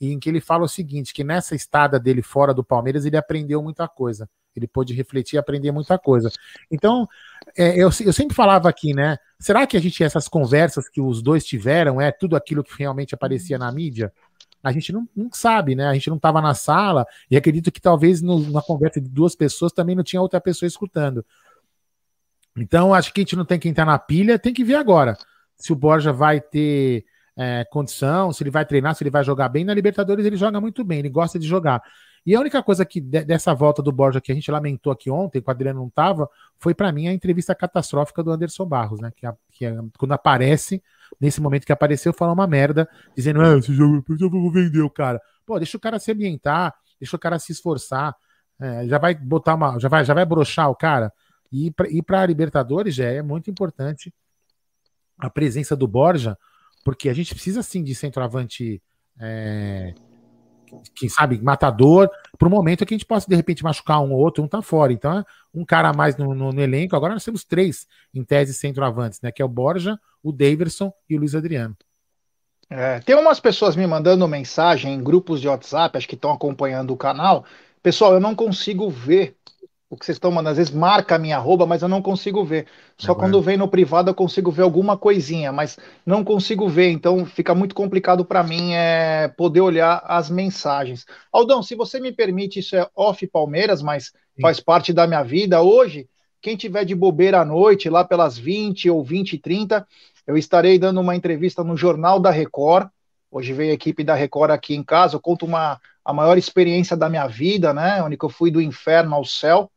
em 0.00 0.18
que 0.18 0.28
ele 0.28 0.40
fala 0.40 0.64
o 0.64 0.68
seguinte: 0.68 1.14
que 1.14 1.22
nessa 1.22 1.54
estada 1.54 1.96
dele 2.00 2.22
fora 2.22 2.52
do 2.52 2.64
Palmeiras, 2.64 3.04
ele 3.04 3.16
aprendeu 3.16 3.62
muita 3.62 3.86
coisa. 3.86 4.28
Ele 4.56 4.66
pôde 4.66 4.92
refletir 4.92 5.36
e 5.36 5.38
aprender 5.38 5.70
muita 5.70 5.96
coisa. 5.96 6.28
Então, 6.68 7.06
é, 7.56 7.76
eu, 7.76 7.88
eu 8.04 8.12
sempre 8.12 8.34
falava 8.34 8.68
aqui, 8.68 8.92
né? 8.92 9.16
Será 9.38 9.64
que 9.64 9.76
a 9.76 9.80
gente, 9.80 10.02
essas 10.02 10.26
conversas 10.26 10.88
que 10.88 11.00
os 11.00 11.22
dois 11.22 11.44
tiveram, 11.44 12.00
é 12.00 12.10
tudo 12.10 12.34
aquilo 12.34 12.64
que 12.64 12.76
realmente 12.76 13.14
aparecia 13.14 13.56
na 13.56 13.70
mídia? 13.70 14.12
A 14.60 14.72
gente 14.72 14.92
não, 14.92 15.08
não 15.14 15.30
sabe, 15.32 15.76
né? 15.76 15.86
A 15.86 15.94
gente 15.94 16.10
não 16.10 16.16
estava 16.16 16.42
na 16.42 16.52
sala 16.52 17.06
e 17.30 17.36
acredito 17.36 17.70
que 17.70 17.80
talvez 17.80 18.20
no, 18.20 18.40
numa 18.40 18.60
conversa 18.60 19.00
de 19.00 19.08
duas 19.08 19.36
pessoas 19.36 19.70
também 19.70 19.94
não 19.94 20.02
tinha 20.02 20.20
outra 20.20 20.40
pessoa 20.40 20.66
escutando. 20.66 21.24
Então, 22.60 22.94
acho 22.94 23.12
que 23.12 23.20
a 23.20 23.22
gente 23.22 23.36
não 23.36 23.44
tem 23.44 23.58
que 23.58 23.68
entrar 23.68 23.84
na 23.84 23.98
pilha, 23.98 24.38
tem 24.38 24.52
que 24.52 24.64
ver 24.64 24.76
agora 24.76 25.16
se 25.56 25.72
o 25.72 25.76
Borja 25.76 26.12
vai 26.12 26.40
ter 26.40 27.04
é, 27.36 27.64
condição, 27.70 28.32
se 28.32 28.42
ele 28.42 28.50
vai 28.50 28.64
treinar, 28.64 28.94
se 28.94 29.02
ele 29.02 29.10
vai 29.10 29.24
jogar 29.24 29.48
bem. 29.48 29.64
Na 29.64 29.74
Libertadores 29.74 30.24
ele 30.24 30.36
joga 30.36 30.60
muito 30.60 30.84
bem, 30.84 31.00
ele 31.00 31.08
gosta 31.08 31.38
de 31.38 31.46
jogar. 31.46 31.82
E 32.26 32.34
a 32.34 32.40
única 32.40 32.62
coisa 32.62 32.84
que 32.84 33.00
dessa 33.00 33.54
volta 33.54 33.82
do 33.82 33.90
Borja 33.90 34.20
que 34.20 34.30
a 34.30 34.34
gente 34.34 34.50
lamentou 34.50 34.92
aqui 34.92 35.10
ontem, 35.10 35.40
quando 35.40 35.48
o 35.48 35.56
Adriano 35.56 35.80
não 35.80 35.88
estava, 35.88 36.28
foi 36.58 36.74
para 36.74 36.92
mim 36.92 37.08
a 37.08 37.12
entrevista 37.12 37.54
catastrófica 37.54 38.22
do 38.22 38.30
Anderson 38.30 38.66
Barros, 38.66 39.00
né? 39.00 39.10
Que, 39.16 39.26
a, 39.26 39.34
que 39.50 39.64
a, 39.64 39.82
quando 39.98 40.12
aparece, 40.12 40.82
nesse 41.20 41.40
momento 41.40 41.64
que 41.64 41.72
apareceu, 41.72 42.12
fala 42.12 42.32
uma 42.32 42.46
merda, 42.46 42.88
dizendo: 43.16 43.40
ah, 43.40 43.56
esse 43.56 43.72
jogo 43.72 44.04
eu 44.08 44.30
vou 44.30 44.50
vender 44.50 44.82
o 44.82 44.90
cara. 44.90 45.20
Pô, 45.46 45.58
deixa 45.58 45.76
o 45.76 45.80
cara 45.80 45.98
se 45.98 46.12
ambientar, 46.12 46.74
deixa 47.00 47.16
o 47.16 47.18
cara 47.18 47.38
se 47.38 47.52
esforçar, 47.52 48.14
é, 48.60 48.86
já 48.86 48.98
vai 48.98 49.14
botar 49.14 49.54
uma. 49.54 49.78
Já 49.78 49.88
vai, 49.88 50.04
já 50.04 50.12
vai 50.12 50.26
broxar 50.26 50.68
o 50.68 50.76
cara. 50.76 51.12
E 51.50 51.72
para 52.02 52.20
a 52.20 52.26
Libertadores 52.26 52.94
já 52.94 53.06
é 53.06 53.22
muito 53.22 53.50
importante 53.50 54.12
a 55.18 55.28
presença 55.28 55.74
do 55.74 55.88
Borja, 55.88 56.38
porque 56.84 57.08
a 57.08 57.14
gente 57.14 57.34
precisa 57.34 57.62
sim 57.62 57.82
de 57.82 57.94
centroavante. 57.94 58.82
É, 59.20 59.94
que 60.94 61.08
sabe, 61.08 61.40
matador, 61.40 62.10
para 62.38 62.46
o 62.46 62.50
momento 62.50 62.84
que 62.84 62.92
a 62.92 62.96
gente 62.96 63.06
possa 63.06 63.26
de 63.26 63.34
repente 63.34 63.64
machucar 63.64 64.00
um 64.00 64.12
ou 64.12 64.18
outro, 64.18 64.44
um 64.44 64.48
tá 64.48 64.60
fora. 64.60 64.92
Então, 64.92 65.18
é 65.18 65.24
um 65.54 65.64
cara 65.64 65.88
a 65.88 65.92
mais 65.92 66.16
no, 66.16 66.34
no, 66.34 66.52
no, 66.52 66.60
elenco. 66.60 66.94
Agora 66.94 67.14
nós 67.14 67.24
temos 67.24 67.44
três 67.44 67.86
em 68.14 68.22
tese 68.22 68.52
centroavantes, 68.52 69.20
né? 69.22 69.32
Que 69.32 69.40
é 69.40 69.44
o 69.44 69.48
Borja, 69.48 69.98
o 70.22 70.30
Daverson 70.30 70.92
e 71.08 71.16
o 71.16 71.18
Luiz 71.18 71.34
Adriano. 71.34 71.76
É, 72.70 73.00
tem 73.00 73.16
umas 73.16 73.40
pessoas 73.40 73.74
me 73.74 73.86
mandando 73.86 74.28
mensagem 74.28 74.92
em 74.92 75.02
grupos 75.02 75.40
de 75.40 75.48
WhatsApp, 75.48 75.96
acho 75.96 76.06
que 76.06 76.14
estão 76.14 76.32
acompanhando 76.32 76.92
o 76.92 76.98
canal. 76.98 77.44
Pessoal, 77.82 78.12
eu 78.12 78.20
não 78.20 78.34
consigo 78.34 78.90
ver 78.90 79.36
o 79.90 79.96
que 79.96 80.04
vocês 80.04 80.16
estão 80.16 80.30
mandando. 80.30 80.50
Às 80.50 80.56
vezes 80.58 80.72
marca 80.72 81.14
a 81.14 81.18
minha 81.18 81.36
arroba, 81.36 81.66
mas 81.66 81.82
eu 81.82 81.88
não 81.88 82.02
consigo 82.02 82.44
ver. 82.44 82.66
Só 82.96 83.14
quando 83.14 83.40
vem 83.40 83.56
no 83.56 83.68
privado 83.68 84.10
eu 84.10 84.14
consigo 84.14 84.50
ver 84.50 84.62
alguma 84.62 84.98
coisinha, 84.98 85.50
mas 85.50 85.78
não 86.04 86.22
consigo 86.22 86.68
ver. 86.68 86.90
Então 86.90 87.24
fica 87.24 87.54
muito 87.54 87.74
complicado 87.74 88.24
para 88.24 88.42
mim 88.42 88.74
é, 88.74 89.28
poder 89.28 89.60
olhar 89.60 90.02
as 90.04 90.28
mensagens. 90.28 91.06
Aldão, 91.32 91.62
se 91.62 91.74
você 91.74 91.98
me 91.98 92.12
permite, 92.12 92.58
isso 92.58 92.76
é 92.76 92.86
off 92.94 93.26
Palmeiras, 93.26 93.82
mas 93.82 94.04
Sim. 94.04 94.42
faz 94.42 94.60
parte 94.60 94.92
da 94.92 95.06
minha 95.06 95.22
vida. 95.22 95.62
Hoje, 95.62 96.06
quem 96.40 96.54
tiver 96.54 96.84
de 96.84 96.94
bobeira 96.94 97.40
à 97.40 97.44
noite, 97.44 97.88
lá 97.88 98.04
pelas 98.04 98.36
20 98.36 98.90
ou 98.90 99.02
20 99.02 99.32
e 99.34 99.38
30, 99.38 99.86
eu 100.26 100.36
estarei 100.36 100.78
dando 100.78 101.00
uma 101.00 101.16
entrevista 101.16 101.64
no 101.64 101.76
Jornal 101.76 102.20
da 102.20 102.30
Record. 102.30 102.88
Hoje 103.30 103.54
veio 103.54 103.70
a 103.70 103.74
equipe 103.74 104.04
da 104.04 104.14
Record 104.14 104.50
aqui 104.50 104.74
em 104.74 104.82
casa. 104.82 105.16
Eu 105.16 105.20
conto 105.20 105.46
uma, 105.46 105.80
a 106.04 106.12
maior 106.12 106.36
experiência 106.36 106.94
da 106.96 107.08
minha 107.08 107.26
vida, 107.26 107.72
né? 107.72 108.02
Onde 108.02 108.18
eu 108.20 108.28
fui 108.28 108.50
do 108.50 108.60
inferno 108.60 109.14
ao 109.14 109.24
céu. 109.24 109.70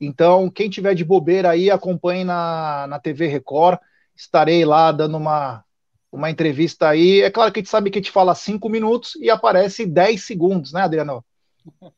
Então, 0.00 0.50
quem 0.50 0.68
tiver 0.68 0.94
de 0.94 1.04
bobeira 1.04 1.50
aí, 1.50 1.70
acompanhe 1.70 2.24
na, 2.24 2.86
na 2.88 2.98
TV 2.98 3.26
Record. 3.26 3.78
Estarei 4.16 4.64
lá 4.64 4.92
dando 4.92 5.16
uma, 5.16 5.64
uma 6.10 6.30
entrevista 6.30 6.88
aí. 6.88 7.22
É 7.22 7.30
claro 7.30 7.52
que 7.52 7.60
a 7.60 7.62
gente 7.62 7.70
sabe 7.70 7.90
que 7.90 7.98
a 7.98 8.02
gente 8.02 8.10
fala 8.10 8.34
cinco 8.34 8.68
minutos 8.68 9.16
e 9.16 9.30
aparece 9.30 9.86
10 9.86 10.22
segundos, 10.22 10.72
né, 10.72 10.82
Adriano? 10.82 11.24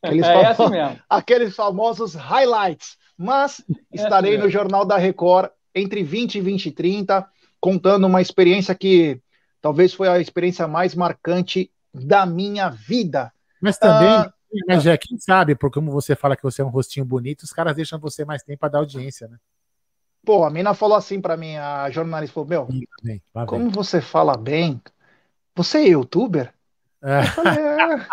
Aqueles, 0.02 0.24
é, 0.26 0.42
é 0.42 0.46
assim 0.46 0.70
mesmo. 0.70 0.98
aqueles 1.08 1.54
famosos 1.54 2.14
highlights. 2.14 2.96
Mas 3.16 3.62
estarei 3.92 4.34
é 4.34 4.38
no 4.38 4.50
Jornal 4.50 4.84
da 4.84 4.96
Record 4.96 5.50
entre 5.74 6.02
20 6.02 6.36
e 6.36 6.40
20 6.40 6.66
e 6.66 6.72
30 6.72 7.26
contando 7.60 8.06
uma 8.06 8.20
experiência 8.20 8.74
que 8.74 9.20
talvez 9.60 9.92
foi 9.92 10.08
a 10.08 10.20
experiência 10.20 10.68
mais 10.68 10.94
marcante 10.94 11.70
da 11.92 12.26
minha 12.26 12.68
vida. 12.68 13.32
Mas 13.60 13.78
também, 13.78 14.08
ah, 14.08 14.32
mas 14.66 14.82
já 14.82 14.96
quem 14.96 15.18
sabe, 15.18 15.54
porque 15.54 15.78
como 15.78 15.90
você 15.90 16.14
fala 16.14 16.36
que 16.36 16.42
você 16.42 16.62
é 16.62 16.64
um 16.64 16.68
rostinho 16.68 17.04
bonito, 17.04 17.42
os 17.42 17.52
caras 17.52 17.74
deixam 17.74 17.98
você 17.98 18.24
mais 18.24 18.42
tempo 18.42 18.60
para 18.60 18.70
dar 18.70 18.78
audiência, 18.78 19.28
né? 19.28 19.36
Pô, 20.24 20.44
a 20.44 20.50
mina 20.50 20.74
falou 20.74 20.96
assim 20.96 21.20
para 21.20 21.36
mim, 21.36 21.56
a 21.56 21.88
jornalista 21.90 22.34
falou: 22.34 22.48
Meu, 22.48 22.68
bem, 23.02 23.22
como 23.46 23.70
você 23.70 24.00
fala 24.00 24.36
bem, 24.36 24.80
você 25.54 25.78
é 25.78 25.88
youtuber? 25.88 26.52
É. 27.02 27.22
Falei, 27.22 27.58
é. 27.58 28.06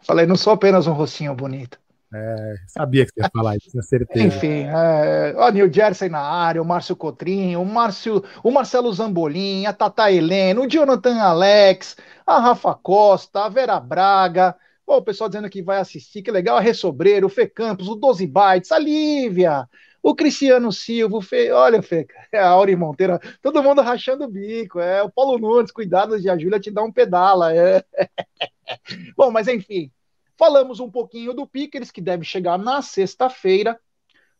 falei, 0.06 0.26
não 0.26 0.36
sou 0.36 0.52
apenas 0.52 0.86
um 0.86 0.92
rostinho 0.92 1.34
bonito. 1.34 1.78
É, 2.12 2.54
sabia 2.66 3.06
que 3.06 3.12
você 3.12 3.20
ia 3.20 3.30
falar 3.32 3.56
isso, 3.56 3.70
tinha 3.70 3.82
certeza. 3.82 4.26
Enfim, 4.26 4.64
é, 4.66 5.32
o 5.36 5.50
New 5.50 5.72
Jersey 5.72 6.08
na 6.08 6.20
área, 6.20 6.60
o 6.60 6.64
Márcio 6.64 6.96
Cotrinho, 6.96 7.60
o, 7.62 7.64
Márcio, 7.64 8.24
o 8.42 8.50
Marcelo 8.50 8.92
Zambolim, 8.92 9.64
a 9.66 9.72
Tata 9.72 10.10
Helena, 10.10 10.60
o 10.60 10.66
Jonathan 10.66 11.20
Alex, 11.20 11.96
a 12.26 12.40
Rafa 12.40 12.74
Costa, 12.74 13.44
a 13.44 13.48
Vera 13.48 13.78
Braga, 13.78 14.56
o 14.84 15.00
pessoal 15.00 15.30
dizendo 15.30 15.48
que 15.48 15.62
vai 15.62 15.78
assistir, 15.78 16.22
que 16.22 16.32
legal, 16.32 16.56
a 16.56 16.60
Ressobreiro, 16.60 17.28
o 17.28 17.30
Fê 17.30 17.46
Campos, 17.46 17.88
o 17.88 17.94
12 17.94 18.26
Bytes, 18.26 18.72
a 18.72 18.78
Lívia, 18.78 19.68
o 20.02 20.12
Cristiano 20.12 20.72
Silva, 20.72 21.16
o 21.16 21.22
Fê, 21.22 21.52
olha, 21.52 21.80
Fê, 21.80 22.08
a 22.34 22.48
Auri 22.48 22.74
Monteira, 22.74 23.20
todo 23.40 23.62
mundo 23.62 23.82
rachando 23.82 24.24
o 24.24 24.28
bico, 24.28 24.80
é 24.80 25.00
o 25.00 25.10
Paulo 25.10 25.38
Nunes, 25.38 25.70
cuidado 25.70 26.20
de 26.20 26.28
a 26.28 26.36
Júlia 26.36 26.58
te 26.58 26.72
dar 26.72 26.82
um 26.82 26.92
pedala, 26.92 27.54
é. 27.54 27.84
Bom, 29.16 29.30
mas 29.30 29.46
enfim, 29.46 29.92
Falamos 30.40 30.80
um 30.80 30.90
pouquinho 30.90 31.34
do 31.34 31.46
Pickers, 31.46 31.90
que 31.90 32.00
deve 32.00 32.24
chegar 32.24 32.56
na 32.56 32.80
sexta-feira. 32.80 33.78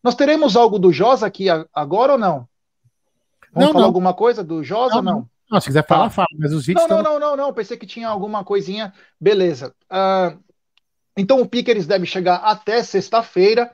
Nós 0.03 0.15
teremos 0.15 0.57
algo 0.57 0.79
do 0.79 0.91
Josa 0.91 1.27
aqui 1.27 1.45
agora 1.75 2.13
ou 2.13 2.19
não? 2.19 2.49
Vamos 3.53 3.67
não, 3.67 3.67
falar 3.67 3.81
não. 3.81 3.85
alguma 3.85 4.15
coisa 4.15 4.43
do 4.43 4.65
Josa 4.65 4.97
ou 4.97 5.03
não? 5.03 5.29
não? 5.51 5.61
se 5.61 5.67
quiser 5.67 5.87
falar, 5.87 6.05
tá. 6.05 6.11
fala, 6.11 6.29
mas 6.39 6.55
os 6.55 6.65
vídeos. 6.65 6.89
Não, 6.89 7.03
não, 7.03 7.03
não, 7.03 7.21
não, 7.21 7.37
não. 7.37 7.53
Pensei 7.53 7.77
que 7.77 7.87
tinha 7.87 8.09
alguma 8.09 8.43
coisinha. 8.43 8.95
Beleza. 9.21 9.75
Uh, 9.93 10.43
então 11.15 11.39
o 11.39 11.47
Pickers 11.47 11.87
deve 11.87 12.07
chegar 12.07 12.37
até 12.37 12.83
sexta-feira. 12.83 13.71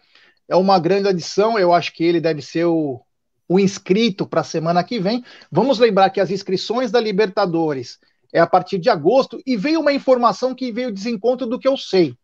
É 0.49 0.57
uma 0.57 0.81
grande 0.81 1.07
adição. 1.07 1.57
Eu 1.57 1.73
acho 1.73 1.93
que 1.93 2.03
ele 2.03 2.21
deve 2.21 2.43
ser 2.43 2.65
o, 2.65 3.01
o 3.49 3.61
inscrito 3.61 4.27
para 4.27 4.41
a 4.41 4.45
semana 4.45 4.83
que 4.83 4.99
vem. 4.99 5.25
Vamos 5.49 5.79
lembrar 5.79 6.11
que 6.11 6.21
as 6.21 6.33
inscrições 6.33 6.91
da 6.91 6.99
Libertadores 6.99 8.01
é 8.33 8.41
a 8.41 8.47
partir 8.47 8.79
de 8.79 8.91
agosto, 8.91 9.41
e 9.47 9.57
veio 9.57 9.81
uma 9.81 9.93
informação 9.93 10.55
que 10.55 10.73
veio 10.73 10.93
desencontro 10.93 11.47
do 11.47 11.59
que 11.59 11.69
eu 11.69 11.77
sei. 11.77 12.17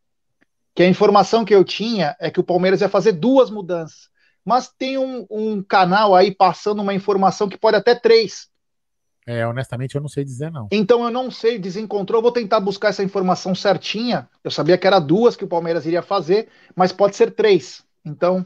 Que 0.74 0.82
a 0.82 0.88
informação 0.88 1.44
que 1.44 1.54
eu 1.54 1.64
tinha 1.64 2.16
é 2.18 2.30
que 2.30 2.40
o 2.40 2.44
Palmeiras 2.44 2.80
ia 2.80 2.88
fazer 2.88 3.12
duas 3.12 3.50
mudanças. 3.50 4.08
Mas 4.44 4.68
tem 4.68 4.98
um, 4.98 5.26
um 5.30 5.62
canal 5.62 6.14
aí 6.14 6.34
passando 6.34 6.82
uma 6.82 6.94
informação 6.94 7.48
que 7.48 7.58
pode 7.58 7.76
até 7.76 7.94
três. 7.94 8.48
É, 9.26 9.46
honestamente, 9.46 9.94
eu 9.94 10.00
não 10.00 10.08
sei 10.08 10.24
dizer, 10.24 10.50
não. 10.50 10.68
Então 10.72 11.04
eu 11.04 11.10
não 11.10 11.30
sei, 11.30 11.58
desencontrou. 11.58 12.20
Vou 12.20 12.32
tentar 12.32 12.58
buscar 12.58 12.88
essa 12.88 13.04
informação 13.04 13.54
certinha. 13.54 14.28
Eu 14.42 14.50
sabia 14.50 14.76
que 14.76 14.86
era 14.86 14.98
duas 14.98 15.36
que 15.36 15.44
o 15.44 15.48
Palmeiras 15.48 15.86
iria 15.86 16.02
fazer, 16.02 16.48
mas 16.74 16.92
pode 16.92 17.14
ser 17.14 17.30
três. 17.30 17.84
Então, 18.04 18.44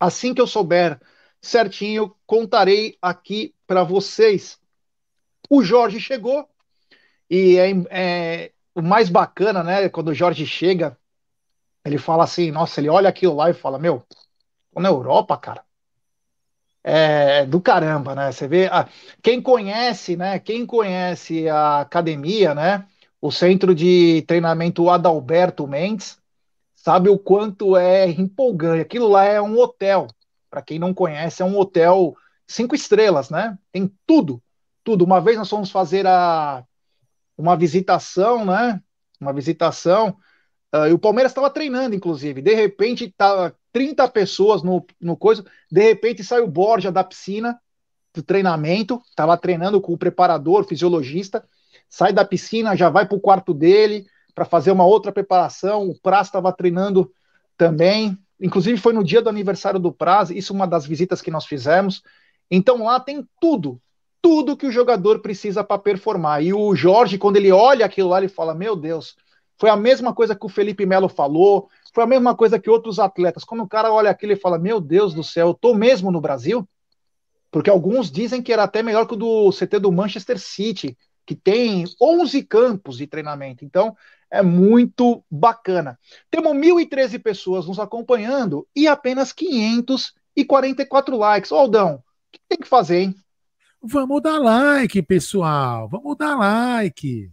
assim 0.00 0.34
que 0.34 0.40
eu 0.40 0.46
souber 0.46 1.00
certinho, 1.40 2.14
contarei 2.26 2.96
aqui 3.00 3.54
para 3.66 3.84
vocês. 3.84 4.58
O 5.48 5.62
Jorge 5.62 6.00
chegou, 6.00 6.48
e 7.30 7.58
é, 7.58 7.70
é, 7.90 8.52
o 8.74 8.82
mais 8.82 9.08
bacana, 9.08 9.62
né, 9.62 9.88
quando 9.88 10.08
o 10.08 10.14
Jorge 10.14 10.46
chega, 10.46 10.96
ele 11.84 11.98
fala 11.98 12.24
assim, 12.24 12.50
nossa, 12.50 12.80
ele 12.80 12.88
olha 12.88 13.08
aquilo 13.08 13.34
lá 13.34 13.48
e 13.50 13.54
fala, 13.54 13.78
meu, 13.78 14.02
tô 14.72 14.80
na 14.80 14.88
Europa, 14.88 15.36
cara. 15.36 15.64
É 16.82 17.44
do 17.44 17.60
caramba, 17.60 18.14
né? 18.14 18.30
Você 18.30 18.46
vê, 18.46 18.66
ah, 18.66 18.88
quem 19.20 19.42
conhece, 19.42 20.16
né? 20.16 20.38
Quem 20.38 20.64
conhece 20.64 21.48
a 21.48 21.80
academia, 21.80 22.54
né? 22.54 22.86
O 23.20 23.32
centro 23.32 23.74
de 23.74 24.22
treinamento 24.22 24.88
Adalberto 24.88 25.66
Mendes, 25.66 26.16
sabe 26.74 27.08
o 27.08 27.18
quanto 27.18 27.76
é 27.76 28.08
empolgante. 28.08 28.82
Aquilo 28.82 29.08
lá 29.08 29.24
é 29.24 29.40
um 29.42 29.58
hotel. 29.58 30.06
Para 30.48 30.62
quem 30.62 30.78
não 30.78 30.94
conhece, 30.94 31.42
é 31.42 31.44
um 31.44 31.58
hotel 31.58 32.14
cinco 32.46 32.74
estrelas, 32.74 33.30
né? 33.30 33.58
Tem 33.72 33.90
tudo, 34.06 34.40
tudo. 34.84 35.04
Uma 35.04 35.20
vez 35.20 35.36
nós 35.36 35.50
fomos 35.50 35.70
fazer 35.70 36.06
a 36.06 36.64
uma 37.36 37.56
visitação, 37.56 38.44
né? 38.44 38.80
Uma 39.20 39.32
visitação. 39.32 40.16
Uh, 40.74 40.88
e 40.88 40.92
o 40.92 40.98
Palmeiras 40.98 41.32
estava 41.32 41.50
treinando, 41.50 41.94
inclusive. 41.94 42.42
De 42.42 42.54
repente, 42.54 43.12
tava 43.16 43.56
30 43.72 44.08
pessoas 44.08 44.62
no, 44.62 44.84
no 45.00 45.16
coisa. 45.16 45.44
De 45.70 45.82
repente, 45.82 46.24
sai 46.24 46.40
o 46.40 46.48
Borja 46.48 46.90
da 46.90 47.04
piscina 47.04 47.58
do 48.14 48.22
treinamento. 48.22 49.00
Estava 49.08 49.36
treinando 49.36 49.80
com 49.80 49.92
o 49.92 49.98
preparador, 49.98 50.64
fisiologista. 50.64 51.44
Sai 51.88 52.12
da 52.12 52.24
piscina, 52.24 52.76
já 52.76 52.88
vai 52.88 53.06
para 53.06 53.16
o 53.16 53.20
quarto 53.20 53.54
dele 53.54 54.06
para 54.34 54.44
fazer 54.44 54.70
uma 54.70 54.84
outra 54.84 55.12
preparação. 55.12 55.88
O 55.88 55.98
Praz 55.98 56.28
estava 56.28 56.52
treinando 56.52 57.10
também. 57.56 58.18
Inclusive, 58.40 58.78
foi 58.78 58.92
no 58.92 59.04
dia 59.04 59.22
do 59.22 59.30
aniversário 59.30 59.80
do 59.80 59.92
Praz. 59.92 60.30
Isso 60.30 60.52
é 60.52 60.56
uma 60.56 60.66
das 60.66 60.84
visitas 60.84 61.22
que 61.22 61.30
nós 61.30 61.46
fizemos. 61.46 62.02
Então, 62.50 62.84
lá 62.84 63.00
tem 63.00 63.26
tudo 63.40 63.80
tudo 64.26 64.56
que 64.56 64.66
o 64.66 64.72
jogador 64.72 65.20
precisa 65.20 65.62
para 65.62 65.78
performar. 65.78 66.42
E 66.42 66.52
o 66.52 66.74
Jorge, 66.74 67.16
quando 67.16 67.36
ele 67.36 67.52
olha 67.52 67.86
aquilo 67.86 68.08
lá, 68.08 68.18
ele 68.18 68.26
fala: 68.26 68.56
Meu 68.56 68.74
Deus, 68.74 69.14
foi 69.56 69.70
a 69.70 69.76
mesma 69.76 70.12
coisa 70.12 70.34
que 70.34 70.44
o 70.44 70.48
Felipe 70.48 70.84
Melo 70.84 71.08
falou, 71.08 71.68
foi 71.94 72.02
a 72.02 72.08
mesma 72.08 72.34
coisa 72.34 72.58
que 72.58 72.68
outros 72.68 72.98
atletas. 72.98 73.44
Quando 73.44 73.62
o 73.62 73.68
cara 73.68 73.92
olha 73.92 74.10
aquilo 74.10 74.32
e 74.32 74.36
fala: 74.36 74.58
Meu 74.58 74.80
Deus 74.80 75.14
do 75.14 75.22
céu, 75.22 75.46
eu 75.46 75.54
tô 75.54 75.76
mesmo 75.76 76.10
no 76.10 76.20
Brasil? 76.20 76.68
Porque 77.52 77.70
alguns 77.70 78.10
dizem 78.10 78.42
que 78.42 78.52
era 78.52 78.64
até 78.64 78.82
melhor 78.82 79.06
que 79.06 79.14
o 79.14 79.16
do 79.16 79.52
CT 79.52 79.78
do 79.78 79.92
Manchester 79.92 80.40
City, 80.40 80.98
que 81.24 81.36
tem 81.36 81.84
11 82.02 82.42
campos 82.42 82.96
de 82.96 83.06
treinamento. 83.06 83.64
Então, 83.64 83.94
é 84.28 84.42
muito 84.42 85.22
bacana. 85.30 85.96
Temos 86.28 86.52
1.013 86.52 87.22
pessoas 87.22 87.64
nos 87.64 87.78
acompanhando 87.78 88.66
e 88.74 88.88
apenas 88.88 89.32
544 89.32 91.16
likes. 91.16 91.52
Ô, 91.52 91.58
Aldão, 91.58 91.94
o 91.94 92.02
que 92.32 92.40
tem 92.48 92.58
que 92.58 92.66
fazer, 92.66 93.02
hein? 93.02 93.14
Vamos 93.82 94.22
dar 94.22 94.38
like, 94.38 95.00
pessoal. 95.02 95.88
Vamos 95.88 96.16
dar 96.16 96.36
like. 96.36 97.30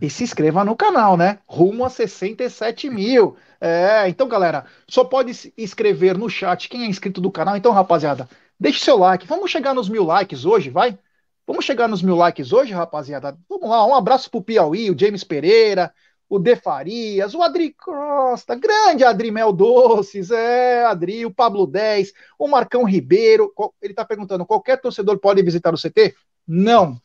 E 0.00 0.08
se 0.08 0.24
inscreva 0.24 0.64
no 0.64 0.74
canal, 0.74 1.16
né? 1.16 1.40
Rumo 1.46 1.84
a 1.84 1.90
67 1.90 2.88
mil. 2.88 3.36
É, 3.60 4.08
então, 4.08 4.26
galera, 4.26 4.64
só 4.88 5.04
pode 5.04 5.52
escrever 5.56 6.16
no 6.16 6.30
chat 6.30 6.68
quem 6.68 6.84
é 6.84 6.86
inscrito 6.86 7.20
do 7.20 7.30
canal. 7.30 7.56
Então, 7.56 7.72
rapaziada, 7.72 8.28
deixe 8.58 8.80
seu 8.80 8.96
like. 8.96 9.26
Vamos 9.26 9.50
chegar 9.50 9.74
nos 9.74 9.88
mil 9.88 10.04
likes 10.04 10.44
hoje, 10.44 10.70
vai? 10.70 10.98
Vamos 11.46 11.64
chegar 11.64 11.88
nos 11.88 12.00
mil 12.00 12.16
likes 12.16 12.52
hoje, 12.52 12.72
rapaziada? 12.72 13.36
Vamos 13.48 13.68
lá, 13.68 13.84
um 13.84 13.94
abraço 13.94 14.30
pro 14.30 14.42
Piauí, 14.42 14.90
o 14.90 14.98
James 14.98 15.24
Pereira, 15.24 15.92
o 16.30 16.38
De 16.38 16.54
Farias, 16.54 17.34
o 17.34 17.42
Adri 17.42 17.74
Costa, 17.74 18.54
grande 18.54 19.04
Adri 19.04 19.32
Mel 19.32 19.52
Doces, 19.52 20.30
é, 20.30 20.84
Adri, 20.86 21.26
o 21.26 21.34
Pablo 21.34 21.66
10, 21.66 22.12
o 22.38 22.46
Marcão 22.46 22.84
Ribeiro. 22.84 23.52
Ele 23.82 23.92
está 23.92 24.04
perguntando: 24.04 24.46
qualquer 24.46 24.80
torcedor 24.80 25.18
pode 25.18 25.42
visitar 25.42 25.74
o 25.74 25.76
CT? 25.76 26.14
Não. 26.46 26.96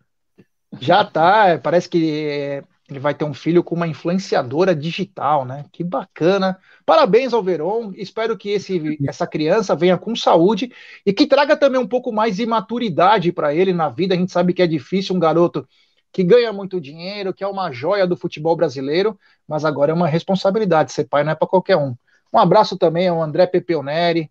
Já 0.81 1.05
tá, 1.05 1.59
parece 1.63 1.89
que 1.89 2.63
ele 2.89 2.99
vai 2.99 3.15
ter 3.15 3.25
um 3.25 3.35
filho 3.35 3.63
com 3.63 3.75
uma 3.75 3.87
influenciadora 3.87 4.75
digital, 4.75 5.45
né? 5.45 5.67
Que 5.71 5.85
bacana. 5.85 6.59
Parabéns 6.87 7.35
ao 7.35 7.43
Veron. 7.43 7.93
Espero 7.95 8.37
que 8.37 8.49
esse, 8.49 8.99
essa 9.07 9.27
criança 9.27 9.77
venha 9.77 9.99
com 9.99 10.17
saúde 10.17 10.73
e 11.05 11.13
que 11.13 11.27
traga 11.27 11.55
também 11.55 11.79
um 11.79 11.87
pouco 11.87 12.11
mais 12.11 12.37
de 12.37 12.47
maturidade 12.47 13.31
para 13.31 13.55
ele 13.55 13.75
na 13.75 13.91
vida. 13.91 14.15
A 14.15 14.19
gente 14.19 14.33
sabe 14.33 14.55
que 14.55 14.63
é 14.63 14.67
difícil 14.67 15.15
um 15.15 15.19
garoto 15.19 15.69
que 16.11 16.25
ganha 16.25 16.51
muito 16.51 16.81
dinheiro, 16.81 17.35
que 17.35 17.45
é 17.45 17.47
uma 17.47 17.71
joia 17.71 18.07
do 18.07 18.17
futebol 18.17 18.57
brasileiro, 18.57 19.19
mas 19.47 19.67
agora 19.67 19.93
é 19.93 19.95
uma 19.95 20.09
responsabilidade. 20.09 20.93
Ser 20.93 21.05
pai 21.05 21.23
não 21.23 21.33
é 21.33 21.35
para 21.35 21.47
qualquer 21.47 21.77
um. 21.77 21.95
Um 22.33 22.39
abraço 22.39 22.79
também 22.79 23.07
ao 23.09 23.23
André 23.23 23.47
Pepeoneri, 23.47 24.31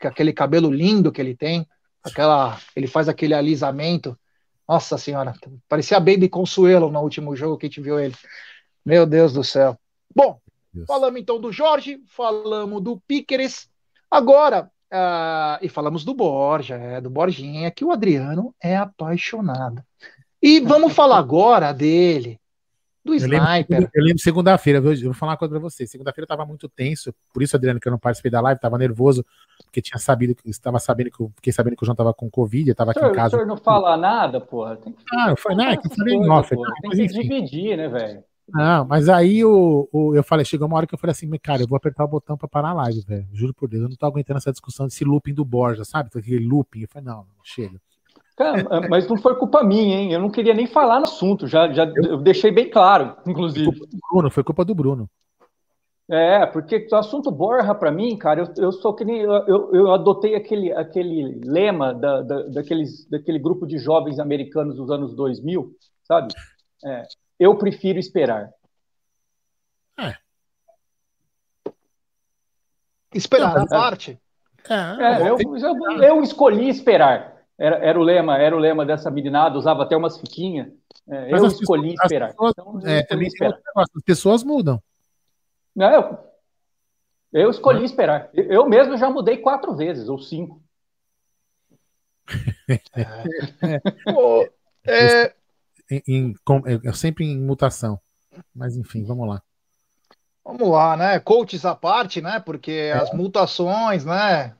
com 0.00 0.06
aquele 0.06 0.32
cabelo 0.32 0.70
lindo 0.70 1.10
que 1.10 1.20
ele 1.20 1.34
tem, 1.34 1.66
aquela, 2.04 2.56
ele 2.76 2.86
faz 2.86 3.08
aquele 3.08 3.34
alisamento 3.34 4.16
nossa 4.68 4.98
senhora, 4.98 5.34
parecia 5.68 6.00
Baby 6.00 6.28
Consuelo 6.28 6.90
no 6.90 7.00
último 7.00 7.36
jogo 7.36 7.56
que 7.56 7.66
a 7.66 7.68
gente 7.68 7.80
viu 7.80 7.98
ele. 7.98 8.14
Meu 8.84 9.06
Deus 9.06 9.32
do 9.32 9.44
céu. 9.44 9.78
Bom, 10.14 10.40
Deus. 10.72 10.86
falamos 10.86 11.20
então 11.20 11.40
do 11.40 11.52
Jorge, 11.52 12.00
falamos 12.08 12.82
do 12.82 13.00
Piqueres. 13.06 13.68
Agora, 14.10 14.70
uh, 14.92 15.58
e 15.62 15.68
falamos 15.68 16.04
do 16.04 16.14
Borja, 16.14 16.76
é, 16.76 17.00
do 17.00 17.10
Borginha, 17.10 17.70
que 17.70 17.84
o 17.84 17.92
Adriano 17.92 18.54
é 18.60 18.76
apaixonado. 18.76 19.82
E 20.42 20.60
vamos 20.60 20.92
falar 20.94 21.18
agora 21.18 21.72
dele, 21.72 22.40
do 23.06 23.14
eu 23.14 23.16
Sniper. 23.16 23.78
Lembro, 23.78 23.90
eu 23.94 24.04
lembro 24.04 24.18
segunda-feira, 24.18 24.78
eu 24.78 24.82
vou 24.82 25.14
falar 25.14 25.32
uma 25.32 25.38
coisa 25.38 25.52
pra 25.52 25.60
você. 25.60 25.86
Segunda-feira 25.86 26.24
eu 26.24 26.28
tava 26.28 26.44
muito 26.44 26.68
tenso, 26.68 27.14
por 27.32 27.42
isso, 27.42 27.56
Adriano, 27.56 27.80
que 27.80 27.88
eu 27.88 27.92
não 27.92 27.98
participei 27.98 28.30
da 28.30 28.40
live, 28.40 28.60
tava 28.60 28.76
nervoso, 28.76 29.24
porque 29.64 29.80
tinha 29.80 29.98
sabido, 29.98 30.36
estava 30.44 30.78
sabendo 30.78 31.10
que 31.10 31.20
eu 31.20 31.32
fiquei 31.36 31.52
sabendo 31.52 31.76
que 31.76 31.82
o 31.82 31.86
João 31.86 31.96
tava 31.96 32.12
com 32.12 32.28
Covid, 32.28 32.68
eu 32.68 32.74
tava 32.74 32.90
aqui 32.90 33.00
em 33.00 33.12
casa. 33.12 33.36
O 33.36 33.38
senhor 33.38 33.46
não 33.46 33.56
fala 33.56 33.96
nada, 33.96 34.40
porra. 34.40 34.76
Tem 34.76 34.92
que... 34.92 35.02
Ah, 35.12 35.28
não 35.28 35.36
foi 35.36 35.54
nada, 35.54 35.76
que 35.76 35.86
eu 35.86 35.96
falei 35.96 36.14
em 36.14 36.28
off. 36.28 36.54
Tem 36.82 36.90
que 36.90 37.06
dividir, 37.06 37.76
né, 37.76 37.88
velho? 37.88 38.24
Não, 38.48 38.84
mas 38.84 39.08
aí 39.08 39.44
o, 39.44 39.88
o, 39.90 40.14
eu 40.14 40.22
falei, 40.22 40.44
chegou 40.44 40.68
uma 40.68 40.76
hora 40.76 40.86
que 40.86 40.94
eu 40.94 40.98
falei 40.98 41.12
assim, 41.12 41.28
cara, 41.42 41.62
eu 41.62 41.66
vou 41.66 41.76
apertar 41.76 42.04
o 42.04 42.08
botão 42.08 42.36
pra 42.36 42.46
parar 42.46 42.68
a 42.68 42.74
live, 42.74 43.00
velho. 43.00 43.26
Juro 43.32 43.52
por 43.52 43.68
Deus, 43.68 43.82
eu 43.82 43.88
não 43.88 43.96
tô 43.96 44.06
aguentando 44.06 44.38
essa 44.38 44.52
discussão 44.52 44.86
desse 44.86 45.04
looping 45.04 45.34
do 45.34 45.44
Borja, 45.44 45.84
sabe? 45.84 46.10
Aquele 46.14 46.46
looping. 46.46 46.82
Eu 46.82 46.88
falei, 46.88 47.08
não, 47.08 47.26
chega. 47.42 47.80
Cara, 48.36 48.86
mas 48.88 49.08
não 49.08 49.16
foi 49.16 49.34
culpa 49.36 49.64
minha, 49.64 49.96
hein? 49.96 50.12
Eu 50.12 50.20
não 50.20 50.30
queria 50.30 50.52
nem 50.52 50.66
falar 50.66 51.00
no 51.00 51.06
assunto, 51.06 51.46
já, 51.46 51.72
já 51.72 51.90
eu 51.96 52.18
deixei 52.18 52.50
bem 52.50 52.68
claro, 52.68 53.16
inclusive. 53.26 53.64
Foi 53.64 53.74
culpa 53.74 53.86
do 53.90 53.98
Bruno, 54.10 54.30
foi 54.30 54.44
culpa 54.44 54.64
do 54.64 54.74
Bruno. 54.74 55.10
É, 56.08 56.46
porque 56.46 56.86
o 56.92 56.96
assunto 56.96 57.32
Borra, 57.32 57.74
para 57.74 57.90
mim, 57.90 58.16
cara, 58.16 58.40
eu, 58.40 58.64
eu 58.64 58.72
sou 58.72 58.94
que 58.94 59.04
nem. 59.04 59.22
Eu, 59.22 59.74
eu 59.74 59.90
adotei 59.90 60.36
aquele, 60.36 60.70
aquele 60.72 61.40
lema 61.44 61.92
da, 61.92 62.22
da, 62.22 62.42
daqueles, 62.42 63.08
daquele 63.08 63.38
grupo 63.38 63.66
de 63.66 63.78
jovens 63.78 64.20
americanos 64.20 64.76
dos 64.76 64.90
anos 64.90 65.16
2000, 65.16 65.74
sabe? 66.04 66.32
É, 66.84 67.02
eu 67.40 67.56
prefiro 67.56 67.98
esperar. 67.98 68.50
É. 69.98 70.14
Esperar, 73.12 73.56
a 73.56 73.66
parte? 73.66 74.20
É, 74.68 75.24
é 75.24 75.28
eu, 75.28 75.38
eu, 75.38 76.02
eu 76.02 76.22
escolhi 76.22 76.68
esperar. 76.68 77.35
Era, 77.58 77.76
era, 77.76 77.98
o 77.98 78.02
lema, 78.02 78.36
era 78.36 78.54
o 78.54 78.58
lema 78.58 78.84
dessa 78.84 79.10
meninada, 79.10 79.56
usava 79.56 79.82
até 79.82 79.96
umas 79.96 80.18
fiquinhas. 80.18 80.68
É, 81.08 81.32
eu 81.32 81.46
escolhi 81.46 81.90
pessoas, 81.90 82.04
esperar. 82.04 82.26
As 82.26 82.32
pessoas, 82.32 82.52
então, 82.52 82.80
é, 82.84 83.02
também 83.04 83.28
esperar. 83.28 83.58
As 83.76 83.88
pessoas 84.04 84.44
mudam. 84.44 84.82
Não, 85.74 85.90
eu, 85.90 86.18
eu 87.32 87.50
escolhi 87.50 87.84
esperar. 87.84 88.28
Eu 88.34 88.68
mesmo 88.68 88.96
já 88.96 89.08
mudei 89.08 89.38
quatro 89.38 89.74
vezes, 89.74 90.08
ou 90.08 90.18
cinco. 90.18 90.62
é, 94.86 95.34
em, 95.90 96.02
em, 96.06 96.34
é, 96.84 96.92
sempre 96.92 97.24
em 97.24 97.40
mutação. 97.40 97.98
Mas 98.54 98.76
enfim, 98.76 99.04
vamos 99.04 99.28
lá. 99.28 99.42
Vamos 100.44 100.68
lá, 100.68 100.96
né? 100.96 101.18
Coaches 101.20 101.64
à 101.64 101.74
parte, 101.74 102.20
né? 102.20 102.38
Porque 102.38 102.70
é. 102.70 102.92
as 102.92 103.12
mutações, 103.12 104.04
né? 104.04 104.54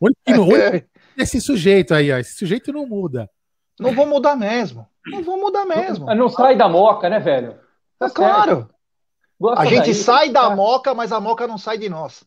Olha, 0.00 0.14
olha, 0.40 0.88
esse 1.16 1.40
sujeito 1.40 1.94
aí, 1.94 2.12
ó. 2.12 2.18
Esse 2.18 2.36
sujeito 2.36 2.72
não 2.72 2.86
muda. 2.86 3.28
Não 3.78 3.92
vou 3.92 4.06
mudar 4.06 4.36
mesmo. 4.36 4.86
Não 5.06 5.22
vou 5.22 5.38
mudar 5.38 5.64
mesmo. 5.64 6.06
Não, 6.06 6.14
não 6.14 6.28
sai 6.28 6.56
da 6.56 6.68
moca, 6.68 7.08
né, 7.08 7.18
velho? 7.18 7.56
Tá 7.98 8.06
é 8.06 8.10
claro. 8.10 8.68
a 9.56 9.64
gente 9.66 9.84
daí, 9.84 9.94
sai 9.94 10.30
da 10.30 10.48
tá... 10.48 10.56
moca, 10.56 10.94
mas 10.94 11.12
a 11.12 11.20
moca 11.20 11.46
não 11.46 11.58
sai 11.58 11.78
de 11.78 11.88
nós. 11.88 12.24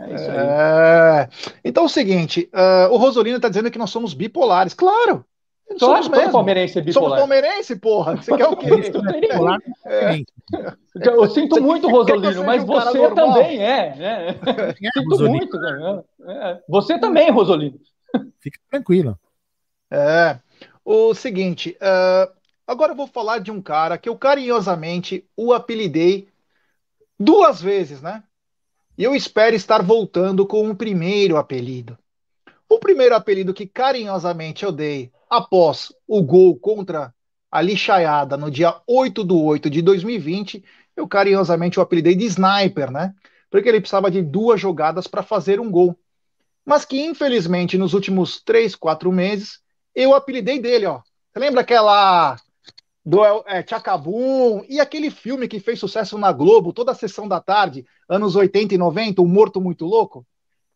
É 0.00 0.14
isso 0.14 0.30
aí. 0.30 0.36
É... 0.38 1.28
Então 1.64 1.82
é 1.82 1.86
o 1.86 1.90
seguinte, 1.90 2.48
uh, 2.54 2.92
o 2.92 2.96
Rosolino 2.96 3.38
tá 3.38 3.48
dizendo 3.48 3.70
que 3.70 3.78
nós 3.78 3.90
somos 3.90 4.14
bipolares. 4.14 4.74
Claro! 4.74 5.24
Somos 5.78 6.08
mesmo. 6.08 6.32
palmeirense 6.32 6.78
é 6.78 6.82
bipolar. 6.82 7.08
Somos 7.08 7.18
palmeirense, 7.18 7.76
porra. 7.76 8.16
Você 8.16 8.36
quer 8.36 8.46
o 8.46 8.56
quê? 8.56 8.68
é. 9.84 10.22
Eu 11.02 11.28
sinto 11.28 11.60
muito, 11.60 11.88
Rosolino, 11.88 12.44
mas 12.44 12.62
um 12.62 12.66
você 12.66 13.10
também 13.10 13.62
é. 13.62 13.96
Né? 13.96 14.74
Sinto 14.74 15.10
Rosolino. 15.10 15.36
muito. 15.36 15.58
Né? 15.58 16.02
É. 16.28 16.58
Você 16.68 16.98
também, 17.00 17.30
Rosolino. 17.30 17.78
Fica 18.40 18.58
tranquilo. 18.70 19.18
É. 19.90 20.38
O 20.84 21.14
seguinte, 21.14 21.76
uh, 21.80 22.32
agora 22.66 22.92
eu 22.92 22.96
vou 22.96 23.06
falar 23.06 23.38
de 23.38 23.50
um 23.50 23.60
cara 23.60 23.98
que 23.98 24.08
eu 24.08 24.16
carinhosamente 24.16 25.28
o 25.36 25.52
apelidei 25.52 26.28
duas 27.18 27.60
vezes, 27.60 28.00
né? 28.00 28.22
E 28.96 29.04
eu 29.04 29.14
espero 29.14 29.54
estar 29.54 29.82
voltando 29.82 30.46
com 30.46 30.66
um 30.66 30.74
primeiro 30.74 31.36
apelido. 31.36 31.98
O 32.68 32.78
primeiro 32.78 33.14
apelido 33.14 33.54
que 33.54 33.66
carinhosamente 33.66 34.64
eu 34.64 34.72
dei 34.72 35.12
após 35.28 35.92
o 36.06 36.22
gol 36.22 36.56
contra 36.56 37.14
a 37.50 37.60
Lixaiada 37.60 38.36
no 38.36 38.50
dia 38.50 38.80
8 38.86 39.22
do 39.22 39.42
8 39.42 39.70
de 39.70 39.82
2020, 39.82 40.64
eu 40.96 41.06
carinhosamente 41.06 41.78
o 41.78 41.82
apelidei 41.82 42.14
de 42.14 42.24
Sniper, 42.24 42.90
né? 42.90 43.14
Porque 43.50 43.68
ele 43.68 43.80
precisava 43.80 44.10
de 44.10 44.22
duas 44.22 44.60
jogadas 44.60 45.06
para 45.06 45.22
fazer 45.22 45.60
um 45.60 45.70
gol 45.70 45.98
mas 46.66 46.84
que 46.84 47.00
infelizmente 47.00 47.78
nos 47.78 47.94
últimos 47.94 48.42
três, 48.42 48.74
quatro 48.74 49.12
meses 49.12 49.60
eu 49.94 50.14
apelidei 50.14 50.58
dele, 50.58 50.86
ó. 50.86 51.00
Você 51.32 51.38
lembra 51.38 51.60
aquela 51.60 52.36
do 53.04 53.24
é, 53.46 53.62
Tchacabum 53.62 54.64
e 54.68 54.80
aquele 54.80 55.10
filme 55.10 55.46
que 55.46 55.60
fez 55.60 55.78
sucesso 55.78 56.18
na 56.18 56.32
Globo, 56.32 56.72
toda 56.72 56.90
a 56.90 56.94
sessão 56.94 57.28
da 57.28 57.40
tarde, 57.40 57.86
anos 58.08 58.34
80 58.34 58.74
e 58.74 58.78
90, 58.78 59.22
O 59.22 59.26
Morto 59.26 59.60
Muito 59.60 59.86
Louco? 59.86 60.26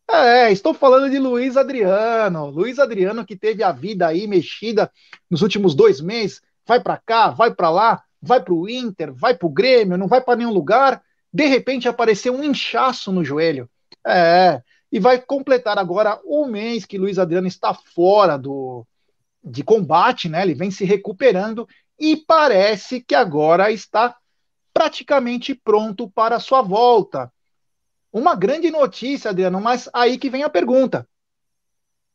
É, 0.09 0.51
estou 0.51 0.73
falando 0.73 1.09
de 1.09 1.19
Luiz 1.19 1.57
Adriano. 1.57 2.49
Luiz 2.49 2.79
Adriano 2.79 3.25
que 3.25 3.35
teve 3.35 3.63
a 3.63 3.71
vida 3.71 4.07
aí 4.07 4.27
mexida 4.27 4.89
nos 5.29 5.41
últimos 5.41 5.75
dois 5.75 5.99
meses, 5.99 6.41
vai 6.65 6.81
para 6.81 6.97
cá, 6.97 7.29
vai 7.29 7.53
para 7.53 7.69
lá, 7.69 8.03
vai 8.21 8.41
para 8.41 8.53
o 8.53 8.69
Inter, 8.69 9.13
vai 9.13 9.35
para 9.35 9.47
o 9.47 9.51
Grêmio, 9.51 9.97
não 9.97 10.07
vai 10.07 10.21
para 10.21 10.37
nenhum 10.37 10.53
lugar. 10.53 11.01
De 11.33 11.45
repente 11.45 11.87
apareceu 11.87 12.33
um 12.33 12.43
inchaço 12.43 13.11
no 13.11 13.23
joelho. 13.23 13.69
É, 14.05 14.61
e 14.91 14.99
vai 14.99 15.19
completar 15.21 15.79
agora 15.79 16.19
o 16.25 16.45
mês 16.45 16.85
que 16.85 16.97
Luiz 16.97 17.17
Adriano 17.17 17.47
está 17.47 17.73
fora 17.73 18.37
do 18.37 18.85
de 19.43 19.63
combate, 19.63 20.29
né? 20.29 20.43
Ele 20.43 20.53
vem 20.53 20.69
se 20.69 20.85
recuperando 20.85 21.67
e 21.97 22.15
parece 22.15 23.01
que 23.01 23.15
agora 23.15 23.71
está 23.71 24.15
praticamente 24.73 25.55
pronto 25.55 26.09
para 26.09 26.35
a 26.35 26.39
sua 26.39 26.61
volta. 26.61 27.31
Uma 28.13 28.35
grande 28.35 28.69
notícia, 28.69 29.31
Adriano, 29.31 29.59
mas 29.59 29.89
aí 29.93 30.17
que 30.17 30.29
vem 30.29 30.43
a 30.43 30.49
pergunta. 30.49 31.07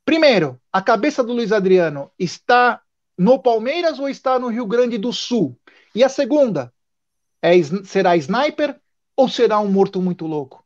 Primeiro, 0.05 0.61
a 0.73 0.81
cabeça 0.81 1.23
do 1.25 1.33
Luiz 1.33 1.51
Adriano 1.51 2.11
está 2.19 2.81
no 3.19 3.41
Palmeiras 3.43 3.99
ou 3.99 4.09
está 4.09 4.39
no 4.39 4.49
Rio 4.49 4.67
Grande 4.67 4.99
do 4.99 5.13
Sul? 5.13 5.59
E 5.95 6.05
a 6.05 6.09
segunda, 6.09 6.73
é, 7.43 7.53
será 7.85 8.17
sniper 8.17 8.79
ou 9.17 9.29
será 9.29 9.59
um 9.59 9.69
morto 9.69 10.01
muito 10.01 10.27
louco? 10.27 10.65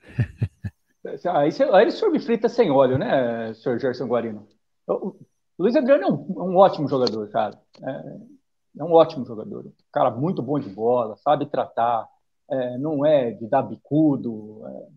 Aí, 1.10 1.50
aí 1.72 1.88
o 1.88 1.92
senhor 1.92 2.10
me 2.12 2.20
frita 2.20 2.48
sem 2.48 2.70
óleo, 2.70 2.96
né, 2.98 3.52
senhor 3.54 3.78
Gerson 3.78 4.06
Guarino? 4.06 4.46
O 4.86 5.16
Luiz 5.58 5.74
Adriano 5.74 6.04
é 6.04 6.10
um, 6.10 6.50
um 6.50 6.56
ótimo 6.56 6.88
jogador, 6.88 7.28
cara. 7.30 7.58
É, 7.82 7.90
é, 8.78 8.84
um 8.84 8.92
ótimo 8.92 9.26
jogador. 9.26 9.70
Cara 9.92 10.10
muito 10.10 10.42
bom 10.42 10.58
de 10.58 10.68
bola, 10.68 11.16
sabe 11.16 11.46
tratar, 11.46 12.08
é, 12.50 12.78
não 12.78 13.04
é 13.04 13.32
de 13.32 13.46
dar 13.46 13.62
bicudo, 13.62 14.62
é, 14.66 14.88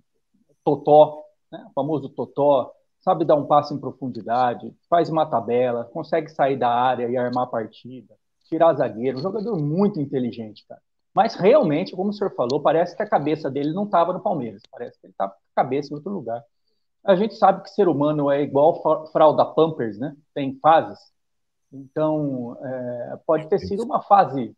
totó, 0.64 1.24
né, 1.52 1.66
o 1.70 1.74
famoso 1.74 2.10
totó, 2.10 2.72
sabe 3.02 3.26
dar 3.26 3.36
um 3.36 3.46
passo 3.46 3.74
em 3.74 3.80
profundidade, 3.80 4.74
faz 4.90 5.10
uma 5.10 5.26
tabela, 5.26 5.86
consegue 5.86 6.30
sair 6.30 6.58
da 6.58 6.70
área 6.70 7.10
e 7.10 7.18
armar 7.18 7.46
a 7.46 7.50
partida, 7.50 8.16
tirar 8.46 8.74
zagueiro. 8.76 9.18
Um 9.18 9.22
jogador 9.22 9.58
muito 9.58 10.00
inteligente, 10.00 10.66
cara. 10.68 10.82
Mas 11.14 11.36
realmente, 11.36 11.96
como 11.96 12.10
o 12.10 12.14
senhor 12.14 12.34
falou, 12.36 12.60
parece 12.62 12.96
que 12.96 13.04
a 13.04 13.10
cabeça 13.10 13.50
dele 13.50 13.72
não 13.72 13.84
estava 13.84 14.12
no 14.12 14.20
Palmeiras. 14.20 14.64
Parece 14.72 15.00
que 15.00 15.06
ele 15.06 15.12
estava 15.14 15.32
com 15.32 15.38
a 15.38 15.64
cabeça 15.64 15.94
em 15.94 15.96
outro 15.96 16.12
lugar. 16.12 16.44
A 17.06 17.16
gente 17.16 17.36
sabe 17.36 17.62
que 17.62 17.70
ser 17.70 17.88
humano 17.88 18.32
é 18.32 18.42
igual 18.42 18.82
fralda 19.12 19.46
Pampers, 19.46 20.00
né? 20.00 20.16
Tem 20.34 20.58
fases. 20.60 21.00
Então, 21.72 22.58
é, 22.62 23.20
pode 23.26 23.48
ter 23.48 23.60
sido 23.60 23.84
uma 23.84 24.02
fase, 24.02 24.56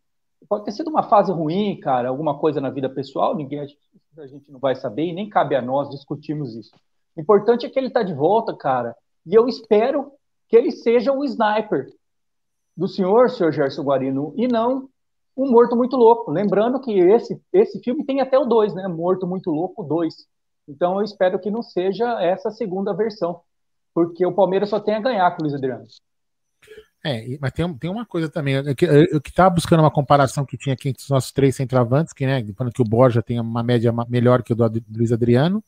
pode 0.47 0.65
ter 0.65 0.71
sido 0.71 0.89
uma 0.89 1.03
fase 1.03 1.31
ruim, 1.31 1.79
cara, 1.79 2.09
alguma 2.09 2.37
coisa 2.37 2.61
na 2.61 2.69
vida 2.69 2.89
pessoal. 2.89 3.35
Ninguém 3.35 3.59
a 3.59 4.27
gente, 4.27 4.51
não 4.51 4.59
vai 4.59 4.75
saber 4.75 5.05
e 5.05 5.13
nem 5.13 5.29
cabe 5.29 5.55
a 5.55 5.61
nós 5.61 5.89
discutirmos 5.89 6.55
isso. 6.55 6.71
O 7.15 7.21
importante 7.21 7.65
é 7.65 7.69
que 7.69 7.79
ele 7.79 7.87
está 7.87 8.03
de 8.03 8.13
volta, 8.13 8.55
cara. 8.55 8.95
E 9.25 9.33
eu 9.33 9.47
espero 9.47 10.11
que 10.47 10.55
ele 10.55 10.71
seja 10.71 11.11
o 11.11 11.23
sniper 11.23 11.91
do 12.77 12.87
senhor, 12.87 13.29
senhor 13.29 13.51
Gerson 13.51 13.83
Guarino, 13.83 14.33
e 14.35 14.47
não 14.47 14.89
um 15.35 15.51
Morto 15.51 15.75
Muito 15.75 15.95
Louco. 15.97 16.31
Lembrando 16.31 16.79
que 16.79 16.91
esse, 16.91 17.39
esse 17.51 17.79
filme 17.79 18.05
tem 18.05 18.21
até 18.21 18.37
o 18.37 18.45
2, 18.45 18.73
né? 18.75 18.87
Morto 18.87 19.27
Muito 19.27 19.51
Louco 19.51 19.83
2. 19.83 20.13
Então 20.67 20.97
eu 20.97 21.03
espero 21.03 21.39
que 21.39 21.51
não 21.51 21.61
seja 21.61 22.21
essa 22.21 22.49
segunda 22.51 22.93
versão, 22.93 23.41
porque 23.93 24.25
o 24.25 24.33
Palmeiras 24.33 24.69
só 24.69 24.79
tem 24.79 24.95
a 24.95 25.01
ganhar 25.01 25.31
com 25.31 25.41
o 25.41 25.43
Luiz 25.43 25.53
Adriano. 25.53 25.85
É, 27.05 27.37
mas 27.39 27.51
tem, 27.51 27.71
tem 27.75 27.89
uma 27.89 28.03
coisa 28.03 28.27
também, 28.27 28.55
eu, 28.55 28.65
eu 28.65 29.21
que 29.21 29.29
estava 29.29 29.51
buscando 29.51 29.81
uma 29.81 29.91
comparação 29.91 30.43
que 30.43 30.57
tinha 30.57 30.73
aqui 30.73 30.89
entre 30.89 31.03
os 31.03 31.09
nossos 31.09 31.31
três 31.31 31.55
centroavantes, 31.55 32.11
que, 32.11 32.25
né, 32.25 32.43
falando 32.57 32.73
que 32.73 32.81
o 32.81 32.85
Borja 32.85 33.21
tem 33.21 33.39
uma 33.39 33.61
média 33.61 33.93
melhor 34.09 34.41
que 34.41 34.53
o 34.53 34.55
do 34.55 34.83
Luiz 34.91 35.11
Adriano, 35.11 35.63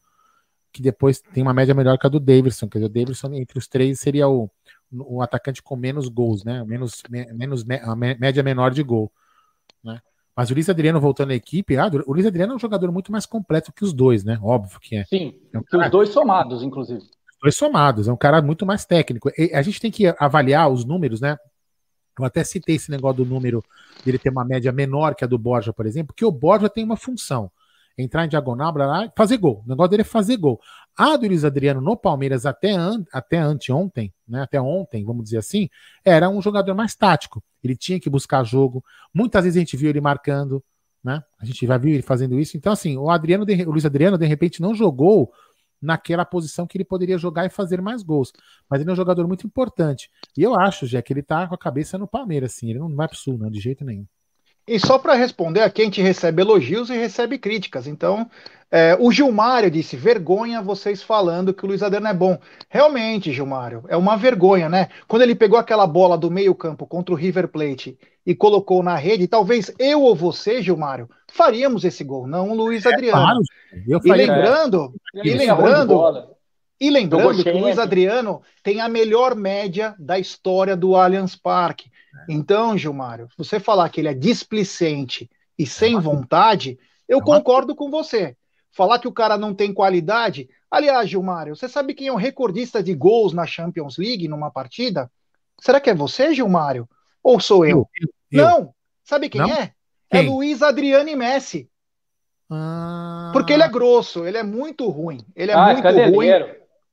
que 0.73 0.81
depois 0.81 1.21
tem 1.21 1.43
uma 1.43 1.53
média 1.53 1.75
melhor 1.75 1.95
que 1.99 2.07
a 2.07 2.09
do 2.09 2.19
Davidson, 2.19 2.67
quer 2.67 2.79
dizer, 2.79 2.89
o 2.89 2.93
Davidson 2.93 3.33
entre 3.33 3.59
os 3.59 3.67
três 3.67 3.99
seria 3.99 4.27
o, 4.27 4.49
o 4.91 5.21
atacante 5.21 5.61
com 5.61 5.75
menos 5.75 6.07
gols, 6.07 6.43
né, 6.43 6.63
menos, 6.63 7.03
menos 7.07 7.63
a 7.83 7.95
média 7.95 8.41
menor 8.41 8.71
de 8.71 8.81
gol. 8.81 9.11
Né? 9.87 10.01
Mas 10.35 10.51
o 10.51 10.53
Luiz 10.53 10.69
Adriano 10.69 10.99
voltando 10.99 11.31
à 11.31 11.35
equipe, 11.35 11.77
ah, 11.77 11.89
o 12.05 12.13
Luiz 12.13 12.25
Adriano 12.25 12.53
é 12.53 12.55
um 12.55 12.59
jogador 12.59 12.91
muito 12.91 13.11
mais 13.11 13.25
completo 13.25 13.73
que 13.73 13.83
os 13.83 13.93
dois, 13.93 14.23
né? 14.23 14.37
Óbvio 14.41 14.79
que 14.79 14.95
é. 14.95 15.03
Sim, 15.05 15.39
é 15.51 15.57
um 15.57 15.63
cara... 15.63 15.85
os 15.85 15.91
dois 15.91 16.09
somados, 16.09 16.61
inclusive. 16.61 16.99
Os 16.99 17.37
dois 17.41 17.55
somados, 17.55 18.07
é 18.07 18.13
um 18.13 18.17
cara 18.17 18.41
muito 18.41 18.65
mais 18.65 18.85
técnico. 18.85 19.31
E 19.37 19.51
a 19.53 19.61
gente 19.61 19.81
tem 19.81 19.89
que 19.89 20.13
avaliar 20.19 20.69
os 20.69 20.85
números, 20.85 21.19
né? 21.19 21.37
Eu 22.19 22.25
até 22.25 22.43
citei 22.43 22.75
esse 22.75 22.91
negócio 22.91 23.23
do 23.23 23.29
número 23.29 23.63
dele 24.03 24.17
ter 24.19 24.29
uma 24.29 24.45
média 24.45 24.71
menor 24.71 25.15
que 25.15 25.23
a 25.23 25.27
do 25.27 25.37
Borja, 25.37 25.71
por 25.71 25.85
exemplo, 25.85 26.07
porque 26.07 26.25
o 26.25 26.31
Borja 26.31 26.69
tem 26.69 26.83
uma 26.83 26.97
função 26.97 27.51
entrar 27.97 28.25
em 28.25 28.29
diagonal, 28.29 28.71
blá, 28.71 28.85
blá, 28.85 29.13
fazer 29.17 29.37
gol. 29.37 29.63
O 29.65 29.69
negócio 29.69 29.89
dele 29.89 30.01
é 30.01 30.05
fazer 30.05 30.37
gol. 30.37 30.59
A 30.95 31.15
do 31.15 31.27
Luiz 31.27 31.43
Adriano 31.43 31.81
no 31.81 31.97
Palmeiras 31.97 32.45
até, 32.45 32.71
an, 32.71 33.03
até 33.11 33.37
anteontem, 33.37 34.13
né, 34.27 34.41
até 34.41 34.59
ontem, 34.61 35.03
vamos 35.03 35.23
dizer 35.23 35.37
assim, 35.37 35.69
era 36.03 36.29
um 36.29 36.41
jogador 36.41 36.73
mais 36.75 36.95
tático. 36.95 37.43
Ele 37.63 37.75
tinha 37.75 37.99
que 37.99 38.09
buscar 38.09 38.43
jogo. 38.43 38.83
Muitas 39.13 39.43
vezes 39.43 39.57
a 39.57 39.59
gente 39.59 39.77
viu 39.77 39.89
ele 39.89 40.01
marcando, 40.01 40.63
né? 41.03 41.23
A 41.39 41.45
gente 41.45 41.65
já 41.65 41.77
viu 41.77 41.93
ele 41.93 42.01
fazendo 42.01 42.39
isso. 42.39 42.57
Então, 42.57 42.73
assim, 42.73 42.97
o 42.97 43.09
Adriano, 43.09 43.45
o 43.45 43.71
Luiz 43.71 43.85
Adriano, 43.85 44.17
de 44.17 44.25
repente, 44.25 44.61
não 44.61 44.73
jogou 44.75 45.31
naquela 45.81 46.25
posição 46.25 46.65
que 46.65 46.77
ele 46.77 46.83
poderia 46.83 47.17
jogar 47.17 47.45
e 47.45 47.49
fazer 47.49 47.81
mais 47.81 48.03
gols. 48.03 48.31
Mas 48.69 48.81
ele 48.81 48.89
é 48.89 48.93
um 48.93 48.95
jogador 48.95 49.27
muito 49.27 49.45
importante. 49.45 50.09
E 50.35 50.41
eu 50.43 50.59
acho, 50.59 50.87
já 50.87 51.01
que 51.01 51.13
ele 51.13 51.21
tá 51.23 51.47
com 51.47 51.55
a 51.55 51.57
cabeça 51.57 51.97
no 51.97 52.07
Palmeiras, 52.07 52.53
assim, 52.53 52.69
ele 52.69 52.79
não 52.79 52.95
vai 52.95 53.07
pro 53.07 53.17
sul, 53.17 53.37
não, 53.37 53.49
de 53.49 53.59
jeito 53.59 53.85
nenhum. 53.85 54.05
E 54.67 54.79
só 54.79 54.99
para 54.99 55.13
responder, 55.13 55.61
aqui 55.61 55.81
a 55.81 55.85
gente 55.85 56.01
recebe 56.01 56.41
elogios 56.41 56.89
e 56.89 56.97
recebe 56.97 57.37
críticas. 57.37 57.87
Então, 57.87 58.29
é, 58.69 58.97
o 58.99 59.11
Gilmário 59.11 59.71
disse: 59.71 59.95
vergonha 59.95 60.61
vocês 60.61 61.01
falando 61.01 61.53
que 61.53 61.63
o 61.63 61.67
Luiz 61.67 61.81
Adriano 61.81 62.07
é 62.07 62.13
bom. 62.13 62.37
Realmente, 62.69 63.31
Gilmário, 63.31 63.85
é 63.87 63.95
uma 63.95 64.17
vergonha, 64.17 64.67
né? 64.67 64.89
Quando 65.07 65.21
ele 65.21 65.35
pegou 65.35 65.57
aquela 65.57 65.87
bola 65.87 66.17
do 66.17 66.29
meio-campo 66.29 66.85
contra 66.85 67.13
o 67.13 67.17
River 67.17 67.47
Plate 67.47 67.97
e 68.25 68.35
colocou 68.35 68.83
na 68.83 68.95
rede, 68.95 69.25
talvez 69.25 69.71
eu 69.79 70.01
ou 70.01 70.13
você, 70.13 70.61
Gilmário, 70.61 71.09
faríamos 71.31 71.85
esse 71.85 72.03
gol, 72.03 72.27
não 72.27 72.49
o 72.49 72.55
Luiz 72.55 72.85
é, 72.85 72.93
Adriano. 72.93 73.21
Claro, 73.21 73.39
e 74.03 74.11
lembrando, 74.11 74.93
é, 75.15 75.27
e 75.27 75.33
lembrando, 75.33 76.37
e 76.79 76.89
lembrando 76.89 77.43
que 77.43 77.49
o 77.49 77.59
Luiz 77.59 77.79
Adriano 77.79 78.41
tem 78.61 78.81
a 78.81 78.89
melhor 78.89 79.33
média 79.33 79.95
da 79.97 80.19
história 80.19 80.75
do 80.75 80.93
Allianz 80.95 81.37
Parque. 81.37 81.89
Então, 82.27 82.77
Gilmário, 82.77 83.27
você 83.37 83.59
falar 83.59 83.89
que 83.89 84.01
ele 84.01 84.07
é 84.07 84.13
displicente 84.13 85.29
e 85.57 85.65
sem 85.65 85.99
vontade, 85.99 86.79
eu 87.07 87.21
concordo 87.21 87.75
com 87.75 87.89
você. 87.89 88.35
Falar 88.71 88.99
que 88.99 89.07
o 89.07 89.13
cara 89.13 89.37
não 89.37 89.53
tem 89.53 89.73
qualidade. 89.73 90.49
Aliás, 90.69 91.09
Gilmário, 91.09 91.55
você 91.55 91.67
sabe 91.67 91.93
quem 91.93 92.07
é 92.07 92.11
o 92.11 92.17
recordista 92.17 92.83
de 92.83 92.93
gols 92.93 93.33
na 93.33 93.45
Champions 93.45 93.97
League 93.97 94.27
numa 94.27 94.51
partida? 94.51 95.09
Será 95.59 95.79
que 95.79 95.89
é 95.89 95.95
você, 95.95 96.33
Gilmário? 96.33 96.87
Ou 97.23 97.39
sou 97.39 97.65
eu? 97.65 97.89
eu, 97.99 98.09
eu. 98.31 98.45
Não. 98.45 98.73
Sabe 99.03 99.29
quem 99.29 99.41
não? 99.41 99.49
é? 99.49 99.61
é 99.61 99.71
quem? 100.09 100.27
É 100.27 100.29
Luiz 100.29 100.61
Adriano 100.61 101.09
e 101.09 101.15
Messi. 101.15 101.69
Ah... 102.49 103.31
Porque 103.33 103.53
ele 103.53 103.63
é 103.63 103.67
grosso, 103.67 104.25
ele 104.25 104.37
é 104.37 104.43
muito 104.43 104.87
ruim. 104.89 105.25
Ele 105.35 105.51
é 105.51 105.55
ah, 105.55 105.73
muito 105.73 106.15
ruim. 106.15 106.27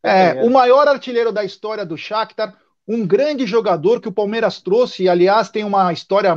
É, 0.03 0.42
o 0.42 0.50
maior 0.50 0.87
artilheiro 0.87 1.33
da 1.33 1.44
história 1.44 1.85
do 1.85 1.96
Shakhtar, 1.96 2.55
um 2.87 3.07
grande 3.07 3.47
jogador 3.47 4.01
que 4.01 4.09
o 4.09 4.12
Palmeiras 4.12 4.61
trouxe, 4.61 5.05
e 5.05 5.09
aliás 5.09 5.49
tem 5.49 5.64
uma 5.64 5.92
história, 5.92 6.35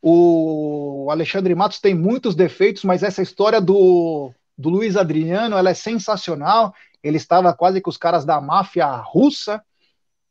o 0.00 1.08
Alexandre 1.10 1.54
Matos 1.54 1.80
tem 1.80 1.94
muitos 1.94 2.34
defeitos, 2.34 2.84
mas 2.84 3.02
essa 3.02 3.22
história 3.22 3.60
do, 3.60 4.32
do 4.56 4.68
Luiz 4.68 4.96
Adriano, 4.96 5.56
ela 5.56 5.70
é 5.70 5.74
sensacional, 5.74 6.72
ele 7.02 7.16
estava 7.16 7.52
quase 7.52 7.80
com 7.80 7.90
os 7.90 7.96
caras 7.96 8.24
da 8.24 8.40
máfia 8.40 8.86
russa, 8.86 9.62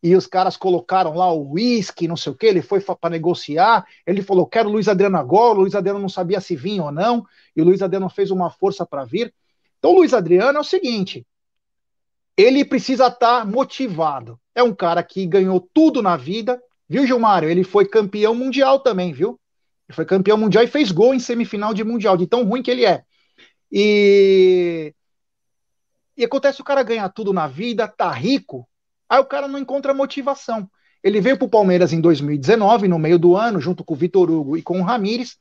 e 0.04 0.16
os 0.16 0.26
caras 0.26 0.58
colocaram 0.58 1.14
lá 1.14 1.32
o 1.32 1.52
uísque, 1.52 2.08
não 2.08 2.18
sei 2.18 2.32
o 2.32 2.36
que, 2.36 2.48
ele 2.48 2.62
foi 2.62 2.82
para 2.82 3.10
negociar, 3.10 3.86
ele 4.06 4.24
falou, 4.24 4.48
quero 4.48 4.68
o 4.68 4.72
Luiz 4.72 4.88
Adriano 4.88 5.18
agora, 5.18 5.60
o 5.60 5.62
Luiz 5.62 5.76
Adriano 5.76 6.00
não 6.00 6.10
sabia 6.10 6.42
se 6.42 6.56
vinha 6.56 6.84
ou 6.84 6.92
não, 6.92 7.24
e 7.56 7.62
o 7.62 7.66
Luiz 7.66 7.82
Adriano 7.82 8.10
fez 8.10 8.32
uma 8.32 8.50
força 8.50 8.84
para 8.86 9.06
vir. 9.06 9.32
Então 9.78 9.92
o 9.92 9.98
Luiz 9.98 10.14
Adriano 10.14 10.58
é 10.58 10.62
o 10.62 10.64
seguinte, 10.64 11.26
ele 12.38 12.66
precisa 12.66 13.08
estar 13.08 13.40
tá 13.40 13.46
motivado. 13.46 14.40
É 14.56 14.64
um 14.64 14.74
cara 14.74 15.04
que 15.04 15.26
ganhou 15.26 15.68
tudo 15.74 16.02
na 16.02 16.18
vida, 16.18 16.62
viu, 16.88 17.06
Gilmário? 17.06 17.50
Ele 17.50 17.64
foi 17.64 17.86
campeão 17.86 18.36
mundial 18.36 18.80
também, 18.80 19.14
viu? 19.14 19.40
Ele 19.88 19.96
foi 19.96 20.06
campeão 20.06 20.38
mundial 20.38 20.64
e 20.64 20.68
fez 20.68 20.92
gol 20.92 21.14
em 21.14 21.20
semifinal 21.20 21.74
de 21.74 21.84
mundial, 21.84 22.18
de 22.18 22.28
tão 22.28 22.44
ruim 22.44 22.62
que 22.64 22.72
ele 22.72 22.86
é. 22.86 23.04
E, 23.72 24.94
e 26.18 26.26
acontece 26.26 26.62
o 26.62 26.64
cara 26.64 26.84
ganhar 26.84 27.10
tudo 27.10 27.32
na 27.32 27.48
vida, 27.48 27.88
tá 27.88 28.12
rico, 28.12 28.68
aí 29.10 29.20
o 29.20 29.26
cara 29.26 29.48
não 29.48 29.60
encontra 29.60 29.94
motivação. 29.94 30.70
Ele 31.04 31.20
veio 31.20 31.38
para 31.38 31.46
o 31.46 31.50
Palmeiras 31.50 31.94
em 31.94 32.02
2019, 32.02 32.88
no 32.88 33.00
meio 33.00 33.18
do 33.18 33.36
ano, 33.36 33.60
junto 33.60 33.84
com 33.84 33.94
o 33.94 33.98
Vitor 33.98 34.30
Hugo 34.30 34.58
e 34.58 34.62
com 34.62 34.80
o 34.80 34.84
Ramires. 34.84 35.38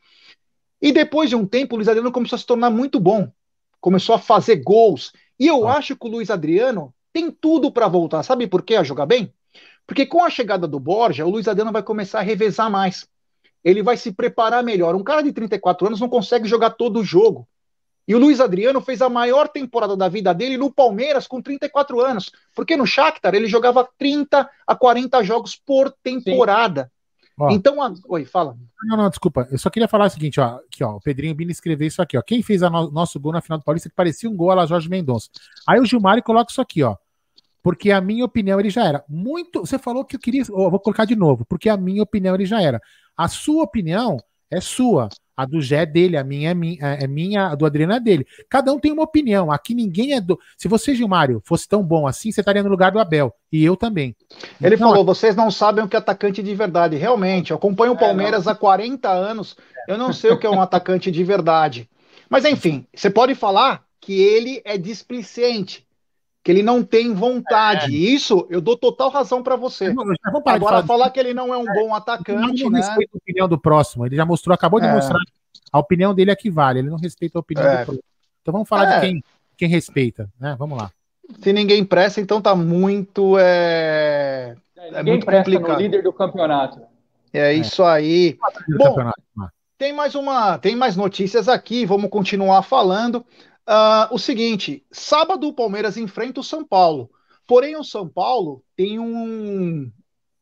E 0.80 0.90
depois 0.92 1.28
de 1.28 1.36
um 1.36 1.46
tempo, 1.46 1.74
o 1.74 1.76
Luiz 1.76 1.88
Adriano 1.88 2.10
começou 2.10 2.36
a 2.36 2.38
se 2.38 2.46
tornar 2.46 2.70
muito 2.70 2.98
bom. 2.98 3.30
Começou 3.80 4.14
a 4.14 4.18
fazer 4.18 4.56
gols. 4.56 5.12
E 5.40 5.46
eu 5.46 5.66
ah. 5.66 5.78
acho 5.78 5.96
que 5.96 6.06
o 6.06 6.10
Luiz 6.10 6.30
Adriano 6.30 6.94
tem 7.12 7.30
tudo 7.30 7.72
para 7.72 7.88
voltar. 7.88 8.22
Sabe 8.22 8.46
por 8.46 8.62
quê 8.62 8.76
a 8.76 8.84
jogar 8.84 9.06
bem? 9.06 9.32
Porque 9.86 10.04
com 10.04 10.22
a 10.22 10.30
chegada 10.30 10.68
do 10.68 10.78
Borja, 10.78 11.24
o 11.24 11.30
Luiz 11.30 11.48
Adriano 11.48 11.72
vai 11.72 11.82
começar 11.82 12.20
a 12.20 12.22
revezar 12.22 12.70
mais. 12.70 13.08
Ele 13.64 13.82
vai 13.82 13.96
se 13.96 14.12
preparar 14.12 14.62
melhor. 14.62 14.94
Um 14.94 15.02
cara 15.02 15.22
de 15.22 15.32
34 15.32 15.86
anos 15.86 16.00
não 16.00 16.08
consegue 16.08 16.46
jogar 16.46 16.70
todo 16.70 17.00
o 17.00 17.04
jogo. 17.04 17.48
E 18.06 18.14
o 18.14 18.18
Luiz 18.18 18.40
Adriano 18.40 18.80
fez 18.80 19.00
a 19.00 19.08
maior 19.08 19.48
temporada 19.48 19.96
da 19.96 20.08
vida 20.08 20.34
dele 20.34 20.56
no 20.56 20.70
Palmeiras 20.70 21.26
com 21.26 21.40
34 21.40 22.00
anos. 22.00 22.30
Porque 22.54 22.76
no 22.76 22.86
Shakhtar 22.86 23.34
ele 23.34 23.46
jogava 23.46 23.88
30 23.98 24.48
a 24.66 24.76
40 24.76 25.22
jogos 25.24 25.56
por 25.56 25.90
temporada. 26.02 26.84
Sim. 26.84 26.90
Ó, 27.40 27.50
então, 27.50 27.82
a... 27.82 27.92
oi, 28.08 28.24
fala. 28.24 28.56
Não, 28.84 28.96
não, 28.96 29.08
desculpa. 29.08 29.48
Eu 29.50 29.58
só 29.58 29.70
queria 29.70 29.88
falar 29.88 30.06
o 30.06 30.10
seguinte, 30.10 30.40
ó, 30.40 30.56
aqui, 30.56 30.84
ó, 30.84 30.96
o 30.96 31.00
Pedrinho 31.00 31.34
Bini 31.34 31.52
escreveu 31.52 31.88
isso 31.88 32.02
aqui, 32.02 32.18
ó. 32.18 32.22
Quem 32.22 32.42
fez 32.42 32.62
o 32.62 32.68
no 32.68 32.90
nosso 32.90 33.18
gol 33.18 33.32
na 33.32 33.40
final 33.40 33.58
do 33.58 33.64
Paulista 33.64 33.88
que 33.88 33.94
parecia 33.94 34.28
um 34.28 34.36
gol 34.36 34.50
a 34.52 34.66
Jorge 34.66 34.88
Mendonça. 34.88 35.28
Aí 35.66 35.80
o 35.80 35.84
Gilmar 35.84 36.22
coloca 36.22 36.50
isso 36.50 36.60
aqui, 36.60 36.82
ó. 36.82 36.96
Porque 37.62 37.90
a 37.90 38.00
minha 38.00 38.24
opinião 38.24 38.58
ele 38.58 38.70
já 38.70 38.84
era. 38.84 39.04
Muito. 39.08 39.60
Você 39.60 39.78
falou 39.78 40.04
que 40.04 40.16
eu 40.16 40.20
queria. 40.20 40.44
vou 40.44 40.80
colocar 40.80 41.04
de 41.04 41.14
novo. 41.14 41.44
Porque 41.44 41.68
a 41.68 41.76
minha 41.76 42.02
opinião 42.02 42.34
ele 42.34 42.46
já 42.46 42.60
era. 42.60 42.80
A 43.16 43.28
sua 43.28 43.64
opinião 43.64 44.16
é 44.50 44.60
sua. 44.60 45.08
A 45.40 45.46
do 45.46 45.58
Gé 45.58 45.82
é 45.82 45.86
dele, 45.86 46.18
a 46.18 46.22
minha 46.22 46.50
é 46.50 46.54
minha, 46.54 46.78
é 46.80 47.06
minha, 47.06 47.46
a 47.46 47.54
do 47.54 47.64
Adriano 47.64 47.94
é 47.94 48.00
dele. 48.00 48.26
Cada 48.46 48.70
um 48.72 48.78
tem 48.78 48.92
uma 48.92 49.04
opinião. 49.04 49.50
Aqui 49.50 49.74
ninguém 49.74 50.12
é 50.12 50.20
do. 50.20 50.38
Se 50.54 50.68
você, 50.68 50.94
Gilmário, 50.94 51.40
fosse 51.46 51.66
tão 51.66 51.82
bom 51.82 52.06
assim, 52.06 52.30
você 52.30 52.42
estaria 52.42 52.62
no 52.62 52.68
lugar 52.68 52.92
do 52.92 52.98
Abel. 52.98 53.34
E 53.50 53.64
eu 53.64 53.74
também. 53.74 54.14
Ele 54.60 54.74
então, 54.74 54.90
falou: 54.90 55.02
vocês 55.02 55.34
não 55.34 55.50
sabem 55.50 55.82
o 55.82 55.88
que 55.88 55.96
é 55.96 55.98
atacante 55.98 56.42
de 56.42 56.54
verdade. 56.54 56.96
Realmente, 56.96 57.52
eu 57.52 57.56
acompanho 57.56 57.92
o 57.92 57.96
é, 57.96 57.98
Palmeiras 57.98 58.46
é, 58.46 58.50
há 58.50 58.54
40 58.54 59.08
anos. 59.08 59.56
Eu 59.88 59.96
não 59.96 60.12
sei 60.12 60.30
o 60.30 60.38
que 60.38 60.46
é 60.46 60.50
um 60.50 60.60
atacante 60.60 61.10
de 61.10 61.24
verdade. 61.24 61.88
Mas 62.28 62.44
enfim, 62.44 62.86
você 62.94 63.08
pode 63.08 63.34
falar 63.34 63.82
que 63.98 64.20
ele 64.20 64.60
é 64.62 64.76
displicente 64.76 65.86
que 66.42 66.50
ele 66.50 66.62
não 66.62 66.82
tem 66.82 67.12
vontade. 67.12 67.94
É. 67.94 67.98
Isso 67.98 68.46
eu 68.50 68.60
dou 68.60 68.76
total 68.76 69.10
razão 69.10 69.42
para 69.42 69.56
você. 69.56 69.86
Agora, 69.86 70.58
falar, 70.58 70.82
falar, 70.84 71.10
que 71.10 71.20
ele 71.20 71.34
não 71.34 71.52
é 71.52 71.58
um 71.58 71.66
bom 71.66 71.94
atacante. 71.94 72.62
Ele 72.62 72.64
não 72.64 72.70
né? 72.70 72.78
respeita 72.78 73.12
a 73.14 73.18
opinião 73.18 73.48
do 73.48 73.60
próximo. 73.60 74.06
Ele 74.06 74.16
já 74.16 74.24
mostrou, 74.24 74.54
acabou 74.54 74.80
de 74.80 74.86
é. 74.86 74.92
mostrar. 74.92 75.18
A 75.72 75.78
opinião 75.78 76.14
dele 76.14 76.30
é 76.30 76.36
que 76.36 76.50
vale. 76.50 76.80
Ele 76.80 76.90
não 76.90 76.96
respeita 76.96 77.38
a 77.38 77.40
opinião 77.40 77.66
é. 77.66 77.78
do 77.78 77.84
próximo. 77.84 78.04
Então 78.42 78.52
vamos 78.52 78.68
falar 78.68 78.86
de 78.86 78.92
é. 78.92 79.00
quem, 79.00 79.24
quem 79.56 79.68
respeita, 79.68 80.28
né? 80.40 80.56
Vamos 80.58 80.78
lá. 80.78 80.90
Se 81.38 81.52
ninguém 81.52 81.84
presta, 81.84 82.20
então 82.20 82.40
tá 82.40 82.56
muito. 82.56 83.38
É, 83.38 84.56
é 84.76 84.90
ninguém 84.98 85.04
muito 85.04 85.26
complicado. 85.26 85.78
líder 85.78 86.02
do 86.02 86.12
campeonato. 86.12 86.80
É 87.32 87.52
isso 87.52 87.84
aí. 87.84 88.36
Bom, 88.76 88.96
tem 89.78 89.92
mais 89.92 90.14
uma, 90.14 90.58
tem 90.58 90.74
mais 90.74 90.96
notícias 90.96 91.48
aqui. 91.48 91.86
Vamos 91.86 92.10
continuar 92.10 92.62
falando. 92.62 93.24
Uh, 93.70 94.12
o 94.12 94.18
seguinte: 94.18 94.84
sábado 94.90 95.46
o 95.46 95.52
Palmeiras 95.52 95.96
enfrenta 95.96 96.40
o 96.40 96.44
São 96.44 96.64
Paulo. 96.64 97.08
Porém, 97.46 97.76
o 97.76 97.84
São 97.84 98.08
Paulo 98.08 98.64
tem 98.76 98.98
um, 98.98 99.88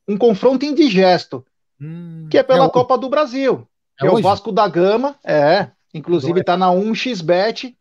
um 0.08 0.16
confronto 0.16 0.64
indigesto, 0.64 1.44
hum, 1.78 2.26
que 2.30 2.38
é 2.38 2.42
pela 2.42 2.64
é 2.64 2.70
Copa 2.70 2.96
do 2.96 3.10
Brasil, 3.10 3.68
é, 4.00 4.06
é 4.06 4.10
o 4.10 4.22
Vasco 4.22 4.50
da 4.50 4.66
Gama. 4.66 5.14
É, 5.22 5.70
inclusive 5.92 6.40
está 6.40 6.56
na 6.56 6.68
1xBet. 6.68 7.76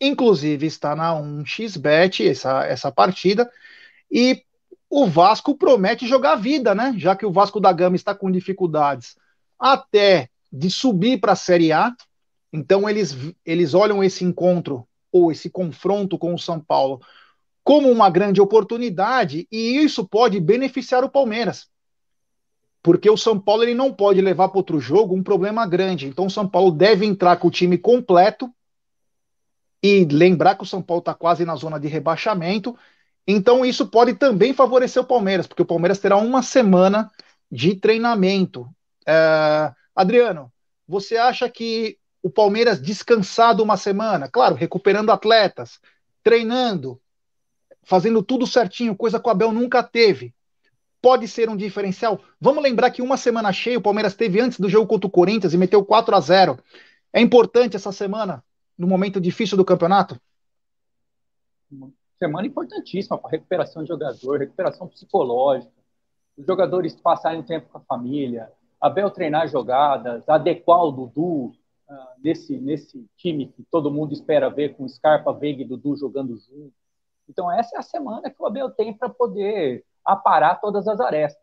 Inclusive 0.00 0.66
está 0.66 0.96
na 0.96 1.12
1xBet 1.14 2.28
essa, 2.28 2.64
essa 2.64 2.90
partida. 2.90 3.48
E 4.10 4.42
o 4.90 5.06
Vasco 5.06 5.56
promete 5.56 6.08
jogar 6.08 6.34
vida, 6.34 6.74
né? 6.74 6.94
Já 6.96 7.14
que 7.14 7.26
o 7.26 7.32
Vasco 7.32 7.60
da 7.60 7.72
Gama 7.72 7.94
está 7.94 8.16
com 8.16 8.30
dificuldades 8.30 9.16
até 9.56 10.28
de 10.52 10.70
subir 10.70 11.20
para 11.20 11.32
a 11.32 11.36
Série 11.36 11.72
A. 11.72 11.92
Então 12.52 12.88
eles, 12.88 13.16
eles 13.44 13.74
olham 13.74 14.02
esse 14.02 14.24
encontro 14.24 14.87
ou 15.12 15.32
esse 15.32 15.50
confronto 15.50 16.18
com 16.18 16.34
o 16.34 16.38
São 16.38 16.60
Paulo 16.60 17.00
como 17.68 17.90
uma 17.90 18.08
grande 18.08 18.40
oportunidade 18.40 19.46
e 19.52 19.76
isso 19.76 20.08
pode 20.08 20.40
beneficiar 20.40 21.04
o 21.04 21.10
Palmeiras. 21.10 21.68
Porque 22.82 23.10
o 23.10 23.16
São 23.16 23.38
Paulo 23.38 23.62
ele 23.62 23.74
não 23.74 23.92
pode 23.92 24.22
levar 24.22 24.48
para 24.48 24.56
outro 24.56 24.80
jogo 24.80 25.14
um 25.14 25.22
problema 25.22 25.66
grande. 25.66 26.06
Então 26.06 26.24
o 26.24 26.30
São 26.30 26.48
Paulo 26.48 26.70
deve 26.70 27.04
entrar 27.04 27.36
com 27.36 27.48
o 27.48 27.50
time 27.50 27.76
completo 27.76 28.50
e 29.82 30.06
lembrar 30.06 30.54
que 30.54 30.62
o 30.62 30.66
São 30.66 30.80
Paulo 30.80 31.00
está 31.00 31.12
quase 31.12 31.44
na 31.44 31.56
zona 31.56 31.78
de 31.78 31.88
rebaixamento. 31.88 32.74
Então 33.26 33.66
isso 33.66 33.86
pode 33.86 34.14
também 34.14 34.54
favorecer 34.54 35.02
o 35.02 35.06
Palmeiras, 35.06 35.46
porque 35.46 35.60
o 35.60 35.66
Palmeiras 35.66 35.98
terá 35.98 36.16
uma 36.16 36.42
semana 36.42 37.10
de 37.52 37.74
treinamento. 37.74 38.66
É... 39.06 39.70
Adriano, 39.94 40.50
você 40.86 41.18
acha 41.18 41.46
que 41.50 41.98
o 42.22 42.30
Palmeiras 42.30 42.80
descansado 42.80 43.62
uma 43.62 43.76
semana, 43.76 44.28
claro, 44.28 44.54
recuperando 44.54 45.10
atletas, 45.10 45.80
treinando, 46.22 47.00
fazendo 47.82 48.22
tudo 48.22 48.46
certinho, 48.46 48.96
coisa 48.96 49.20
que 49.20 49.28
o 49.28 49.30
Abel 49.30 49.52
nunca 49.52 49.82
teve. 49.82 50.34
Pode 51.00 51.28
ser 51.28 51.48
um 51.48 51.56
diferencial. 51.56 52.20
Vamos 52.40 52.62
lembrar 52.62 52.90
que 52.90 53.00
uma 53.00 53.16
semana 53.16 53.52
cheia 53.52 53.78
o 53.78 53.82
Palmeiras 53.82 54.14
teve 54.14 54.40
antes 54.40 54.58
do 54.58 54.68
jogo 54.68 54.86
contra 54.86 55.06
o 55.06 55.10
Corinthians 55.10 55.54
e 55.54 55.58
meteu 55.58 55.84
4 55.84 56.14
a 56.14 56.20
0. 56.20 56.58
É 57.12 57.20
importante 57.20 57.76
essa 57.76 57.92
semana 57.92 58.44
no 58.76 58.86
momento 58.86 59.20
difícil 59.20 59.56
do 59.56 59.64
campeonato? 59.64 60.20
Semana 62.18 62.46
importantíssima 62.46 63.16
para 63.16 63.30
recuperação 63.30 63.82
de 63.82 63.88
jogador, 63.88 64.40
recuperação 64.40 64.88
psicológica, 64.88 65.72
os 66.36 66.44
jogadores 66.44 66.94
passarem 66.94 67.42
tempo 67.42 67.68
com 67.70 67.78
a 67.78 67.80
família, 67.82 68.50
Abel 68.80 69.10
treinar 69.10 69.48
jogadas, 69.48 70.28
adequar 70.28 70.84
o 70.84 70.92
Dudu, 70.92 71.52
nesse, 72.18 72.58
nesse 72.58 73.08
time 73.16 73.48
que 73.48 73.62
todo 73.70 73.90
mundo 73.90 74.12
espera 74.12 74.50
ver 74.50 74.76
com 74.76 74.88
Scarpa, 74.88 75.32
Veiga 75.32 75.62
e 75.62 75.66
Dudu 75.66 75.96
jogando 75.96 76.36
junto. 76.36 76.72
Então, 77.28 77.50
essa 77.50 77.76
é 77.76 77.78
a 77.78 77.82
semana 77.82 78.30
que 78.30 78.42
o 78.42 78.46
Abel 78.46 78.70
tem 78.70 78.96
para 78.96 79.08
poder 79.08 79.84
aparar 80.04 80.60
todas 80.60 80.88
as 80.88 81.00
arestas. 81.00 81.42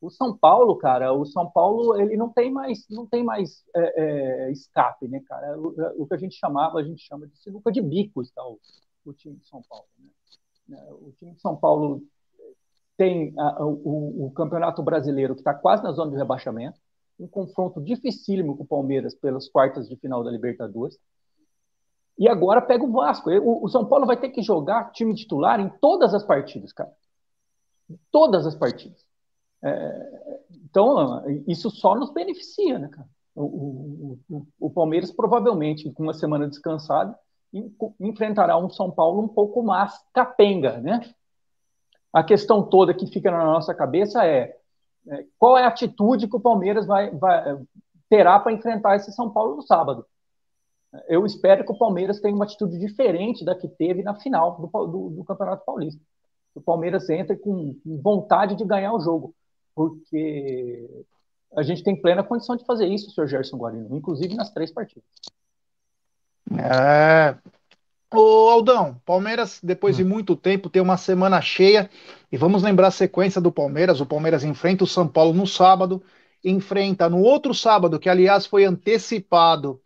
O 0.00 0.10
São 0.10 0.36
Paulo, 0.36 0.76
cara, 0.76 1.12
o 1.12 1.24
São 1.24 1.50
Paulo 1.50 1.98
ele 1.98 2.16
não 2.16 2.28
tem 2.28 2.50
mais, 2.50 2.86
não 2.90 3.06
tem 3.06 3.24
mais 3.24 3.64
é, 3.74 4.02
é, 4.02 4.52
escape, 4.52 5.08
né, 5.08 5.20
cara? 5.26 5.58
O, 5.58 6.02
o, 6.02 6.06
que 6.06 6.14
a 6.14 6.18
gente 6.18 6.34
chamava, 6.34 6.78
a 6.78 6.82
gente 6.82 7.02
chama 7.02 7.26
de 7.26 7.38
sinuca 7.38 7.72
de 7.72 7.80
bicos, 7.80 8.30
tá? 8.32 8.44
O, 8.44 8.58
o 9.06 9.12
time 9.12 9.36
de 9.36 9.48
São 9.48 9.62
Paulo. 9.62 9.86
Né? 9.98 10.78
É, 10.78 10.92
o 10.92 11.12
time 11.18 11.32
de 11.32 11.40
São 11.40 11.56
Paulo 11.56 12.02
tem 12.96 13.32
a, 13.38 13.64
o, 13.64 14.26
o, 14.26 14.30
Campeonato 14.32 14.82
Brasileiro 14.82 15.34
que 15.34 15.40
está 15.40 15.54
quase 15.54 15.82
na 15.82 15.92
zona 15.92 16.10
de 16.10 16.16
rebaixamento 16.16 16.78
um 17.18 17.26
confronto 17.26 17.80
dificílimo 17.80 18.56
com 18.56 18.64
o 18.64 18.66
Palmeiras 18.66 19.14
pelas 19.14 19.48
quartas 19.48 19.88
de 19.88 19.96
final 19.96 20.24
da 20.24 20.30
Libertadores. 20.30 20.98
E 22.18 22.28
agora 22.28 22.62
pega 22.62 22.84
o 22.84 22.92
Vasco. 22.92 23.30
O, 23.30 23.68
São 23.68 23.86
Paulo 23.86 24.06
vai 24.06 24.16
ter 24.16 24.30
que 24.30 24.42
jogar 24.42 24.92
time 24.92 25.14
titular 25.14 25.60
em 25.60 25.68
todas 25.80 26.14
as 26.14 26.24
partidas, 26.24 26.72
cara. 26.72 26.92
Em 27.90 27.98
todas 28.10 28.46
as 28.46 28.54
partidas. 28.54 29.04
É, 29.62 30.38
então, 30.64 31.22
isso 31.48 31.70
só 31.70 31.94
nos 31.94 32.12
beneficia, 32.12 32.78
né, 32.78 32.88
cara? 32.88 33.08
O, 33.34 34.16
o, 34.30 34.46
o, 34.60 34.70
Palmeiras 34.70 35.10
provavelmente, 35.10 35.90
com 35.90 36.04
uma 36.04 36.14
semana 36.14 36.48
descansada, 36.48 37.18
enfrentará 37.98 38.56
um 38.56 38.70
São 38.70 38.92
Paulo 38.92 39.22
um 39.22 39.28
pouco 39.28 39.60
mais 39.60 39.92
capenga, 40.12 40.78
né? 40.80 41.00
A 42.12 42.22
questão 42.22 42.62
toda 42.62 42.94
que 42.94 43.08
fica 43.08 43.32
na 43.32 43.44
nossa 43.44 43.74
cabeça 43.74 44.24
é 44.24 44.56
é, 44.56 44.56
qual 45.38 45.58
é 45.58 45.64
a 45.64 45.68
atitude 45.68 46.28
que 46.28 46.36
o 46.36 46.40
Palmeiras 46.40 46.86
vai, 46.86 47.10
vai 47.10 47.58
terá 48.08 48.38
para 48.38 48.52
enfrentar 48.52 48.96
esse 48.96 49.12
São 49.12 49.30
Paulo 49.30 49.56
no 49.56 49.62
sábado. 49.62 50.06
Eu 51.08 51.26
espero 51.26 51.64
que 51.64 51.72
o 51.72 51.78
Palmeiras 51.78 52.20
tenha 52.20 52.34
uma 52.34 52.44
atitude 52.44 52.78
diferente 52.78 53.44
da 53.44 53.54
que 53.54 53.66
teve 53.66 54.02
na 54.02 54.14
final 54.14 54.56
do, 54.56 54.86
do, 54.86 55.10
do 55.10 55.24
Campeonato 55.24 55.64
Paulista. 55.64 56.00
O 56.54 56.60
Palmeiras 56.60 57.10
entra 57.10 57.36
com 57.36 57.76
vontade 57.84 58.54
de 58.54 58.64
ganhar 58.64 58.92
o 58.92 59.00
jogo, 59.00 59.34
porque 59.74 61.04
a 61.56 61.62
gente 61.62 61.82
tem 61.82 62.00
plena 62.00 62.22
condição 62.22 62.54
de 62.54 62.64
fazer 62.64 62.86
isso, 62.86 63.10
Sr. 63.10 63.26
Gerson 63.26 63.56
Guarino, 63.56 63.96
inclusive 63.96 64.34
nas 64.34 64.52
três 64.52 64.72
partidas. 64.72 65.08
É, 66.52 67.36
Ô 68.16 68.48
Aldão, 68.48 69.00
Palmeiras, 69.04 69.58
depois 69.60 69.96
de 69.96 70.04
hum. 70.04 70.08
muito 70.08 70.36
tempo, 70.36 70.70
tem 70.70 70.80
uma 70.80 70.96
semana 70.96 71.40
cheia. 71.40 71.90
E 72.30 72.36
vamos 72.36 72.62
lembrar 72.62 72.88
a 72.88 72.92
sequência 72.92 73.40
do 73.40 73.50
Palmeiras. 73.50 74.00
O 74.00 74.06
Palmeiras 74.06 74.44
enfrenta 74.44 74.84
o 74.84 74.86
São 74.86 75.08
Paulo 75.08 75.34
no 75.34 75.46
sábado, 75.46 76.02
enfrenta 76.44 77.08
no 77.08 77.20
outro 77.20 77.52
sábado, 77.52 77.98
que 77.98 78.08
aliás 78.08 78.46
foi 78.46 78.64
antecipado, 78.64 79.80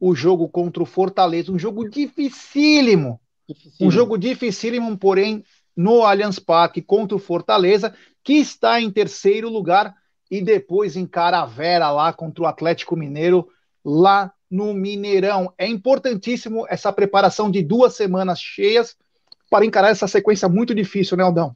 o 0.00 0.14
jogo 0.14 0.48
contra 0.48 0.82
o 0.82 0.86
Fortaleza. 0.86 1.52
Um 1.52 1.58
jogo 1.58 1.88
dificílimo. 1.88 3.20
dificílimo. 3.48 3.76
Um 3.80 3.90
jogo 3.90 4.16
dificílimo, 4.18 4.96
porém, 4.96 5.44
no 5.76 6.04
Allianz 6.04 6.38
Parque 6.38 6.80
contra 6.80 7.16
o 7.16 7.20
Fortaleza, 7.20 7.94
que 8.22 8.34
está 8.34 8.80
em 8.80 8.90
terceiro 8.90 9.50
lugar. 9.50 9.94
E 10.30 10.40
depois 10.40 10.96
encara 10.96 11.40
a 11.40 11.46
Vera 11.46 11.90
lá 11.90 12.12
contra 12.12 12.44
o 12.44 12.46
Atlético 12.46 12.96
Mineiro, 12.96 13.46
lá 13.84 14.32
no 14.54 14.72
Mineirão. 14.72 15.52
É 15.58 15.66
importantíssimo 15.66 16.64
essa 16.68 16.92
preparação 16.92 17.50
de 17.50 17.60
duas 17.60 17.94
semanas 17.94 18.38
cheias 18.38 18.96
para 19.50 19.64
encarar 19.64 19.90
essa 19.90 20.06
sequência 20.06 20.48
muito 20.48 20.72
difícil, 20.72 21.16
né, 21.16 21.24
Aldão? 21.24 21.52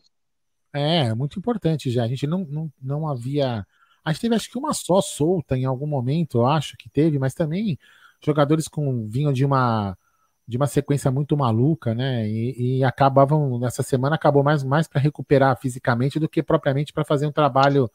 É, 0.73 1.15
muito 1.15 1.39
importante 1.39 1.91
já. 1.91 2.03
A 2.03 2.09
gente 2.09 2.27
não, 2.27 2.41
não, 2.41 2.73
não 2.83 3.09
havia. 3.09 3.65
A 4.05 4.13
gente 4.13 4.23
teve 4.23 4.35
acho 4.35 4.51
que 4.51 4.59
uma 4.59 4.75
só 4.75 5.01
solta 5.01 5.57
em 5.57 5.65
algum 5.65 5.87
momento, 5.87 6.39
eu 6.39 6.47
acho 6.47 6.77
que 6.77 6.89
teve, 6.89 7.21
mas 7.21 7.35
também 7.35 7.79
jogadores 8.25 8.67
com 8.67 9.07
vinham 9.09 9.33
de 9.33 9.45
uma 9.45 9.97
de 10.47 10.57
uma 10.57 10.67
sequência 10.67 11.11
muito 11.11 11.37
maluca, 11.37 11.95
né? 11.95 12.27
E, 12.27 12.79
e 12.79 12.85
acabavam 12.85 13.59
nessa 13.61 13.83
semana 13.83 14.17
acabou 14.17 14.43
mais 14.43 14.65
mais 14.65 14.89
para 14.89 15.01
recuperar 15.01 15.57
fisicamente 15.61 16.19
do 16.19 16.29
que 16.29 16.43
propriamente 16.43 16.93
para 16.93 17.05
fazer 17.05 17.27
um 17.27 17.33
trabalho 17.33 17.89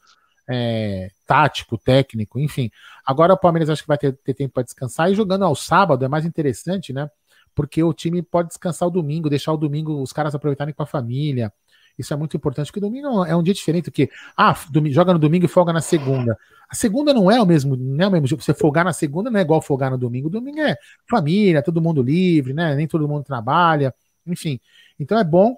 é, 0.48 1.10
tático, 1.26 1.78
técnico, 1.78 2.38
enfim. 2.38 2.70
Agora 3.04 3.32
o 3.32 3.38
Palmeiras 3.38 3.70
acho 3.70 3.82
que 3.82 3.88
vai 3.88 3.98
ter, 3.98 4.12
ter 4.12 4.34
tempo 4.34 4.54
para 4.54 4.62
descansar 4.62 5.10
e 5.10 5.14
jogando 5.14 5.44
ao 5.44 5.54
sábado 5.54 6.04
é 6.04 6.08
mais 6.08 6.24
interessante, 6.24 6.92
né? 6.92 7.08
Porque 7.54 7.82
o 7.82 7.92
time 7.92 8.22
pode 8.22 8.48
descansar 8.48 8.88
o 8.88 8.90
domingo, 8.90 9.30
deixar 9.30 9.52
o 9.52 9.56
domingo 9.56 10.02
os 10.02 10.12
caras 10.12 10.34
aproveitarem 10.34 10.74
com 10.74 10.82
a 10.82 10.86
família. 10.86 11.52
Isso 11.96 12.12
é 12.12 12.16
muito 12.16 12.36
importante, 12.36 12.66
porque 12.66 12.80
domingo 12.80 13.24
é 13.24 13.36
um 13.36 13.42
dia 13.42 13.54
diferente 13.54 13.84
do 13.84 13.92
que, 13.92 14.10
ah, 14.36 14.54
joga 14.90 15.12
no 15.12 15.18
domingo 15.18 15.44
e 15.44 15.48
folga 15.48 15.72
na 15.72 15.80
segunda. 15.80 16.36
A 16.68 16.74
segunda 16.74 17.14
não 17.14 17.30
é 17.30 17.40
o 17.40 17.46
mesmo, 17.46 17.76
não 17.76 18.04
é 18.04 18.08
o 18.08 18.10
mesmo 18.10 18.26
tipo, 18.26 18.42
você 18.42 18.52
folgar 18.52 18.84
na 18.84 18.92
segunda 18.92 19.30
não 19.30 19.38
é 19.38 19.42
igual 19.42 19.62
folgar 19.62 19.92
no 19.92 19.98
domingo. 19.98 20.28
Domingo 20.28 20.60
é 20.60 20.76
família, 21.08 21.62
todo 21.62 21.80
mundo 21.80 22.02
livre, 22.02 22.52
né? 22.52 22.74
Nem 22.74 22.88
todo 22.88 23.06
mundo 23.06 23.22
trabalha, 23.22 23.94
enfim. 24.26 24.58
Então 24.98 25.16
é 25.18 25.22
bom 25.22 25.56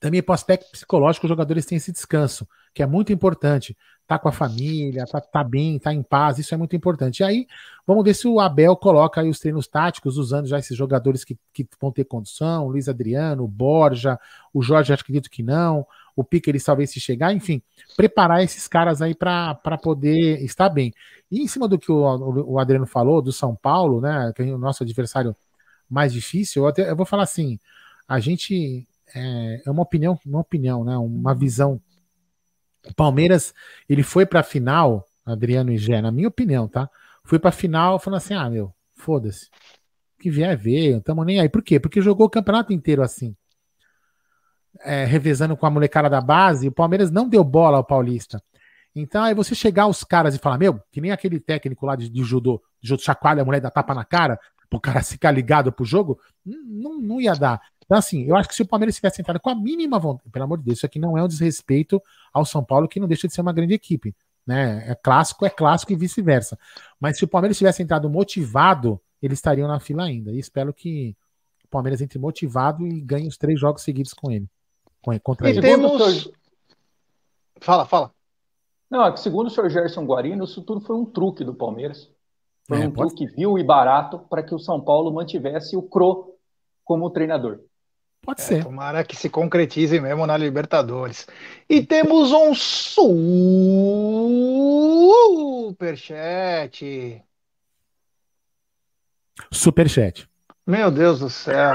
também 0.00 0.22
para 0.22 0.32
o 0.32 0.34
aspecto 0.34 0.70
psicológico, 0.70 1.26
os 1.26 1.28
jogadores 1.28 1.66
têm 1.66 1.76
esse 1.76 1.92
descanso, 1.92 2.48
que 2.74 2.82
é 2.82 2.86
muito 2.86 3.12
importante. 3.12 3.76
tá 4.06 4.18
com 4.18 4.28
a 4.28 4.32
família, 4.32 5.04
tá, 5.06 5.20
tá 5.20 5.44
bem, 5.44 5.78
tá 5.78 5.92
em 5.92 6.02
paz, 6.02 6.38
isso 6.38 6.54
é 6.54 6.56
muito 6.56 6.74
importante. 6.74 7.20
E 7.20 7.24
aí, 7.24 7.46
vamos 7.86 8.02
ver 8.02 8.14
se 8.14 8.26
o 8.26 8.40
Abel 8.40 8.74
coloca 8.76 9.20
aí 9.20 9.28
os 9.28 9.38
treinos 9.38 9.66
táticos, 9.66 10.16
usando 10.16 10.46
já 10.46 10.58
esses 10.58 10.76
jogadores 10.76 11.24
que, 11.24 11.38
que 11.52 11.68
vão 11.80 11.92
ter 11.92 12.04
condição, 12.04 12.66
o 12.66 12.70
Luiz 12.70 12.88
Adriano, 12.88 13.44
o 13.44 13.48
Borja, 13.48 14.18
o 14.52 14.62
Jorge, 14.62 14.92
acredito 14.94 15.28
que 15.28 15.42
não, 15.42 15.86
o 16.16 16.24
Pique, 16.24 16.52
talvez 16.64 16.90
se 16.90 17.00
chegar, 17.00 17.32
enfim, 17.32 17.62
preparar 17.96 18.42
esses 18.42 18.66
caras 18.66 19.00
aí 19.00 19.14
para 19.14 19.78
poder 19.82 20.42
estar 20.42 20.68
bem. 20.68 20.92
E 21.30 21.42
em 21.42 21.46
cima 21.46 21.68
do 21.68 21.78
que 21.78 21.92
o, 21.92 22.00
o 22.46 22.58
Adriano 22.58 22.86
falou, 22.86 23.22
do 23.22 23.30
São 23.30 23.54
Paulo, 23.54 24.00
né, 24.00 24.32
que 24.34 24.42
é 24.42 24.46
o 24.46 24.58
nosso 24.58 24.82
adversário 24.82 25.36
mais 25.88 26.12
difícil, 26.12 26.62
eu, 26.62 26.68
até, 26.68 26.90
eu 26.90 26.96
vou 26.96 27.06
falar 27.06 27.22
assim, 27.22 27.58
a 28.08 28.18
gente, 28.18 28.86
é, 29.14 29.62
é 29.66 29.70
uma 29.70 29.82
opinião, 29.82 30.18
uma 30.24 30.40
opinião, 30.40 30.84
né, 30.84 30.96
uma 30.96 31.34
visão 31.34 31.80
o 32.86 32.94
Palmeiras, 32.94 33.54
ele 33.88 34.02
foi 34.02 34.24
para 34.24 34.40
a 34.40 34.42
final, 34.44 35.06
Adriano 35.24 35.70
e 35.70 35.78
Gé, 35.78 36.00
na 36.00 36.10
minha 36.10 36.28
opinião, 36.28 36.68
tá? 36.68 36.88
Foi 37.24 37.38
para 37.38 37.50
a 37.50 37.52
final 37.52 37.98
falando 37.98 38.18
assim: 38.18 38.34
ah, 38.34 38.48
meu, 38.48 38.72
foda-se. 38.94 39.48
Que 40.18 40.30
vier 40.30 40.58
não 40.90 40.98
estamos 40.98 41.26
nem 41.26 41.38
aí. 41.38 41.48
Por 41.48 41.62
quê? 41.62 41.78
Porque 41.78 42.00
jogou 42.00 42.26
o 42.26 42.30
campeonato 42.30 42.72
inteiro 42.72 43.02
assim. 43.02 43.36
É, 44.80 45.04
revezando 45.04 45.56
com 45.56 45.66
a 45.66 45.70
molecada 45.70 46.08
da 46.08 46.20
base, 46.20 46.68
o 46.68 46.72
Palmeiras 46.72 47.10
não 47.10 47.28
deu 47.28 47.44
bola 47.44 47.76
ao 47.76 47.84
Paulista. 47.84 48.42
Então, 48.94 49.22
aí 49.22 49.34
você 49.34 49.54
chegar 49.54 49.84
aos 49.84 50.02
caras 50.02 50.34
e 50.34 50.38
falar, 50.38 50.58
meu, 50.58 50.80
que 50.90 51.00
nem 51.00 51.12
aquele 51.12 51.38
técnico 51.38 51.86
lá 51.86 51.94
de, 51.94 52.08
de 52.08 52.22
judô, 52.24 52.62
de 52.80 52.88
judô 52.88 53.02
chacoalha 53.02 53.42
a 53.42 53.44
mulher 53.44 53.60
da 53.60 53.70
tapa 53.70 53.94
na 53.94 54.04
cara, 54.04 54.40
pro 54.68 54.80
cara 54.80 55.02
ficar 55.04 55.30
ligado 55.30 55.70
pro 55.70 55.84
jogo, 55.84 56.18
não, 56.44 56.98
não 56.98 57.20
ia 57.20 57.34
dar. 57.34 57.60
Então, 57.88 57.96
assim, 57.96 58.24
eu 58.24 58.36
acho 58.36 58.46
que 58.46 58.54
se 58.54 58.60
o 58.60 58.68
Palmeiras 58.68 58.94
tivesse 58.94 59.22
entrado 59.22 59.40
com 59.40 59.48
a 59.48 59.54
mínima 59.54 59.98
vontade, 59.98 60.28
pelo 60.30 60.44
amor 60.44 60.58
de 60.58 60.64
Deus, 60.64 60.76
isso 60.76 60.84
aqui 60.84 60.98
não 60.98 61.16
é 61.16 61.22
um 61.22 61.26
desrespeito 61.26 62.02
ao 62.30 62.44
São 62.44 62.62
Paulo, 62.62 62.86
que 62.86 63.00
não 63.00 63.08
deixa 63.08 63.26
de 63.26 63.32
ser 63.32 63.40
uma 63.40 63.52
grande 63.52 63.72
equipe. 63.72 64.14
Né? 64.46 64.90
É 64.90 64.94
clássico, 64.94 65.46
é 65.46 65.48
clássico 65.48 65.90
e 65.92 65.96
vice-versa. 65.96 66.58
Mas 67.00 67.16
se 67.16 67.24
o 67.24 67.28
Palmeiras 67.28 67.56
tivesse 67.56 67.82
entrado 67.82 68.10
motivado, 68.10 69.00
eles 69.22 69.38
estariam 69.38 69.66
na 69.66 69.80
fila 69.80 70.04
ainda. 70.04 70.30
E 70.32 70.38
espero 70.38 70.74
que 70.74 71.16
o 71.64 71.68
Palmeiras 71.68 72.02
entre 72.02 72.18
motivado 72.18 72.86
e 72.86 73.00
ganhe 73.00 73.26
os 73.26 73.38
três 73.38 73.58
jogos 73.58 73.82
seguidos 73.82 74.12
com 74.12 74.30
ele. 74.30 74.46
Contra 75.22 75.48
e 75.48 75.52
ele. 75.52 75.62
temos. 75.62 76.30
Fala, 77.58 77.86
fala. 77.86 78.12
Não, 78.90 79.06
é 79.06 79.12
que 79.12 79.20
segundo 79.20 79.46
o 79.46 79.50
senhor 79.50 79.70
Gerson 79.70 80.04
Guarino, 80.04 80.44
isso 80.44 80.60
tudo 80.62 80.82
foi 80.82 80.94
um 80.94 81.06
truque 81.06 81.42
do 81.42 81.54
Palmeiras. 81.54 82.10
Foi 82.66 82.82
é, 82.82 82.86
um 82.86 82.90
truque 82.90 83.26
vil 83.26 83.58
e 83.58 83.64
barato 83.64 84.18
para 84.18 84.42
que 84.42 84.54
o 84.54 84.58
São 84.58 84.78
Paulo 84.78 85.10
mantivesse 85.10 85.74
o 85.74 85.82
Cro 85.82 86.34
como 86.84 87.08
treinador. 87.08 87.60
Pode 88.22 88.40
é, 88.40 88.44
ser. 88.44 88.62
Tomara 88.62 89.04
que 89.04 89.16
se 89.16 89.28
concretize 89.30 90.00
mesmo 90.00 90.26
na 90.26 90.36
Libertadores. 90.36 91.26
E 91.68 91.82
temos 91.82 92.32
um 92.32 92.54
superchat. 95.74 97.22
Superchat. 99.50 100.28
Meu 100.66 100.90
Deus 100.90 101.20
do 101.20 101.30
céu. 101.30 101.74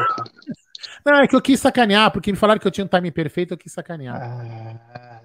Não, 1.05 1.15
é 1.15 1.27
que 1.27 1.35
eu 1.35 1.41
quis 1.41 1.59
sacanear, 1.59 2.11
porque 2.11 2.31
me 2.31 2.37
falaram 2.37 2.59
que 2.59 2.67
eu 2.67 2.71
tinha 2.71 2.85
um 2.85 2.87
time 2.87 3.11
perfeito, 3.11 3.53
eu 3.53 3.57
quis 3.57 3.71
sacanear. 3.73 4.21
Ah, 4.21 5.21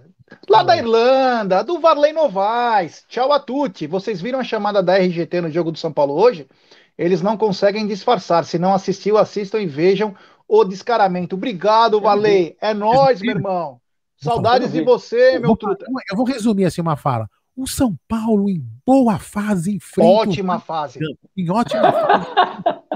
lá 0.49 0.63
da 0.63 0.77
Irlanda, 0.77 1.63
do 1.63 1.79
Varley 1.79 2.13
Novaes. 2.13 3.05
Tchau 3.09 3.33
a 3.33 3.39
tutti. 3.39 3.87
Vocês 3.87 4.21
viram 4.21 4.41
a 4.41 4.45
chamada 4.45 4.83
da 4.83 4.97
RGT 4.97 5.41
no 5.41 5.51
jogo 5.51 5.71
do 5.71 5.79
São 5.79 5.93
Paulo 5.93 6.15
hoje? 6.15 6.49
Eles 6.97 7.23
não 7.23 7.37
conseguem 7.37 7.87
disfarçar. 7.87 8.45
Se 8.45 8.59
não 8.59 8.75
assistiu, 8.75 9.17
assistam 9.17 9.61
e 9.61 9.67
vejam 9.67 10.17
o 10.49 10.65
descaramento. 10.65 11.37
Obrigado, 11.37 12.01
Valei. 12.01 12.57
É 12.61 12.73
nós, 12.73 13.21
meu 13.21 13.37
irmão. 13.37 13.81
Saudades 14.17 14.73
de 14.73 14.83
você, 14.83 15.39
meu 15.39 15.57
truta. 15.57 15.85
Eu 16.11 16.17
vou 16.17 16.27
resumir 16.27 16.65
assim 16.65 16.81
uma 16.81 16.97
fala. 16.97 17.29
O 17.55 17.67
São 17.67 17.97
Paulo 18.09 18.49
em 18.49 18.65
boa 18.87 19.19
fase, 19.19 19.75
em 19.75 19.81
frente. 19.81 20.09
Ótima 20.09 20.59
fase. 20.59 21.01
Em 21.37 21.51
ótima 21.51 21.93
fase. 21.93 22.27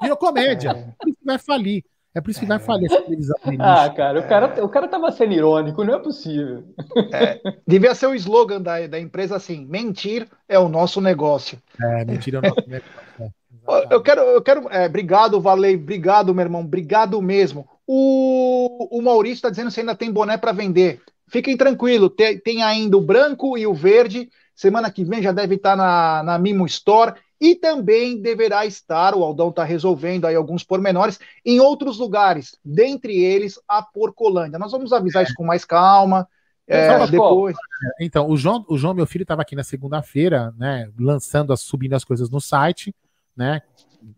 Virou 0.00 0.16
comédia. 0.16 0.70
É. 0.70 0.94
Por 0.98 1.08
isso 1.08 1.18
que 1.18 1.24
vai 1.24 1.38
falir. 1.38 1.84
É 2.14 2.20
por 2.20 2.30
isso 2.30 2.40
que 2.40 2.46
vai 2.46 2.58
falir 2.58 2.86
essa 2.90 3.02
televisão. 3.02 3.36
Ah, 3.60 3.88
cara, 3.90 4.18
o 4.18 4.26
cara, 4.26 4.64
o 4.64 4.68
cara 4.68 4.88
tava 4.88 5.12
sendo 5.12 5.34
irônico, 5.34 5.84
não 5.84 5.94
é 5.94 5.98
possível. 5.98 6.64
É, 7.12 7.40
devia 7.66 7.94
ser 7.94 8.06
o 8.06 8.14
slogan 8.14 8.60
da, 8.60 8.86
da 8.86 8.98
empresa 8.98 9.36
assim: 9.36 9.66
mentir 9.66 10.26
é 10.48 10.58
o 10.58 10.68
nosso 10.68 11.00
negócio. 11.00 11.60
É, 11.80 12.04
mentir 12.04 12.34
é 12.34 12.38
o 12.38 12.42
nosso 12.42 12.64
negócio. 12.66 13.34
É. 13.68 13.94
Eu 13.94 14.02
quero, 14.02 14.20
eu 14.22 14.42
quero. 14.42 14.68
É, 14.70 14.86
obrigado, 14.86 15.40
Valei. 15.40 15.74
Obrigado, 15.76 16.34
meu 16.34 16.44
irmão. 16.44 16.62
Obrigado 16.62 17.20
mesmo. 17.20 17.68
O, 17.86 18.98
o 18.98 19.02
Maurício 19.02 19.36
está 19.36 19.50
dizendo 19.50 19.70
se 19.70 19.80
ainda 19.80 19.94
tem 19.94 20.10
boné 20.10 20.36
para 20.38 20.52
vender. 20.52 21.00
Fiquem 21.28 21.56
tranquilos, 21.56 22.10
tem, 22.16 22.38
tem, 22.38 22.62
ainda 22.62 22.96
o 22.96 23.02
branco 23.02 23.58
e 23.58 23.66
o 23.66 23.74
verde. 23.74 24.30
Semana 24.54 24.90
que 24.90 25.04
vem 25.04 25.22
já 25.22 25.32
deve 25.32 25.56
estar 25.56 25.70
tá 25.70 25.76
na, 25.76 26.22
na 26.22 26.38
Mimo 26.38 26.66
Store. 26.66 27.14
E 27.40 27.54
também 27.54 28.20
deverá 28.20 28.66
estar, 28.66 29.14
o 29.14 29.22
Aldão 29.22 29.50
está 29.50 29.62
resolvendo 29.62 30.24
aí 30.24 30.34
alguns 30.34 30.64
pormenores, 30.64 31.20
em 31.46 31.60
outros 31.60 31.96
lugares, 31.96 32.58
dentre 32.64 33.14
eles 33.22 33.60
a 33.68 33.80
Porcolândia. 33.80 34.58
Nós 34.58 34.72
vamos 34.72 34.92
avisar 34.92 35.22
é. 35.22 35.26
isso 35.26 35.34
com 35.36 35.44
mais 35.44 35.64
calma. 35.64 36.26
É, 36.66 37.06
depois. 37.06 37.56
Então, 38.00 38.28
o 38.28 38.36
João, 38.36 38.64
o 38.68 38.76
João, 38.76 38.92
meu 38.92 39.06
filho, 39.06 39.22
estava 39.22 39.42
aqui 39.42 39.54
na 39.54 39.62
segunda-feira, 39.62 40.52
né, 40.58 40.90
lançando, 40.98 41.56
subindo 41.56 41.94
as 41.94 42.04
coisas 42.04 42.28
no 42.28 42.40
site 42.40 42.92
né? 43.38 43.62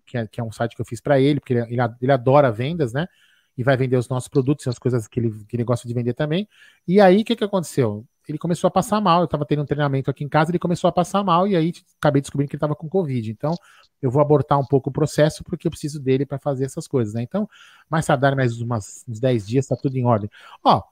Que 0.06 0.18
é, 0.18 0.26
que 0.26 0.40
é 0.40 0.44
um 0.44 0.50
site 0.50 0.74
que 0.74 0.80
eu 0.80 0.86
fiz 0.86 1.00
para 1.00 1.20
ele, 1.20 1.38
porque 1.38 1.54
ele, 1.54 1.66
ele, 2.00 2.12
adora 2.12 2.50
vendas, 2.50 2.92
né? 2.92 3.06
E 3.56 3.62
vai 3.62 3.76
vender 3.76 3.96
os 3.96 4.08
nossos 4.08 4.28
produtos 4.28 4.66
e 4.66 4.68
as 4.68 4.78
coisas 4.78 5.06
que 5.06 5.20
ele, 5.20 5.44
que 5.46 5.56
ele 5.56 5.64
gosta 5.64 5.86
de 5.86 5.92
vender 5.92 6.14
também. 6.14 6.48
E 6.88 7.00
aí, 7.00 7.20
o 7.20 7.24
que, 7.24 7.36
que 7.36 7.44
aconteceu? 7.44 8.06
Ele 8.28 8.38
começou 8.38 8.68
a 8.68 8.70
passar 8.70 9.00
mal. 9.00 9.20
Eu 9.20 9.24
estava 9.24 9.44
tendo 9.44 9.62
um 9.62 9.66
treinamento 9.66 10.10
aqui 10.10 10.24
em 10.24 10.28
casa, 10.28 10.50
ele 10.50 10.58
começou 10.58 10.88
a 10.88 10.92
passar 10.92 11.22
mal, 11.22 11.46
e 11.46 11.56
aí 11.56 11.72
acabei 11.98 12.22
descobrindo 12.22 12.48
que 12.48 12.56
ele 12.56 12.58
estava 12.58 12.74
com 12.74 12.88
Covid. 12.88 13.30
Então, 13.30 13.54
eu 14.00 14.10
vou 14.10 14.22
abortar 14.22 14.58
um 14.58 14.64
pouco 14.64 14.88
o 14.88 14.92
processo, 14.92 15.44
porque 15.44 15.66
eu 15.66 15.70
preciso 15.70 16.00
dele 16.00 16.24
para 16.24 16.38
fazer 16.38 16.64
essas 16.64 16.86
coisas, 16.88 17.14
né? 17.14 17.22
Então, 17.22 17.48
mais 17.88 18.06
tardar 18.06 18.34
mais 18.34 18.60
umas, 18.60 19.04
uns 19.08 19.20
10 19.20 19.46
dias, 19.46 19.66
tá 19.66 19.76
tudo 19.76 19.96
em 19.96 20.06
ordem. 20.06 20.30
Ó, 20.64 20.82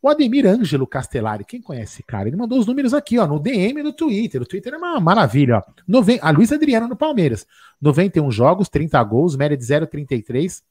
o 0.00 0.08
Ademir 0.08 0.46
Ângelo 0.46 0.86
Castellari, 0.86 1.44
quem 1.44 1.60
conhece 1.60 1.94
esse 1.94 2.02
cara? 2.02 2.28
Ele 2.28 2.36
mandou 2.36 2.58
os 2.58 2.66
números 2.66 2.94
aqui, 2.94 3.18
ó, 3.18 3.26
no 3.26 3.40
DM 3.40 3.82
no 3.82 3.92
Twitter. 3.92 4.40
O 4.40 4.46
Twitter 4.46 4.74
é 4.74 4.76
uma 4.76 5.00
maravilha, 5.00 5.58
ó. 5.58 5.62
Noven... 5.86 6.18
A 6.22 6.30
Luiz 6.30 6.52
Adriana 6.52 6.86
no 6.86 6.96
Palmeiras. 6.96 7.46
91 7.80 8.30
jogos, 8.30 8.68
30 8.68 9.02
gols, 9.02 9.36
média 9.36 9.56
de 9.56 9.64
0,33. 9.64 10.62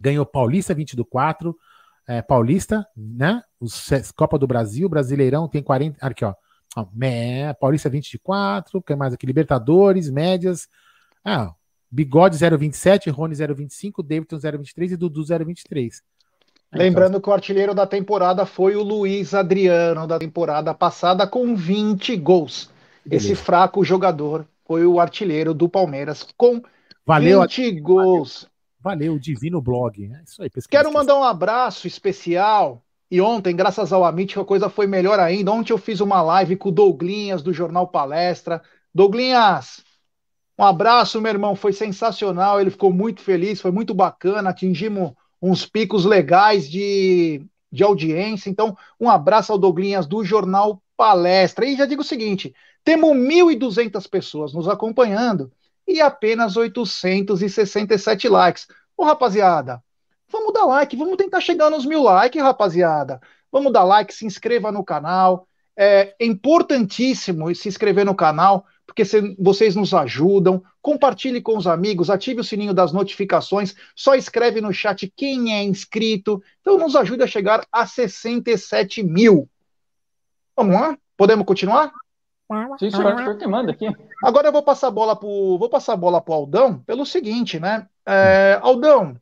Ganhou 0.00 0.26
Paulista 0.26 0.74
20 0.74 0.96
do 0.96 1.04
4. 1.04 1.56
É, 2.06 2.20
Paulista, 2.20 2.86
né? 2.96 3.40
Os, 3.60 3.88
Copa 4.16 4.36
do 4.36 4.46
Brasil, 4.46 4.88
Brasileirão 4.88 5.48
tem 5.48 5.62
40. 5.62 6.04
Aqui, 6.04 6.24
ó. 6.24 6.34
ó 6.76 6.86
Paulista 7.60 7.88
24, 7.88 8.82
que 8.82 8.96
mais 8.96 9.14
aqui? 9.14 9.26
Libertadores, 9.26 10.10
médias. 10.10 10.68
Ah, 11.24 11.54
Bigode 11.90 12.36
0,27, 12.36 13.10
Rony 13.12 13.36
0,25, 13.36 14.04
Davidson 14.04 14.36
0,23 14.36 14.90
e 14.90 14.96
Dudu 14.96 15.22
0,23. 15.22 16.02
Lembrando 16.74 17.20
que 17.20 17.28
o 17.28 17.32
artilheiro 17.32 17.74
da 17.74 17.86
temporada 17.86 18.44
foi 18.44 18.74
o 18.74 18.82
Luiz 18.82 19.32
Adriano, 19.32 20.06
da 20.06 20.18
temporada 20.18 20.74
passada, 20.74 21.26
com 21.26 21.54
20 21.54 22.16
gols. 22.16 22.70
Beleza. 23.04 23.32
Esse 23.32 23.34
fraco 23.34 23.84
jogador 23.84 24.46
foi 24.66 24.84
o 24.84 24.98
artilheiro 24.98 25.54
do 25.54 25.68
Palmeiras, 25.68 26.26
com 26.36 26.62
Valeu, 27.06 27.42
20 27.42 27.80
gols. 27.80 28.48
Valeu, 28.80 29.18
Divino 29.18 29.60
Blog. 29.60 30.04
É 30.12 30.22
isso 30.24 30.42
aí, 30.42 30.50
Quero 30.68 30.92
mandar 30.92 31.16
um 31.16 31.24
abraço 31.24 31.86
especial. 31.86 32.82
E 33.10 33.20
ontem, 33.20 33.54
graças 33.54 33.92
ao 33.92 34.04
Amit, 34.04 34.38
a 34.38 34.44
coisa 34.44 34.68
foi 34.68 34.86
melhor 34.86 35.20
ainda. 35.20 35.52
Ontem 35.52 35.72
eu 35.72 35.78
fiz 35.78 36.00
uma 36.00 36.20
live 36.22 36.56
com 36.56 36.70
o 36.70 36.72
Douglinhas, 36.72 37.42
do 37.42 37.52
Jornal 37.52 37.86
Palestra. 37.86 38.60
Douglinhas, 38.94 39.84
um 40.58 40.64
abraço, 40.64 41.20
meu 41.20 41.30
irmão. 41.30 41.54
Foi 41.54 41.72
sensacional. 41.72 42.60
Ele 42.60 42.70
ficou 42.70 42.92
muito 42.92 43.20
feliz, 43.20 43.60
foi 43.60 43.70
muito 43.70 43.94
bacana. 43.94 44.50
Atingimos 44.50 45.12
uns 45.44 45.66
picos 45.66 46.06
legais 46.06 46.68
de, 46.70 47.44
de 47.70 47.84
audiência. 47.84 48.48
Então, 48.48 48.74
um 48.98 49.10
abraço 49.10 49.52
ao 49.52 49.58
Douglinhas 49.58 50.06
do 50.06 50.24
Jornal 50.24 50.82
Palestra. 50.96 51.66
E 51.66 51.76
já 51.76 51.84
digo 51.84 52.00
o 52.00 52.04
seguinte: 52.04 52.54
temos 52.82 53.10
1.200 53.10 54.08
pessoas 54.08 54.54
nos 54.54 54.66
acompanhando 54.66 55.52
e 55.86 56.00
apenas 56.00 56.56
867 56.56 58.26
likes. 58.26 58.66
Ô, 58.96 59.04
rapaziada, 59.04 59.82
vamos 60.28 60.54
dar 60.54 60.64
like, 60.64 60.96
vamos 60.96 61.18
tentar 61.18 61.42
chegar 61.42 61.70
nos 61.70 61.84
mil 61.84 62.02
likes, 62.02 62.40
rapaziada. 62.40 63.20
Vamos 63.52 63.70
dar 63.70 63.84
like, 63.84 64.14
se 64.14 64.24
inscreva 64.24 64.72
no 64.72 64.82
canal. 64.82 65.46
É 65.76 66.14
importantíssimo 66.20 67.54
se 67.54 67.68
inscrever 67.68 68.06
no 68.06 68.14
canal, 68.14 68.64
porque 68.86 69.02
vocês 69.38 69.74
nos 69.74 69.94
ajudam. 69.94 70.62
Compartilhe 70.80 71.40
com 71.40 71.56
os 71.56 71.66
amigos, 71.66 72.10
ative 72.10 72.40
o 72.40 72.44
sininho 72.44 72.74
das 72.74 72.92
notificações, 72.92 73.74
só 73.96 74.14
escreve 74.14 74.60
no 74.60 74.72
chat 74.72 75.12
quem 75.16 75.54
é 75.54 75.62
inscrito. 75.62 76.42
Então 76.60 76.78
nos 76.78 76.94
ajude 76.94 77.22
a 77.22 77.26
chegar 77.26 77.66
a 77.72 77.86
67 77.86 79.02
mil. 79.02 79.48
Vamos 80.56 80.74
lá? 80.74 80.98
Podemos 81.16 81.46
continuar? 81.46 81.92
Sim, 82.78 82.90
senhor, 82.90 83.38
que 83.38 83.46
manda 83.46 83.72
aqui. 83.72 83.86
Agora 84.22 84.48
eu 84.48 84.52
vou 84.52 84.62
passar 84.62 84.88
a 84.88 84.90
bola 84.90 85.16
pro, 85.16 85.58
vou 85.58 85.68
passar 85.68 85.94
a 85.94 85.96
bola 85.96 86.20
pro 86.20 86.34
Aldão 86.34 86.78
pelo 86.80 87.06
seguinte, 87.06 87.58
né? 87.58 87.88
É, 88.06 88.58
Aldão, 88.62 89.16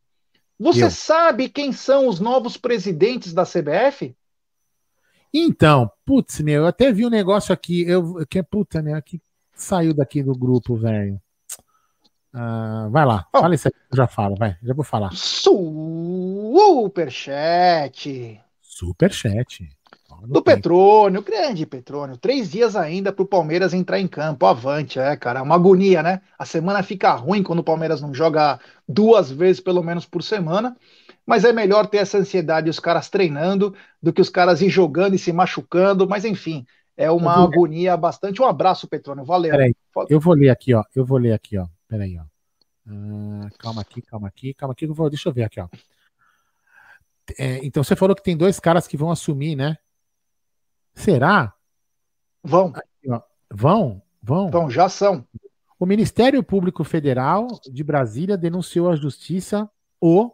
você 0.58 0.84
eu. 0.84 0.90
sabe 0.90 1.48
quem 1.48 1.72
são 1.72 2.08
os 2.08 2.18
novos 2.18 2.56
presidentes 2.56 3.32
da 3.32 3.44
CBF? 3.44 4.14
Então, 5.32 5.90
Putz, 6.04 6.40
meu, 6.40 6.62
eu 6.62 6.66
até 6.66 6.92
vi 6.92 7.06
um 7.06 7.10
negócio 7.10 7.54
aqui. 7.54 7.82
Eu, 7.88 8.26
que 8.28 8.38
é 8.38 8.42
puta, 8.42 8.82
né? 8.82 9.00
Que 9.00 9.20
saiu 9.62 9.94
daqui 9.94 10.22
do 10.22 10.34
grupo, 10.34 10.76
velho. 10.76 11.20
Uh, 12.34 12.90
vai 12.90 13.04
lá, 13.04 13.26
oh. 13.32 13.40
fala 13.40 13.54
isso 13.54 13.68
aí, 13.68 13.74
já 13.92 14.06
falo, 14.06 14.34
vai, 14.36 14.56
já 14.62 14.72
vou 14.72 14.84
falar. 14.84 15.10
Superchat. 15.12 16.00
Superchat. 18.60 19.68
Do 20.26 20.42
Petrônio, 20.42 21.20
grande 21.20 21.66
Petrônio. 21.66 22.16
Três 22.16 22.50
dias 22.50 22.76
ainda 22.76 23.12
para 23.12 23.22
o 23.22 23.26
Palmeiras 23.26 23.74
entrar 23.74 23.98
em 23.98 24.06
campo. 24.06 24.46
Avante, 24.46 24.98
é, 24.98 25.16
cara. 25.16 25.42
Uma 25.42 25.56
agonia, 25.56 26.02
né? 26.02 26.20
A 26.38 26.44
semana 26.44 26.82
fica 26.82 27.12
ruim 27.12 27.42
quando 27.42 27.58
o 27.58 27.64
Palmeiras 27.64 28.00
não 28.00 28.14
joga 28.14 28.60
duas 28.88 29.30
vezes, 29.32 29.60
pelo 29.60 29.82
menos, 29.82 30.06
por 30.06 30.22
semana. 30.22 30.76
Mas 31.26 31.44
é 31.44 31.52
melhor 31.52 31.86
ter 31.86 31.98
essa 31.98 32.18
ansiedade 32.18 32.70
os 32.70 32.78
caras 32.78 33.08
treinando 33.08 33.74
do 34.00 34.12
que 34.12 34.20
os 34.20 34.28
caras 34.28 34.62
ir 34.62 34.68
jogando 34.70 35.14
e 35.14 35.18
se 35.18 35.32
machucando. 35.32 36.08
Mas 36.08 36.24
enfim, 36.24 36.64
é 36.96 37.10
uma 37.10 37.32
agonia 37.42 37.96
bastante. 37.96 38.40
Um 38.42 38.46
abraço, 38.46 38.88
Petrônio. 38.88 39.24
Valeu. 39.24 39.50
Peraí, 39.50 39.74
eu 40.08 40.20
vou 40.20 40.34
ler 40.34 40.50
aqui, 40.50 40.74
ó. 40.74 40.82
Eu 40.94 41.04
vou 41.04 41.18
ler 41.18 41.32
aqui, 41.32 41.56
ó. 41.58 41.66
Peraí, 41.88 42.18
ó. 42.18 42.24
Uh, 42.90 43.48
calma 43.58 43.82
aqui, 43.82 44.02
calma 44.02 44.28
aqui, 44.28 44.54
calma 44.54 44.72
aqui. 44.72 44.84
Eu 44.86 44.94
vou, 44.94 45.08
deixa 45.08 45.28
eu 45.28 45.32
ver 45.32 45.44
aqui, 45.44 45.60
ó. 45.60 45.68
É, 47.38 47.64
então 47.64 47.82
você 47.82 47.94
falou 47.94 48.16
que 48.16 48.22
tem 48.22 48.36
dois 48.36 48.58
caras 48.58 48.86
que 48.86 48.96
vão 48.96 49.10
assumir, 49.10 49.56
né? 49.56 49.78
Será? 50.94 51.54
Vão. 52.42 52.72
Aqui, 52.74 53.24
vão? 53.50 54.02
Vão? 54.22 54.48
Então, 54.48 54.70
já 54.70 54.88
são. 54.88 55.26
O 55.78 55.86
Ministério 55.86 56.42
Público 56.42 56.84
Federal 56.84 57.48
de 57.70 57.82
Brasília 57.82 58.36
denunciou 58.36 58.90
à 58.90 58.96
Justiça 58.96 59.68
o 60.00 60.32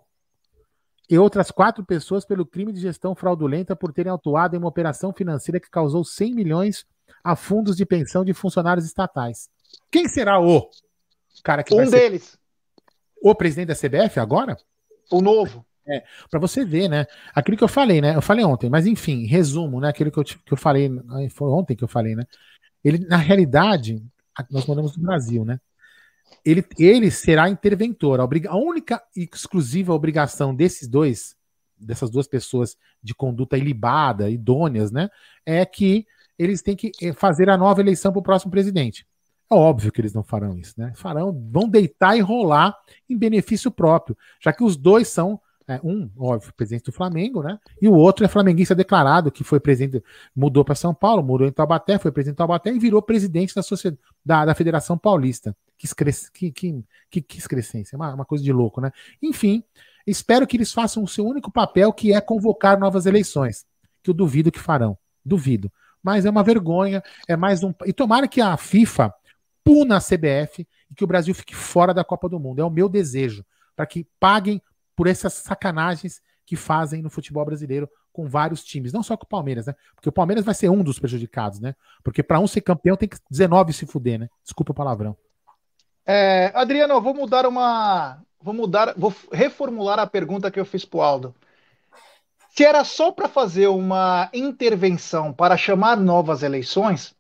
e 1.09 1.19
outras 1.19 1.51
quatro 1.51 1.85
pessoas 1.85 2.25
pelo 2.25 2.45
crime 2.45 2.73
de 2.73 2.81
gestão 2.81 3.15
fraudulenta 3.15 3.75
por 3.75 3.93
terem 3.93 4.13
atuado 4.13 4.55
em 4.55 4.59
uma 4.59 4.69
operação 4.69 5.13
financeira 5.13 5.59
que 5.59 5.71
causou 5.71 6.05
100 6.05 6.35
milhões 6.35 6.87
a 7.25 7.35
fundos 7.35 7.77
de 7.77 7.87
pensão 7.87 8.25
de 8.25 8.35
funcionários 8.35 8.85
estatais. 8.85 9.49
Quem 9.91 10.09
será 10.09 10.41
o 10.41 10.69
cara 11.43 11.63
que 11.63 11.75
um 11.75 11.89
deles. 11.89 12.39
O 13.23 13.35
presidente 13.35 13.69
da 13.69 13.75
CBF 13.75 14.21
agora? 14.21 14.57
O 15.11 15.21
novo. 15.21 15.65
É, 15.91 16.05
para 16.31 16.39
você 16.39 16.65
ver, 16.65 16.89
né? 16.89 17.07
Aquilo 17.35 17.57
que 17.57 17.65
eu 17.65 17.69
falei, 17.69 18.03
né? 18.03 18.15
Eu 18.15 18.21
falei 18.21 18.45
ontem, 18.45 18.69
mas 18.69 18.87
enfim, 18.87 19.25
resumo, 19.25 19.81
né? 19.81 19.89
Aquilo 19.89 20.11
que 20.11 20.19
eu, 20.19 20.25
que 20.25 20.53
eu 20.53 20.57
falei, 20.57 20.91
foi 21.31 21.49
ontem 21.51 21.75
que 21.75 21.83
eu 21.83 21.89
falei, 21.89 22.15
né? 22.15 22.25
Ele, 22.85 22.99
na 23.07 23.17
realidade, 23.17 24.05
nós 24.51 24.67
moramos 24.67 24.97
no 24.97 25.03
Brasil, 25.03 25.45
né? 25.47 25.59
Ele, 26.45 26.65
ele 26.79 27.11
será 27.11 27.49
interventor. 27.49 28.21
A, 28.21 28.57
única 28.57 29.03
e 29.17 29.29
exclusiva 29.33 29.93
obrigação 29.93 30.55
desses 30.55 30.89
dois, 30.89 31.37
dessas 31.79 32.11
duas 32.11 32.27
pessoas 32.27 32.77
de 33.03 33.15
conduta 33.15 33.57
ilibada, 33.57 34.31
idôneas, 34.31 34.91
né? 34.91 35.09
É 35.45 35.65
que 35.65 36.07
eles 36.39 36.63
têm 36.63 36.77
que 36.77 36.93
eh, 37.03 37.13
fazer 37.13 37.51
a 37.51 37.57
nova 37.57 37.81
eleição 37.81 38.13
para 38.13 38.21
o 38.21 38.23
próximo 38.23 38.51
presidente. 38.51 39.07
É 39.51 39.55
óbvio 39.55 39.91
que 39.91 40.01
eles 40.01 40.13
não 40.13 40.23
farão 40.23 40.59
isso, 40.59 40.75
né? 40.77 40.93
Farão, 40.95 41.33
vão 41.51 41.69
deitar 41.69 42.17
e 42.17 42.21
rolar 42.21 42.75
em 43.09 43.17
benefício 43.17 43.71
próprio, 43.71 44.17
já 44.41 44.53
que 44.53 44.63
os 44.63 44.77
dois 44.77 45.09
são 45.09 45.41
é, 45.69 45.79
um, 45.85 46.11
óbvio, 46.17 46.53
presidente 46.55 46.85
do 46.85 46.93
Flamengo, 46.93 47.43
né? 47.43 47.59
E 47.81 47.87
o 47.87 47.93
outro 47.93 48.25
é 48.25 48.29
flamenguista 48.29 48.75
declarado, 48.75 49.31
que 49.31 49.45
foi 49.45 49.61
presidente, 49.61 50.03
mudou 50.35 50.65
para 50.65 50.75
São 50.75 50.95
Paulo, 50.95 51.23
mudou 51.23 51.47
em 51.47 51.53
Taubaté, 51.53 51.99
foi 51.99 52.11
presidente 52.11 52.37
de 52.37 52.39
Taubaté 52.39 52.73
e 52.73 52.79
virou 52.79 53.03
presidente 53.03 53.55
da, 53.55 53.63
sociedade, 53.63 54.01
da, 54.25 54.47
da 54.47 54.55
Federação 54.55 54.97
Paulista. 54.97 55.55
Que, 55.79 55.87
excres, 55.87 56.29
que, 56.29 56.51
que, 56.51 56.85
que, 57.09 57.23
que 57.23 57.39
excrescência, 57.39 57.97
uma, 57.97 58.13
uma 58.13 58.25
coisa 58.25 58.43
de 58.43 58.53
louco, 58.53 58.81
né? 58.81 58.91
Enfim, 59.23 59.63
espero 60.07 60.47
que 60.47 60.57
eles 60.57 60.73
façam 60.73 61.05
o 61.05 61.09
seu 61.09 61.25
único 61.25 61.51
papel, 61.51 61.93
que 61.93 62.13
é 62.13 62.21
convocar 62.21 62.79
novas 62.79 63.07
eleições, 63.07 63.65
que 64.03 64.11
eu 64.11 64.15
duvido 64.15 64.51
que 64.51 64.59
farão. 64.59 64.99
Duvido. 65.25 65.73
Mas 66.03 66.27
é 66.27 66.31
uma 66.31 66.43
vergonha, 66.43 67.03
é 67.29 67.37
mais 67.37 67.63
um. 67.63 67.73
E 67.87 67.93
tomara 67.93 68.27
que 68.27 68.41
a 68.41 68.57
FIFA 68.57 69.15
puna 69.63 69.99
a 69.99 70.01
CBF 70.01 70.67
e 70.91 70.95
que 70.95 71.05
o 71.05 71.07
Brasil 71.07 71.35
fique 71.35 71.55
fora 71.55 71.93
da 71.93 72.03
Copa 72.03 72.29
do 72.29 72.41
Mundo. 72.41 72.61
É 72.61 72.65
o 72.65 72.71
meu 72.71 72.89
desejo, 72.89 73.45
para 73.77 73.87
que 73.87 74.07
paguem 74.19 74.61
por 74.97 75.07
essas 75.07 75.35
sacanagens 75.35 76.21
que 76.45 76.57
fazem 76.57 77.03
no 77.03 77.11
futebol 77.11 77.45
brasileiro 77.45 77.89
com 78.11 78.27
vários 78.27 78.65
times, 78.65 78.93
não 78.93 79.03
só 79.03 79.17
com 79.17 79.27
o 79.27 79.29
Palmeiras, 79.29 79.67
né? 79.67 79.75
Porque 79.95 80.09
o 80.09 80.13
Palmeiras 80.13 80.45
vai 80.45 80.55
ser 80.55 80.71
um 80.71 80.83
dos 80.83 80.99
prejudicados, 80.99 81.61
né? 81.61 81.75
Porque 82.03 82.23
para 82.23 82.41
um 82.41 82.47
ser 82.47 82.63
campeão 82.63 82.97
tem 82.97 83.09
que 83.09 83.19
19 83.31 83.73
se 83.73 83.87
fuder, 83.87 84.19
né? 84.19 84.29
Desculpa 84.43 84.73
o 84.73 84.75
palavrão. 84.75 85.17
É, 86.11 86.51
Adriano, 86.55 86.95
eu 86.95 87.03
vou 87.03 87.13
mudar 87.13 87.47
uma. 87.47 88.23
Vou 88.41 88.55
mudar, 88.55 88.95
vou 88.97 89.15
reformular 89.31 89.99
a 89.99 90.07
pergunta 90.07 90.51
que 90.51 90.59
eu 90.59 90.65
fiz 90.65 90.83
pro 90.83 91.03
Aldo. 91.03 91.35
Se 92.57 92.65
era 92.65 92.83
só 92.83 93.13
para 93.13 93.29
fazer 93.29 93.67
uma 93.69 94.31
intervenção 94.33 95.35
para 95.35 95.57
chamar 95.57 95.99
novas 95.99 96.43
eleições, 96.43 97.15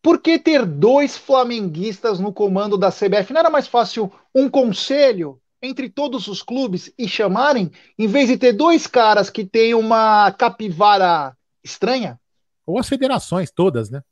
por 0.00 0.20
que 0.20 0.38
ter 0.38 0.64
dois 0.64 1.16
flamenguistas 1.16 2.20
no 2.20 2.32
comando 2.32 2.78
da 2.78 2.92
CBF? 2.92 3.32
Não 3.32 3.40
era 3.40 3.50
mais 3.50 3.66
fácil 3.66 4.12
um 4.32 4.48
conselho 4.48 5.40
entre 5.60 5.90
todos 5.90 6.28
os 6.28 6.40
clubes 6.40 6.92
e 6.96 7.08
chamarem, 7.08 7.72
em 7.98 8.06
vez 8.06 8.28
de 8.28 8.38
ter 8.38 8.52
dois 8.52 8.86
caras 8.86 9.28
que 9.28 9.44
têm 9.44 9.74
uma 9.74 10.30
capivara 10.30 11.36
estranha? 11.64 12.20
Ou 12.64 12.78
as 12.78 12.88
federações 12.88 13.50
todas, 13.50 13.90
né? 13.90 14.02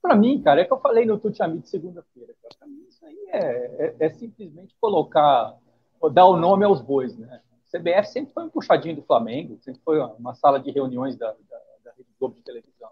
Para 0.00 0.16
mim, 0.16 0.40
cara, 0.42 0.62
é 0.62 0.64
que 0.64 0.72
eu 0.72 0.80
falei 0.80 1.04
no 1.04 1.18
Tutiamite 1.18 1.68
segunda-feira. 1.68 2.34
Para 2.58 2.66
mim, 2.66 2.86
isso 2.88 3.04
aí 3.04 3.18
é, 3.28 3.38
é, 3.38 3.96
é, 4.00 4.08
simplesmente 4.10 4.74
colocar, 4.80 5.56
dar 6.12 6.26
o 6.26 6.36
nome 6.36 6.64
aos 6.64 6.80
bois, 6.80 7.16
né? 7.16 7.40
O 7.66 7.78
CBF 7.78 8.08
sempre 8.08 8.32
foi 8.32 8.44
um 8.44 8.50
puxadinho 8.50 8.96
do 8.96 9.02
Flamengo, 9.02 9.58
sempre 9.60 9.80
foi 9.84 10.00
uma 10.00 10.34
sala 10.34 10.58
de 10.58 10.70
reuniões 10.70 11.16
da, 11.16 11.28
da, 11.28 11.58
da 11.84 11.92
Rede 11.92 12.08
Globo 12.18 12.34
de 12.34 12.42
televisão. 12.42 12.90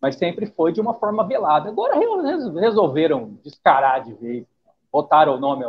Mas 0.00 0.16
sempre 0.16 0.46
foi 0.46 0.72
de 0.72 0.80
uma 0.80 0.94
forma 0.94 1.26
velada. 1.26 1.68
Agora 1.68 1.94
resolveram 1.94 3.38
descarar 3.42 4.02
de 4.02 4.12
vez 4.14 4.46
botaram 4.94 5.34
o 5.34 5.40
nome, 5.40 5.64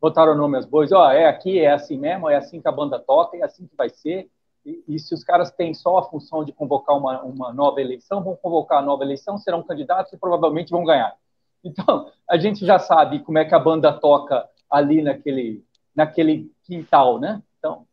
botaram 0.00 0.34
o 0.34 0.36
nome 0.36 0.54
aos 0.54 0.64
bois, 0.64 0.92
ó, 0.92 1.10
é 1.10 1.26
aqui, 1.26 1.58
é 1.58 1.72
assim 1.72 1.98
mesmo, 1.98 2.30
é 2.30 2.36
assim 2.36 2.60
que 2.60 2.68
a 2.68 2.72
banda 2.72 2.96
toca, 2.96 3.36
é 3.36 3.42
assim 3.42 3.66
que 3.66 3.74
vai 3.74 3.90
ser. 3.90 4.30
E, 4.68 4.84
e, 4.86 4.98
se 4.98 5.14
os 5.14 5.24
caras 5.24 5.50
têm 5.50 5.72
só 5.72 5.96
a 5.96 6.02
função 6.02 6.44
de 6.44 6.52
convocar 6.52 6.94
uma, 6.94 7.22
uma 7.22 7.52
nova 7.52 7.80
eleição, 7.80 8.22
vão 8.22 8.36
convocar 8.36 8.80
a 8.80 8.82
nova 8.82 9.02
eleição, 9.02 9.38
serão 9.38 9.62
candidatos 9.62 10.12
e 10.12 10.18
provavelmente 10.18 10.70
vão 10.70 10.84
ganhar. 10.84 11.16
Então, 11.64 12.10
a 12.28 12.36
gente 12.36 12.64
já 12.64 12.78
sabe 12.78 13.20
como 13.20 13.38
é 13.38 13.44
que 13.44 13.54
a 13.54 13.58
banda 13.58 13.92
toca 13.92 14.48
ali 14.70 15.02
naquele, 15.02 15.64
naquele 15.94 16.52
quintal, 16.64 17.18
né? 17.18 17.42
Então, 17.58 17.86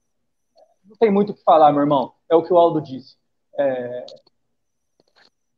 não 0.83 0.95
tem 0.97 1.09
muito 1.09 1.31
o 1.31 1.33
que 1.33 1.43
falar, 1.43 1.71
meu 1.71 1.81
irmão. 1.81 2.13
É 2.29 2.35
o 2.35 2.43
que 2.43 2.53
o 2.53 2.57
Aldo 2.57 2.81
disse. 2.81 3.15
É, 3.57 4.05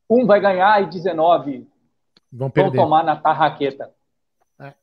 um 0.09 0.25
vai 0.25 0.39
ganhar 0.39 0.81
e 0.81 0.85
19 0.85 1.67
vão, 2.31 2.51
vão 2.55 2.71
tomar 2.71 3.03
na 3.03 3.15
tarraqueta. 3.15 3.91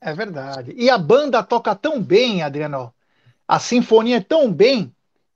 É 0.01 0.13
verdade. 0.13 0.73
E 0.77 0.91
a 0.91 0.99
banda 0.99 1.43
toca 1.43 1.75
tão 1.75 2.03
bem, 2.03 2.43
Adriano. 2.43 2.93
A 3.47 3.59
sinfonia 3.59 4.19
é 4.19 4.21
tão 4.21 4.53
bem 4.53 4.94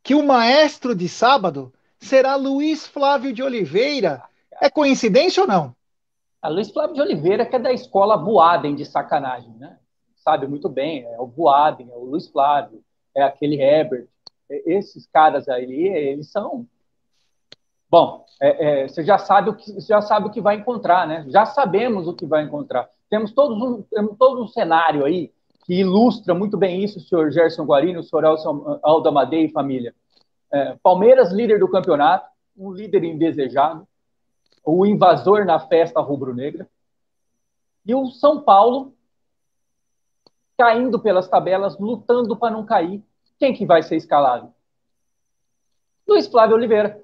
que 0.08 0.14
o 0.14 0.24
maestro 0.24 0.94
de 0.94 1.06
sábado 1.06 1.70
será 1.98 2.34
Luiz 2.34 2.86
Flávio 2.86 3.30
de 3.30 3.42
Oliveira. 3.42 4.22
É 4.58 4.70
coincidência 4.70 5.42
ou 5.42 5.46
não? 5.46 5.76
A 6.40 6.48
Luiz 6.48 6.70
Flávio 6.70 6.94
de 6.94 7.02
Oliveira, 7.02 7.44
que 7.44 7.54
é 7.54 7.58
da 7.58 7.74
escola 7.74 8.16
Boaden 8.16 8.74
de 8.74 8.86
sacanagem, 8.86 9.52
né? 9.58 9.76
Sabe 10.16 10.46
muito 10.46 10.66
bem, 10.66 11.04
é 11.04 11.20
o 11.20 11.26
Boaden, 11.26 11.90
é 11.90 11.94
o 11.94 12.04
Luiz 12.04 12.26
Flávio, 12.26 12.82
é 13.14 13.22
aquele 13.22 13.60
Herbert. 13.60 14.06
Esses 14.48 15.06
caras 15.12 15.46
aí, 15.46 15.88
eles 15.88 16.30
são. 16.30 16.66
Bom, 17.90 18.24
é, 18.40 18.84
é, 18.84 18.88
você 18.88 19.04
já 19.04 19.18
sabe 19.18 19.50
o 19.50 19.54
que 19.56 19.78
já 19.78 20.00
sabe 20.00 20.28
o 20.28 20.30
que 20.30 20.40
vai 20.40 20.56
encontrar, 20.56 21.06
né? 21.06 21.26
Já 21.28 21.44
sabemos 21.44 22.08
o 22.08 22.14
que 22.14 22.24
vai 22.24 22.44
encontrar. 22.44 22.88
Temos, 23.10 23.30
todos 23.32 23.60
um, 23.60 23.82
temos 23.82 24.16
todo 24.16 24.42
um 24.42 24.48
cenário 24.48 25.04
aí 25.04 25.30
que 25.68 25.74
ilustra 25.74 26.32
muito 26.32 26.56
bem 26.56 26.82
isso, 26.82 26.98
o 26.98 27.02
senhor 27.02 27.30
Gerson 27.30 27.66
Guarino, 27.66 28.00
o 28.00 28.02
senhor 28.02 28.24
Aldo 28.82 29.08
Amadei 29.10 29.44
e 29.44 29.52
família. 29.52 29.94
É, 30.50 30.78
Palmeiras, 30.82 31.30
líder 31.30 31.58
do 31.58 31.70
campeonato, 31.70 32.26
um 32.56 32.72
líder 32.72 33.04
indesejado, 33.04 33.86
o 34.64 34.86
invasor 34.86 35.44
na 35.44 35.60
festa 35.60 36.00
rubro-negra, 36.00 36.66
e 37.84 37.94
o 37.94 38.06
São 38.06 38.40
Paulo 38.40 38.94
caindo 40.56 40.98
pelas 40.98 41.28
tabelas, 41.28 41.78
lutando 41.78 42.34
para 42.34 42.50
não 42.50 42.64
cair. 42.64 43.04
Quem 43.38 43.52
que 43.52 43.66
vai 43.66 43.82
ser 43.82 43.96
escalado? 43.96 44.50
Luiz 46.08 46.26
Flávio 46.26 46.56
Oliveira. 46.56 46.98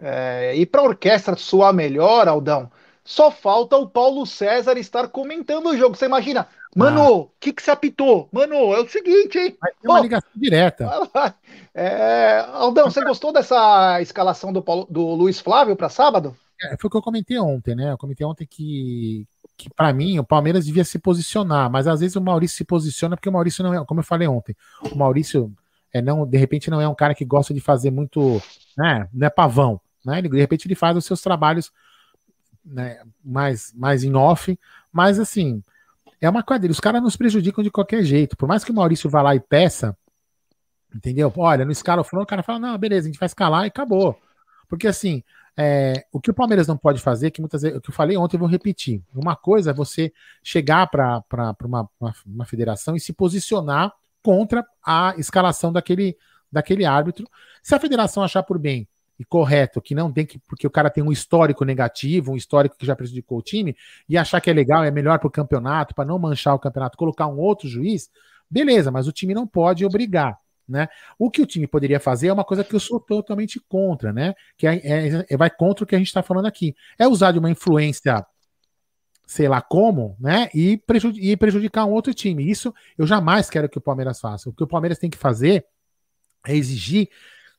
É, 0.00 0.56
e 0.56 0.64
para 0.64 0.80
a 0.80 0.84
orquestra 0.84 1.36
soar 1.36 1.74
melhor, 1.74 2.26
Aldão, 2.28 2.70
só 3.04 3.30
falta 3.30 3.76
o 3.76 3.88
Paulo 3.88 4.24
César 4.26 4.78
estar 4.78 5.08
comentando 5.08 5.68
o 5.68 5.76
jogo. 5.76 5.96
Você 5.96 6.06
imagina, 6.06 6.48
mano, 6.76 7.02
o 7.02 7.22
ah. 7.22 7.28
que, 7.40 7.52
que 7.52 7.62
você 7.62 7.70
apitou? 7.70 8.28
Mano, 8.32 8.54
é 8.74 8.80
o 8.80 8.88
seguinte, 8.88 9.38
hein? 9.38 9.56
Vai 9.60 9.72
ter 9.72 9.88
uma 9.88 9.98
oh, 9.98 10.02
ligação 10.02 10.30
direta. 10.34 10.90
É, 11.74 12.40
Aldão, 12.54 12.90
você 12.90 13.04
gostou 13.04 13.32
dessa 13.32 14.02
escalação 14.02 14.52
do, 14.52 14.60
Paulo, 14.60 14.86
do 14.90 15.14
Luiz 15.14 15.38
Flávio 15.38 15.76
para 15.76 15.88
sábado? 15.88 16.36
É, 16.60 16.76
foi 16.76 16.88
o 16.88 16.90
que 16.90 16.96
eu 16.96 17.02
comentei 17.02 17.38
ontem, 17.38 17.74
né? 17.76 17.92
Eu 17.92 17.98
comentei 17.98 18.26
ontem 18.26 18.44
que, 18.44 19.24
que 19.56 19.70
para 19.70 19.92
mim, 19.92 20.18
o 20.18 20.24
Palmeiras 20.24 20.66
devia 20.66 20.84
se 20.84 20.98
posicionar, 20.98 21.70
mas 21.70 21.86
às 21.86 22.00
vezes 22.00 22.16
o 22.16 22.20
Maurício 22.20 22.56
se 22.56 22.64
posiciona 22.64 23.16
porque 23.16 23.28
o 23.28 23.32
Maurício 23.32 23.62
não 23.62 23.72
é, 23.72 23.84
como 23.84 24.00
eu 24.00 24.04
falei 24.04 24.26
ontem, 24.26 24.56
o 24.90 24.96
Maurício 24.96 25.54
é, 25.92 26.02
não, 26.02 26.26
de 26.26 26.36
repente 26.36 26.70
não 26.70 26.80
é 26.80 26.88
um 26.88 26.94
cara 26.94 27.14
que 27.14 27.24
gosta 27.24 27.54
de 27.54 27.60
fazer 27.60 27.90
muito, 27.90 28.42
né, 28.76 29.08
não 29.12 29.26
é 29.26 29.30
pavão, 29.30 29.80
né? 30.04 30.18
Ele, 30.18 30.28
de 30.28 30.38
repente 30.38 30.66
ele 30.66 30.74
faz 30.74 30.96
os 30.96 31.04
seus 31.04 31.20
trabalhos 31.20 31.72
né, 32.64 33.00
mais, 33.24 33.72
mais 33.74 34.04
em 34.04 34.14
off, 34.14 34.58
mas 34.92 35.18
assim, 35.18 35.62
é 36.20 36.28
uma 36.28 36.42
quadrilha. 36.42 36.72
Os 36.72 36.80
caras 36.80 37.02
nos 37.02 37.16
prejudicam 37.16 37.62
de 37.62 37.70
qualquer 37.70 38.02
jeito. 38.02 38.36
Por 38.36 38.48
mais 38.48 38.64
que 38.64 38.70
o 38.70 38.74
Maurício 38.74 39.08
vá 39.08 39.22
lá 39.22 39.34
e 39.34 39.40
peça, 39.40 39.96
entendeu? 40.94 41.32
Olha, 41.36 41.64
no 41.64 41.72
escala 41.72 42.02
o 42.02 42.26
cara 42.26 42.42
fala, 42.42 42.58
não, 42.58 42.78
beleza, 42.78 43.08
a 43.08 43.10
gente 43.10 43.20
vai 43.20 43.26
escalar 43.26 43.64
e 43.64 43.68
acabou. 43.68 44.18
Porque 44.68 44.86
assim, 44.86 45.22
é, 45.56 46.04
o 46.12 46.20
que 46.20 46.30
o 46.30 46.34
Palmeiras 46.34 46.66
não 46.66 46.76
pode 46.76 47.00
fazer, 47.00 47.30
que 47.30 47.40
muitas 47.40 47.62
vezes, 47.62 47.78
o 47.78 47.80
que 47.80 47.90
eu 47.90 47.94
falei 47.94 48.16
ontem, 48.16 48.36
eu 48.36 48.40
vou 48.40 48.48
repetir. 48.48 49.02
Uma 49.14 49.34
coisa 49.34 49.70
é 49.70 49.74
você 49.74 50.12
chegar 50.42 50.86
para 50.88 51.22
uma, 51.64 51.88
uma, 51.98 52.14
uma 52.26 52.44
federação 52.44 52.94
e 52.94 53.00
se 53.00 53.12
posicionar 53.12 53.92
contra 54.22 54.64
a 54.84 55.14
escalação 55.18 55.72
daquele, 55.72 56.16
daquele 56.50 56.84
árbitro. 56.84 57.26
Se 57.62 57.74
a 57.74 57.80
federação 57.80 58.22
achar 58.22 58.42
por 58.42 58.58
bem 58.58 58.86
e 59.18 59.24
correto 59.24 59.80
que 59.80 59.94
não 59.94 60.12
tem 60.12 60.24
que, 60.24 60.38
porque 60.38 60.66
o 60.66 60.70
cara 60.70 60.88
tem 60.88 61.02
um 61.02 61.10
histórico 61.10 61.64
negativo, 61.64 62.32
um 62.32 62.36
histórico 62.36 62.76
que 62.78 62.86
já 62.86 62.94
prejudicou 62.94 63.38
o 63.38 63.42
time, 63.42 63.76
e 64.08 64.16
achar 64.16 64.40
que 64.40 64.48
é 64.48 64.52
legal, 64.52 64.84
é 64.84 64.90
melhor 64.90 65.18
para 65.18 65.26
o 65.26 65.30
campeonato, 65.30 65.94
para 65.94 66.04
não 66.04 66.18
manchar 66.18 66.54
o 66.54 66.58
campeonato, 66.58 66.96
colocar 66.96 67.26
um 67.26 67.38
outro 67.38 67.68
juiz, 67.68 68.08
beleza, 68.48 68.90
mas 68.90 69.08
o 69.08 69.12
time 69.12 69.34
não 69.34 69.46
pode 69.46 69.84
obrigar. 69.84 70.38
Né? 70.68 70.86
O 71.18 71.30
que 71.30 71.40
o 71.40 71.46
time 71.46 71.66
poderia 71.66 71.98
fazer 71.98 72.28
é 72.28 72.32
uma 72.32 72.44
coisa 72.44 72.62
que 72.62 72.74
eu 72.74 72.80
sou 72.80 73.00
totalmente 73.00 73.58
contra, 73.58 74.12
né? 74.12 74.34
Que 74.54 74.66
é, 74.66 74.74
é, 74.74 75.26
é 75.30 75.36
vai 75.36 75.48
contra 75.48 75.82
o 75.82 75.86
que 75.86 75.94
a 75.94 75.98
gente 75.98 76.08
está 76.08 76.22
falando 76.22 76.44
aqui. 76.44 76.76
É 76.98 77.08
usar 77.08 77.32
de 77.32 77.38
uma 77.38 77.50
influência, 77.50 78.22
sei 79.26 79.48
lá 79.48 79.62
como, 79.62 80.14
né? 80.20 80.50
E, 80.54 80.78
e 81.22 81.36
prejudicar 81.38 81.86
um 81.86 81.92
outro 81.92 82.12
time. 82.12 82.46
Isso 82.46 82.74
eu 82.98 83.06
jamais 83.06 83.48
quero 83.48 83.66
que 83.66 83.78
o 83.78 83.80
Palmeiras 83.80 84.20
faça. 84.20 84.50
O 84.50 84.52
que 84.52 84.62
o 84.62 84.66
Palmeiras 84.66 84.98
tem 84.98 85.08
que 85.08 85.16
fazer 85.16 85.64
é 86.46 86.54
exigir 86.54 87.08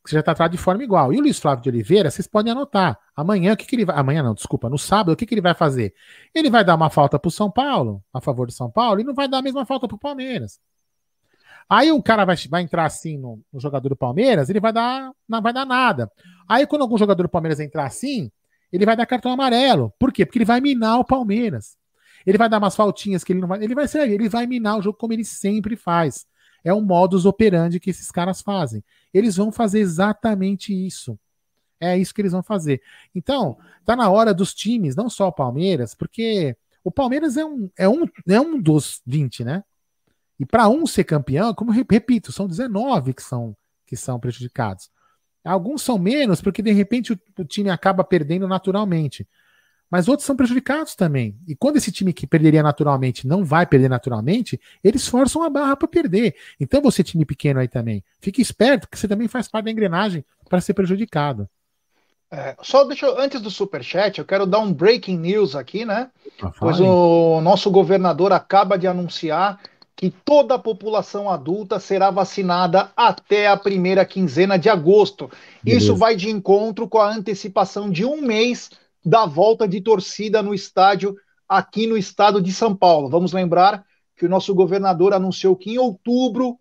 que 0.03 0.09
seja 0.09 0.23
tratado 0.23 0.51
de 0.51 0.57
forma 0.57 0.83
igual. 0.83 1.13
E 1.13 1.17
o 1.17 1.21
Luiz 1.21 1.39
Flávio 1.39 1.63
de 1.63 1.69
Oliveira, 1.69 2.09
vocês 2.09 2.27
podem 2.27 2.51
anotar. 2.51 2.97
Amanhã, 3.15 3.53
o 3.53 3.57
que, 3.57 3.65
que 3.65 3.75
ele 3.75 3.85
vai. 3.85 3.97
Amanhã 3.97 4.23
não, 4.23 4.33
desculpa, 4.33 4.69
no 4.69 4.77
sábado, 4.77 5.13
o 5.13 5.15
que, 5.15 5.25
que 5.25 5.33
ele 5.33 5.41
vai 5.41 5.53
fazer? 5.53 5.93
Ele 6.33 6.49
vai 6.49 6.63
dar 6.63 6.75
uma 6.75 6.89
falta 6.89 7.19
para 7.19 7.27
o 7.27 7.31
São 7.31 7.51
Paulo, 7.51 8.03
a 8.13 8.21
favor 8.21 8.47
do 8.47 8.53
São 8.53 8.71
Paulo, 8.71 9.01
e 9.01 9.03
não 9.03 9.13
vai 9.13 9.27
dar 9.27 9.39
a 9.39 9.41
mesma 9.41 9.65
falta 9.65 9.87
para 9.87 9.95
o 9.95 9.99
Palmeiras. 9.99 10.59
Aí 11.69 11.91
o 11.91 12.01
cara 12.01 12.25
vai, 12.25 12.35
vai 12.49 12.63
entrar 12.63 12.85
assim 12.85 13.17
no, 13.17 13.39
no, 13.53 13.59
jogador 13.59 13.89
do 13.89 13.95
Palmeiras, 13.95 14.49
ele 14.49 14.59
vai 14.59 14.73
dar. 14.73 15.11
Não 15.27 15.41
vai 15.41 15.53
dar 15.53 15.65
nada. 15.65 16.11
Aí, 16.47 16.65
quando 16.65 16.81
algum 16.81 16.97
jogador 16.97 17.23
do 17.23 17.29
Palmeiras 17.29 17.59
entrar 17.59 17.85
assim, 17.85 18.31
ele 18.71 18.85
vai 18.85 18.95
dar 18.95 19.05
cartão 19.05 19.31
amarelo. 19.31 19.93
Por 19.99 20.11
quê? 20.11 20.25
Porque 20.25 20.39
ele 20.39 20.45
vai 20.45 20.59
minar 20.59 20.99
o 20.99 21.05
Palmeiras. 21.05 21.77
Ele 22.25 22.37
vai 22.37 22.49
dar 22.49 22.57
umas 22.57 22.75
faltinhas 22.75 23.23
que 23.23 23.33
ele 23.33 23.39
não 23.39 23.47
vai. 23.47 23.63
Ele 23.63 23.75
vai 23.75 23.87
ser, 23.87 24.09
ele 24.09 24.27
vai 24.27 24.47
minar 24.47 24.79
o 24.79 24.81
jogo 24.81 24.97
como 24.97 25.13
ele 25.13 25.23
sempre 25.23 25.75
faz. 25.75 26.25
É 26.63 26.73
um 26.73 26.81
modus 26.81 27.25
operandi 27.25 27.79
que 27.79 27.89
esses 27.89 28.11
caras 28.11 28.41
fazem. 28.41 28.83
Eles 29.14 29.36
vão 29.36 29.51
fazer 29.51 29.80
exatamente 29.80 30.74
isso. 30.74 31.18
É 31.80 31.97
isso 31.97 32.14
que 32.14 32.22
eles 32.22 32.34
vão 32.34 32.43
fazer. 32.43 32.82
Então, 33.16 33.57
tá 33.86 33.95
na 33.95 34.10
hora 34.10 34.34
dos 34.34 34.53
times, 34.53 34.95
não 34.95 35.10
só 35.10 35.30
o 35.30 35.34
Palmeiras, 35.34 35.95
porque 35.95 36.55
o 36.84 36.91
Palmeiras 36.91 37.38
é 37.38 37.45
um, 37.45 37.70
é 37.78 37.88
um, 37.88 38.05
é 38.28 38.39
um 38.41 38.62
dos 38.62 39.01
20, 39.05 39.43
né? 39.43 39.64
E 40.39 40.45
para 40.45 40.70
um 40.70 40.86
ser 40.86 41.03
campeão, 41.03 41.53
como 41.53 41.72
repito, 41.72 42.32
são 42.32 42.47
19 42.47 43.14
que 43.14 43.22
são, 43.24 43.55
que 43.86 43.95
são 43.95 44.20
prejudicados. 44.20 44.89
Alguns 45.43 45.82
são 45.82 45.97
menos, 45.97 46.41
porque 46.41 46.62
de 46.62 46.72
repente 46.72 47.14
o, 47.14 47.20
o 47.38 47.45
time 47.45 47.70
acaba 47.70 48.03
perdendo 48.03 48.47
naturalmente 48.47 49.28
mas 49.89 50.07
outros 50.07 50.25
são 50.25 50.35
prejudicados 50.35 50.95
também. 50.95 51.35
E 51.47 51.55
quando 51.55 51.77
esse 51.77 51.91
time 51.91 52.13
que 52.13 52.27
perderia 52.27 52.63
naturalmente 52.63 53.27
não 53.27 53.43
vai 53.43 53.65
perder 53.65 53.89
naturalmente, 53.89 54.59
eles 54.83 55.07
forçam 55.07 55.43
a 55.43 55.49
barra 55.49 55.75
para 55.75 55.87
perder. 55.87 56.35
Então 56.59 56.81
você, 56.81 57.03
time 57.03 57.25
pequeno 57.25 57.59
aí 57.59 57.67
também, 57.67 58.03
fique 58.19 58.41
esperto 58.41 58.87
que 58.89 58.97
você 58.97 59.07
também 59.07 59.27
faz 59.27 59.47
parte 59.47 59.65
da 59.65 59.71
engrenagem 59.71 60.23
para 60.47 60.61
ser 60.61 60.73
prejudicado. 60.73 61.49
É, 62.31 62.55
só 62.61 62.83
deixa 62.83 63.07
eu, 63.07 63.19
antes 63.19 63.41
do 63.41 63.49
super 63.49 63.83
chat, 63.83 64.19
eu 64.19 64.25
quero 64.25 64.45
dar 64.45 64.59
um 64.59 64.71
breaking 64.71 65.17
news 65.17 65.55
aqui, 65.55 65.83
né? 65.83 66.11
Ah, 66.41 66.51
pois 66.59 66.79
o 66.79 67.41
nosso 67.41 67.71
governador 67.71 68.31
acaba 68.31 68.77
de 68.77 68.85
anunciar 68.85 69.59
que 69.95 70.11
toda 70.11 70.55
a 70.55 70.59
população 70.59 71.29
adulta 71.29 71.79
será 71.79 72.11
vacinada 72.11 72.91
até 72.95 73.47
a 73.47 73.57
primeira 73.57 74.05
quinzena 74.05 74.57
de 74.57 74.69
agosto. 74.69 75.29
Beleza. 75.61 75.83
Isso 75.83 75.95
vai 75.95 76.15
de 76.15 76.29
encontro 76.29 76.87
com 76.87 76.99
a 76.99 77.09
antecipação 77.11 77.89
de 77.89 78.05
um 78.05 78.21
mês 78.21 78.69
da 79.10 79.26
volta 79.26 79.68
de 79.68 79.82
torcida 79.82 80.43
no 80.43 80.53
estádio 80.53 81.16
aqui 81.47 81.88
no 81.88 81.97
estado 81.97 82.39
de 82.39 82.53
São 82.53 82.76
Paulo. 82.76 83.10
Vamos 83.10 83.34
lembrar 83.34 83.84
que 84.16 84.24
o 84.24 84.30
nosso 84.30 84.53
governador 84.53 85.14
anunciou 85.14 85.55
que 85.55 85.72
em 85.72 85.78
outubro 85.80 86.60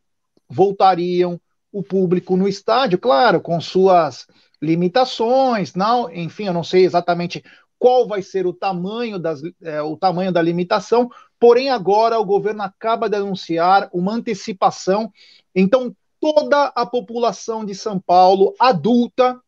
voltariam 0.48 1.38
o 1.70 1.82
público 1.82 2.38
no 2.38 2.48
estádio, 2.48 2.98
claro, 2.98 3.42
com 3.42 3.60
suas 3.60 4.26
limitações, 4.62 5.74
não, 5.74 6.10
enfim, 6.10 6.46
eu 6.46 6.54
não 6.54 6.64
sei 6.64 6.86
exatamente 6.86 7.44
qual 7.78 8.08
vai 8.08 8.22
ser 8.22 8.46
o 8.46 8.52
tamanho, 8.54 9.18
das, 9.18 9.42
é, 9.62 9.82
o 9.82 9.94
tamanho 9.94 10.32
da 10.32 10.40
limitação, 10.40 11.10
porém 11.38 11.68
agora 11.68 12.18
o 12.18 12.24
governo 12.24 12.62
acaba 12.62 13.10
de 13.10 13.16
anunciar 13.16 13.90
uma 13.92 14.14
antecipação, 14.14 15.12
então 15.54 15.94
toda 16.18 16.72
a 16.74 16.86
população 16.86 17.62
de 17.62 17.74
São 17.74 18.00
Paulo 18.00 18.54
adulta 18.58 19.38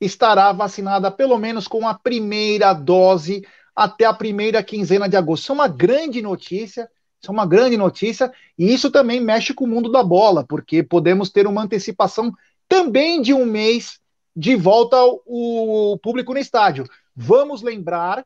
estará 0.00 0.52
vacinada 0.52 1.10
pelo 1.10 1.38
menos 1.38 1.68
com 1.68 1.86
a 1.86 1.94
primeira 1.94 2.72
dose 2.72 3.46
até 3.74 4.04
a 4.04 4.14
primeira 4.14 4.62
quinzena 4.62 5.08
de 5.08 5.16
agosto. 5.16 5.42
Isso 5.42 5.52
é 5.52 5.54
uma 5.54 5.68
grande 5.68 6.22
notícia, 6.22 6.88
isso 7.20 7.30
é 7.30 7.32
uma 7.32 7.46
grande 7.46 7.76
notícia, 7.76 8.32
e 8.58 8.72
isso 8.72 8.90
também 8.90 9.20
mexe 9.20 9.52
com 9.52 9.64
o 9.64 9.68
mundo 9.68 9.90
da 9.90 10.02
bola, 10.02 10.44
porque 10.44 10.82
podemos 10.82 11.30
ter 11.30 11.46
uma 11.46 11.62
antecipação 11.62 12.32
também 12.68 13.20
de 13.20 13.34
um 13.34 13.44
mês 13.44 14.00
de 14.34 14.56
volta 14.56 14.96
ao, 14.96 15.22
ao 15.26 15.98
público 15.98 16.32
no 16.32 16.38
estádio. 16.38 16.86
Vamos 17.14 17.62
lembrar 17.62 18.24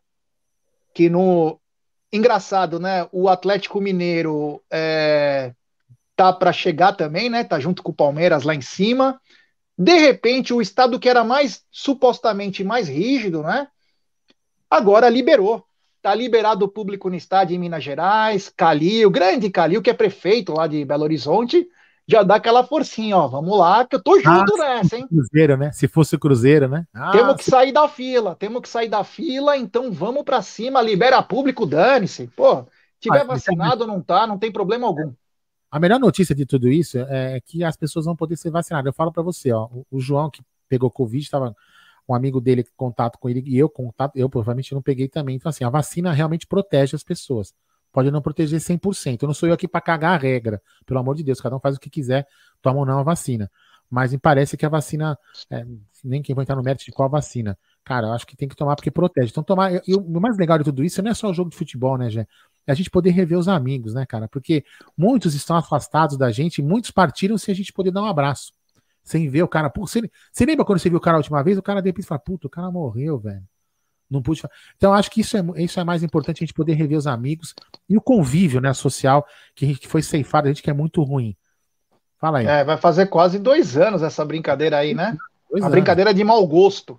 que 0.92 1.08
no 1.10 1.58
engraçado, 2.12 2.78
né? 2.78 3.08
O 3.10 3.28
Atlético 3.28 3.80
Mineiro 3.80 4.62
é, 4.70 5.52
tá 6.14 6.32
para 6.32 6.52
chegar 6.52 6.92
também, 6.92 7.28
né? 7.28 7.42
Tá 7.42 7.58
junto 7.58 7.82
com 7.82 7.90
o 7.90 7.94
Palmeiras 7.94 8.44
lá 8.44 8.54
em 8.54 8.60
cima. 8.60 9.20
De 9.76 9.98
repente, 9.98 10.54
o 10.54 10.62
estado 10.62 11.00
que 11.00 11.08
era 11.08 11.24
mais 11.24 11.64
supostamente 11.70 12.62
mais 12.62 12.88
rígido, 12.88 13.42
né? 13.42 13.68
Agora 14.70 15.08
liberou. 15.08 15.64
Está 15.96 16.14
liberado 16.14 16.66
o 16.66 16.68
público 16.68 17.08
no 17.08 17.16
estádio 17.16 17.54
em 17.54 17.58
Minas 17.58 17.82
Gerais, 17.82 18.52
Calil, 18.54 19.10
grande 19.10 19.48
Calil, 19.48 19.80
que 19.80 19.88
é 19.88 19.94
prefeito 19.94 20.52
lá 20.52 20.66
de 20.66 20.84
Belo 20.84 21.04
Horizonte, 21.04 21.66
já 22.06 22.22
dá 22.22 22.34
aquela 22.36 22.62
forcinha, 22.62 23.16
ó. 23.16 23.26
Vamos 23.26 23.58
lá, 23.58 23.86
que 23.86 23.96
eu 23.96 24.02
tô 24.02 24.20
junto 24.20 24.54
ah, 24.54 24.58
nessa, 24.58 24.96
hein? 24.96 25.08
Cruzeiro, 25.08 25.56
né? 25.56 25.72
Se 25.72 25.88
fosse 25.88 26.14
o 26.14 26.18
Cruzeiro, 26.18 26.68
né? 26.68 26.86
Ah, 26.92 27.10
temos 27.10 27.36
que 27.36 27.44
se... 27.44 27.50
sair 27.50 27.72
da 27.72 27.88
fila, 27.88 28.36
temos 28.36 28.60
que 28.60 28.68
sair 28.68 28.88
da 28.88 29.02
fila, 29.02 29.56
então 29.56 29.90
vamos 29.90 30.22
para 30.24 30.42
cima, 30.42 30.82
libera 30.82 31.22
público, 31.22 31.64
dane-se. 31.64 32.26
Pô, 32.36 32.66
tiver 33.00 33.22
ah, 33.22 33.24
vacinado 33.24 33.86
não 33.86 34.02
tá, 34.02 34.26
não 34.26 34.38
tem 34.38 34.52
problema 34.52 34.86
algum. 34.86 35.12
A 35.74 35.80
melhor 35.80 35.98
notícia 35.98 36.36
de 36.36 36.46
tudo 36.46 36.68
isso 36.68 36.98
é 37.00 37.40
que 37.40 37.64
as 37.64 37.76
pessoas 37.76 38.04
vão 38.04 38.14
poder 38.14 38.36
ser 38.36 38.48
vacinadas. 38.48 38.86
Eu 38.86 38.92
falo 38.92 39.10
para 39.10 39.24
você, 39.24 39.50
ó, 39.50 39.68
o 39.90 39.98
João 39.98 40.30
que 40.30 40.40
pegou 40.68 40.88
Covid, 40.88 41.24
estava 41.24 41.52
um 42.08 42.14
amigo 42.14 42.40
dele 42.40 42.64
contato 42.76 43.18
com 43.18 43.28
ele 43.28 43.42
e 43.44 43.58
eu 43.58 43.68
contato, 43.68 44.14
eu 44.14 44.30
provavelmente 44.30 44.72
não 44.72 44.80
peguei 44.80 45.08
também. 45.08 45.34
Então 45.34 45.50
assim, 45.50 45.64
a 45.64 45.68
vacina 45.68 46.12
realmente 46.12 46.46
protege 46.46 46.94
as 46.94 47.02
pessoas. 47.02 47.52
Pode 47.92 48.08
não 48.12 48.22
proteger 48.22 48.60
100%. 48.60 49.22
Eu 49.22 49.26
não 49.26 49.34
sou 49.34 49.48
eu 49.48 49.54
aqui 49.56 49.66
para 49.66 49.80
cagar 49.80 50.14
a 50.14 50.16
regra, 50.16 50.62
pelo 50.86 51.00
amor 51.00 51.16
de 51.16 51.24
Deus, 51.24 51.40
cada 51.40 51.56
um 51.56 51.58
faz 51.58 51.74
o 51.74 51.80
que 51.80 51.90
quiser, 51.90 52.24
toma 52.62 52.78
ou 52.78 52.86
não 52.86 53.00
a 53.00 53.02
vacina. 53.02 53.50
Mas 53.90 54.12
me 54.12 54.18
parece 54.18 54.56
que 54.56 54.64
a 54.64 54.68
vacina, 54.68 55.18
é, 55.50 55.66
nem 56.04 56.22
quem 56.22 56.36
vai 56.36 56.44
entrar 56.44 56.54
no 56.54 56.62
mérito 56.62 56.84
de 56.84 56.92
qual 56.92 57.10
vacina. 57.10 57.58
Cara, 57.84 58.06
eu 58.06 58.12
acho 58.12 58.26
que 58.26 58.36
tem 58.36 58.48
que 58.48 58.56
tomar 58.56 58.76
porque 58.76 58.90
protege. 58.90 59.30
Então, 59.30 59.42
tomar. 59.44 59.72
E 59.86 59.94
o 59.94 60.20
mais 60.20 60.38
legal 60.38 60.58
de 60.58 60.64
tudo 60.64 60.82
isso 60.82 61.02
não 61.02 61.10
é 61.10 61.14
só 61.14 61.30
o 61.30 61.34
jogo 61.34 61.50
de 61.50 61.56
futebol, 61.56 61.98
né, 61.98 62.08
Gê? 62.08 62.26
é 62.66 62.72
a 62.72 62.74
gente 62.74 62.90
poder 62.90 63.10
rever 63.10 63.38
os 63.38 63.48
amigos, 63.48 63.94
né, 63.94 64.06
cara? 64.06 64.28
Porque 64.28 64.64
muitos 64.96 65.34
estão 65.34 65.56
afastados 65.56 66.16
da 66.16 66.30
gente, 66.30 66.62
muitos 66.62 66.90
partiram 66.90 67.36
sem 67.36 67.52
a 67.52 67.54
gente 67.54 67.72
poder 67.72 67.90
dar 67.90 68.02
um 68.02 68.06
abraço. 68.06 68.52
Sem 69.02 69.28
ver 69.28 69.42
o 69.42 69.48
cara. 69.48 69.68
Pô, 69.68 69.86
você, 69.86 70.00
você 70.32 70.46
lembra 70.46 70.64
quando 70.64 70.78
você 70.78 70.88
viu 70.88 70.98
o 70.98 71.00
cara 71.00 71.16
a 71.16 71.18
última 71.18 71.42
vez? 71.42 71.58
O 71.58 71.62
cara 71.62 71.82
de 71.82 71.88
repente 71.90 72.06
fala, 72.06 72.18
puta, 72.18 72.46
o 72.46 72.50
cara 72.50 72.70
morreu, 72.70 73.18
velho. 73.18 73.44
Não 74.10 74.22
pude 74.22 74.42
Então, 74.76 74.92
acho 74.92 75.10
que 75.10 75.20
isso 75.20 75.36
é, 75.36 75.42
isso 75.56 75.78
é 75.78 75.84
mais 75.84 76.02
importante, 76.02 76.38
a 76.38 76.44
gente 76.44 76.54
poder 76.54 76.74
rever 76.74 76.96
os 76.96 77.06
amigos 77.06 77.54
e 77.88 77.96
o 77.96 78.00
convívio 78.00 78.60
né, 78.60 78.72
social 78.72 79.26
que, 79.54 79.64
a 79.64 79.68
gente, 79.68 79.80
que 79.80 79.88
foi 79.88 80.02
ceifado, 80.02 80.46
a 80.46 80.50
gente 80.52 80.62
que 80.62 80.70
é 80.70 80.74
muito 80.74 81.02
ruim. 81.02 81.36
Fala 82.18 82.38
aí. 82.38 82.46
É, 82.46 82.64
vai 82.64 82.76
fazer 82.76 83.06
quase 83.06 83.38
dois 83.38 83.76
anos 83.76 84.02
essa 84.02 84.24
brincadeira 84.24 84.78
aí, 84.78 84.94
né? 84.94 85.16
Dois 85.50 85.62
a 85.62 85.66
anos. 85.66 85.72
brincadeira 85.72 86.14
de 86.14 86.24
mau 86.24 86.46
gosto. 86.46 86.98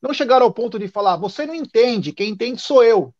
Não 0.00 0.12
chegar 0.12 0.42
ao 0.42 0.52
ponto 0.52 0.78
de 0.78 0.86
falar, 0.86 1.16
você 1.16 1.46
não 1.46 1.54
entende, 1.54 2.12
quem 2.12 2.30
entende 2.30 2.60
sou 2.60 2.84
eu. 2.84 3.14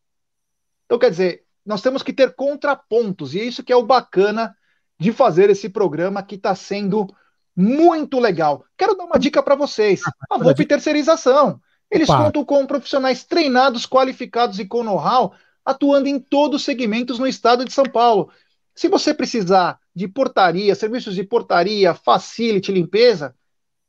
Então, 0.85 0.99
quer 0.99 1.09
dizer, 1.09 1.43
nós 1.65 1.81
temos 1.81 2.03
que 2.03 2.13
ter 2.13 2.35
contrapontos, 2.35 3.33
e 3.33 3.39
é 3.39 3.43
isso 3.43 3.63
que 3.63 3.73
é 3.73 3.75
o 3.75 3.85
bacana 3.85 4.55
de 4.99 5.11
fazer 5.11 5.49
esse 5.49 5.67
programa 5.67 6.21
que 6.21 6.35
está 6.35 6.53
sendo 6.53 7.07
muito 7.55 8.19
legal. 8.19 8.65
Quero 8.77 8.95
dar 8.95 9.05
uma 9.05 9.17
dica 9.17 9.41
para 9.41 9.55
vocês: 9.55 10.01
a 10.29 10.37
Volpe 10.37 10.65
Terceirização. 10.65 11.61
Eles 11.89 12.09
Opa. 12.09 12.25
contam 12.25 12.43
com 12.43 12.65
profissionais 12.65 13.23
treinados, 13.23 13.85
qualificados 13.85 14.59
e 14.59 14.65
com 14.65 14.83
know-how, 14.83 15.33
atuando 15.63 16.09
em 16.09 16.19
todos 16.19 16.59
os 16.61 16.65
segmentos 16.65 17.19
no 17.19 17.27
estado 17.27 17.63
de 17.63 17.71
São 17.71 17.85
Paulo. 17.85 18.29
Se 18.73 18.89
você 18.89 19.13
precisar 19.13 19.79
de 19.95 20.07
portaria, 20.07 20.73
serviços 20.75 21.15
de 21.15 21.23
portaria, 21.23 21.93
facility, 21.93 22.71
limpeza, 22.71 23.35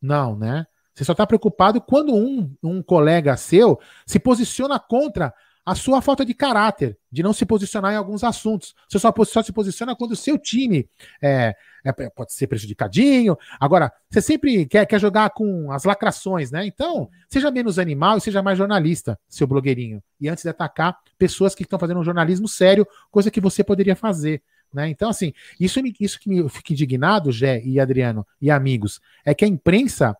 Não, 0.00 0.36
né? 0.36 0.66
Você 0.94 1.04
só 1.04 1.12
está 1.12 1.26
preocupado 1.26 1.80
quando 1.80 2.14
um, 2.14 2.50
um 2.62 2.82
colega 2.82 3.36
seu 3.36 3.78
se 4.06 4.18
posiciona 4.18 4.80
contra 4.80 5.34
a 5.66 5.74
sua 5.74 6.00
falta 6.00 6.24
de 6.24 6.32
caráter, 6.32 6.96
de 7.10 7.24
não 7.24 7.32
se 7.32 7.44
posicionar 7.44 7.92
em 7.92 7.96
alguns 7.96 8.22
assuntos. 8.22 8.72
Você 8.88 9.00
só, 9.00 9.12
só 9.24 9.42
se 9.42 9.52
posiciona 9.52 9.96
quando 9.96 10.12
o 10.12 10.16
seu 10.16 10.38
time 10.38 10.88
é, 11.20 11.56
é, 11.84 11.92
pode 12.10 12.32
ser 12.32 12.46
prejudicadinho. 12.46 13.36
Agora, 13.58 13.92
você 14.08 14.22
sempre 14.22 14.64
quer, 14.66 14.86
quer 14.86 15.00
jogar 15.00 15.30
com 15.30 15.72
as 15.72 15.82
lacrações, 15.82 16.52
né? 16.52 16.64
Então, 16.64 17.10
seja 17.28 17.50
menos 17.50 17.80
animal 17.80 18.16
e 18.16 18.20
seja 18.20 18.40
mais 18.44 18.56
jornalista, 18.56 19.18
seu 19.28 19.44
blogueirinho. 19.44 20.00
E 20.20 20.28
antes 20.28 20.44
de 20.44 20.50
atacar 20.50 20.96
pessoas 21.18 21.52
que 21.52 21.64
estão 21.64 21.80
fazendo 21.80 21.98
um 21.98 22.04
jornalismo 22.04 22.46
sério, 22.46 22.86
coisa 23.10 23.28
que 23.28 23.40
você 23.40 23.64
poderia 23.64 23.96
fazer. 23.96 24.40
Né? 24.72 24.88
Então, 24.88 25.10
assim, 25.10 25.32
isso, 25.58 25.80
isso 25.98 26.20
que 26.20 26.28
me 26.28 26.48
fica 26.48 26.72
indignado, 26.74 27.32
Gé 27.32 27.60
e 27.64 27.80
Adriano 27.80 28.24
e 28.40 28.52
amigos, 28.52 29.00
é 29.24 29.34
que 29.34 29.44
a 29.44 29.48
imprensa, 29.48 30.16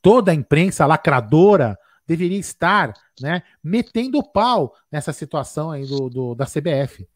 toda 0.00 0.32
a 0.32 0.34
imprensa 0.34 0.86
lacradora, 0.86 1.78
deveria 2.08 2.38
estar 2.38 2.94
né, 3.20 3.42
metendo 3.62 4.22
pau 4.22 4.74
nessa 4.90 5.12
situação 5.12 5.70
aí 5.70 5.86
do, 5.86 6.08
do, 6.08 6.34
da 6.34 6.46
CBF. 6.46 7.06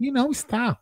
E 0.00 0.10
não 0.10 0.30
está. 0.30 0.80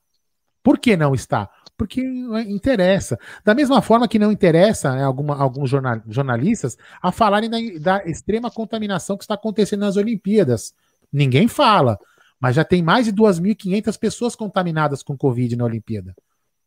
Por 0.62 0.78
que 0.78 0.96
não 0.96 1.12
está? 1.12 1.50
Porque 1.76 2.00
interessa. 2.46 3.18
Da 3.44 3.54
mesma 3.54 3.82
forma 3.82 4.06
que 4.06 4.18
não 4.18 4.30
interessa 4.30 4.94
né, 4.94 5.02
alguma, 5.02 5.36
alguns 5.36 5.68
jornal, 5.68 6.00
jornalistas 6.06 6.78
a 7.02 7.10
falarem 7.10 7.50
da, 7.50 7.58
da 7.80 8.04
extrema 8.06 8.50
contaminação 8.50 9.16
que 9.16 9.24
está 9.24 9.34
acontecendo 9.34 9.80
nas 9.80 9.96
Olimpíadas. 9.96 10.72
Ninguém 11.12 11.48
fala, 11.48 11.98
mas 12.38 12.54
já 12.54 12.64
tem 12.64 12.80
mais 12.80 13.06
de 13.06 13.12
2.500 13.12 13.98
pessoas 13.98 14.36
contaminadas 14.36 15.02
com 15.02 15.16
Covid 15.16 15.56
na 15.56 15.64
Olimpíada. 15.64 16.14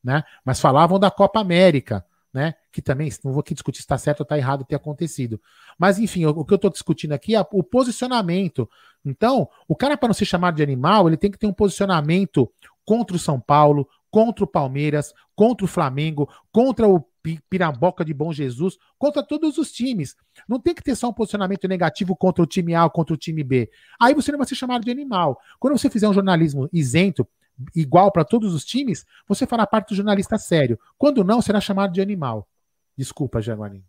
Né? 0.03 0.23
Mas 0.43 0.59
falavam 0.59 0.99
da 0.99 1.11
Copa 1.11 1.39
América, 1.39 2.03
né? 2.33 2.53
Que 2.71 2.81
também, 2.81 3.09
não 3.23 3.31
vou 3.31 3.41
aqui 3.41 3.53
discutir 3.53 3.79
se 3.79 3.83
está 3.83 3.97
certo 3.97 4.21
ou 4.21 4.23
está 4.23 4.37
errado 4.37 4.65
ter 4.65 4.75
acontecido. 4.75 5.41
Mas, 5.77 5.99
enfim, 5.99 6.25
o, 6.25 6.29
o 6.29 6.45
que 6.45 6.53
eu 6.53 6.57
estou 6.57 6.71
discutindo 6.71 7.11
aqui 7.13 7.35
é 7.35 7.45
o 7.51 7.63
posicionamento. 7.63 8.69
Então, 9.03 9.49
o 9.67 9.75
cara, 9.75 9.97
para 9.97 10.09
não 10.09 10.13
ser 10.13 10.25
chamado 10.25 10.55
de 10.55 10.63
animal, 10.63 11.07
ele 11.07 11.17
tem 11.17 11.31
que 11.31 11.37
ter 11.37 11.47
um 11.47 11.53
posicionamento 11.53 12.51
contra 12.85 13.15
o 13.15 13.19
São 13.19 13.39
Paulo, 13.39 13.87
contra 14.09 14.43
o 14.43 14.47
Palmeiras, 14.47 15.13
contra 15.35 15.65
o 15.65 15.67
Flamengo, 15.67 16.29
contra 16.51 16.87
o 16.87 17.03
Piramboca 17.49 18.03
de 18.03 18.13
Bom 18.13 18.33
Jesus, 18.33 18.77
contra 18.97 19.23
todos 19.23 19.57
os 19.57 19.71
times. 19.71 20.15
Não 20.47 20.59
tem 20.59 20.73
que 20.73 20.83
ter 20.83 20.95
só 20.95 21.09
um 21.09 21.13
posicionamento 21.13 21.67
negativo 21.67 22.15
contra 22.15 22.43
o 22.43 22.47
time 22.47 22.73
A 22.73 22.83
ou 22.85 22.89
contra 22.89 23.13
o 23.13 23.17
time 23.17 23.43
B. 23.43 23.69
Aí 24.01 24.13
você 24.13 24.31
não 24.31 24.39
vai 24.39 24.47
ser 24.47 24.55
chamado 24.55 24.83
de 24.83 24.91
animal. 24.91 25.39
Quando 25.59 25.77
você 25.77 25.89
fizer 25.89 26.09
um 26.09 26.13
jornalismo 26.13 26.67
isento, 26.73 27.27
igual 27.75 28.11
para 28.11 28.23
todos 28.23 28.53
os 28.53 28.65
times, 28.65 29.05
você 29.27 29.45
fará 29.45 29.65
parte 29.65 29.89
do 29.89 29.95
jornalista 29.95 30.37
sério. 30.37 30.79
Quando 30.97 31.23
não, 31.23 31.41
será 31.41 31.59
chamado 31.61 31.93
de 31.93 32.01
animal. 32.01 32.47
Desculpa, 32.97 33.41
Jaguarinho. 33.41 33.83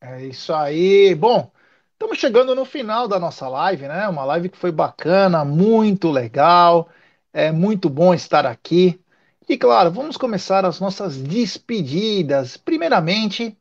É 0.00 0.26
isso 0.26 0.52
aí. 0.52 1.14
Bom, 1.14 1.50
estamos 1.92 2.18
chegando 2.18 2.54
no 2.54 2.64
final 2.64 3.08
da 3.08 3.18
nossa 3.18 3.48
live, 3.48 3.88
né? 3.88 4.06
Uma 4.08 4.24
live 4.24 4.48
que 4.48 4.58
foi 4.58 4.70
bacana, 4.70 5.44
muito 5.44 6.10
legal. 6.10 6.88
É 7.32 7.50
muito 7.50 7.88
bom 7.88 8.14
estar 8.14 8.46
aqui. 8.46 9.00
E 9.48 9.56
claro, 9.58 9.90
vamos 9.90 10.16
começar 10.16 10.64
as 10.64 10.80
nossas 10.80 11.16
despedidas. 11.16 12.56
Primeiramente, 12.56 13.56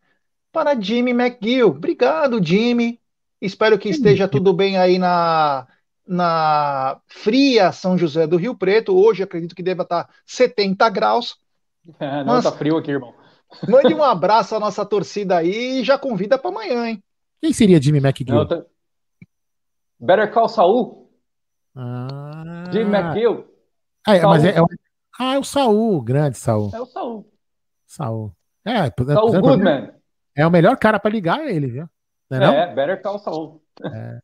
para 0.51 0.79
Jimmy 0.79 1.11
McGill. 1.11 1.69
Obrigado, 1.69 2.43
Jimmy. 2.43 2.99
Espero 3.41 3.77
que 3.77 3.89
esteja 3.89 4.27
tudo 4.27 4.53
bem 4.53 4.77
aí 4.77 4.97
na 4.97 5.67
na 6.07 6.99
fria 7.07 7.71
São 7.71 7.97
José 7.97 8.27
do 8.27 8.37
Rio 8.37 8.55
Preto. 8.55 8.95
Hoje 8.95 9.23
acredito 9.23 9.55
que 9.55 9.63
deva 9.63 9.83
estar 9.83 10.09
70 10.25 10.89
graus. 10.89 11.37
É, 11.99 12.23
não, 12.23 12.35
Mas, 12.35 12.43
tá 12.43 12.51
frio 12.51 12.77
aqui, 12.77 12.91
irmão. 12.91 13.13
Mande 13.67 13.93
um 13.93 14.03
abraço 14.03 14.55
à 14.55 14.59
nossa 14.59 14.85
torcida 14.85 15.37
aí 15.37 15.79
e 15.79 15.83
já 15.83 15.97
convida 15.97 16.37
para 16.37 16.49
amanhã, 16.49 16.87
hein? 16.87 17.03
Quem 17.41 17.53
seria 17.53 17.81
Jimmy 17.81 17.99
McGill? 17.99 18.47
Tô... 18.47 18.65
Better 19.99 20.31
Call 20.31 20.49
Saul. 20.49 21.09
Ah. 21.75 22.65
Jimmy 22.71 22.95
McGill. 22.95 23.45
Ah, 24.05 24.15
é, 24.15 24.21
mas 24.21 24.43
é, 24.43 24.55
é, 24.55 24.61
o... 24.61 24.67
ah, 25.19 25.35
é 25.35 25.39
o 25.39 25.43
Saul, 25.43 26.01
grande 26.01 26.37
Saul. 26.37 26.71
É 26.73 26.79
o 26.79 26.85
Saul. 26.85 27.31
Saul. 27.85 28.35
É, 28.65 28.91
Saul 29.13 29.41
Goodman. 29.41 29.91
É 30.35 30.47
o 30.47 30.51
melhor 30.51 30.77
cara 30.77 30.99
para 30.99 31.11
ligar 31.11 31.47
ele, 31.47 31.67
viu? 31.67 31.89
Não 32.29 32.41
é, 32.41 32.43
é 32.43 32.67
não? 32.67 32.75
Better 32.75 33.01
Call 33.01 33.19
Saul. 33.19 33.61
É. 33.83 34.19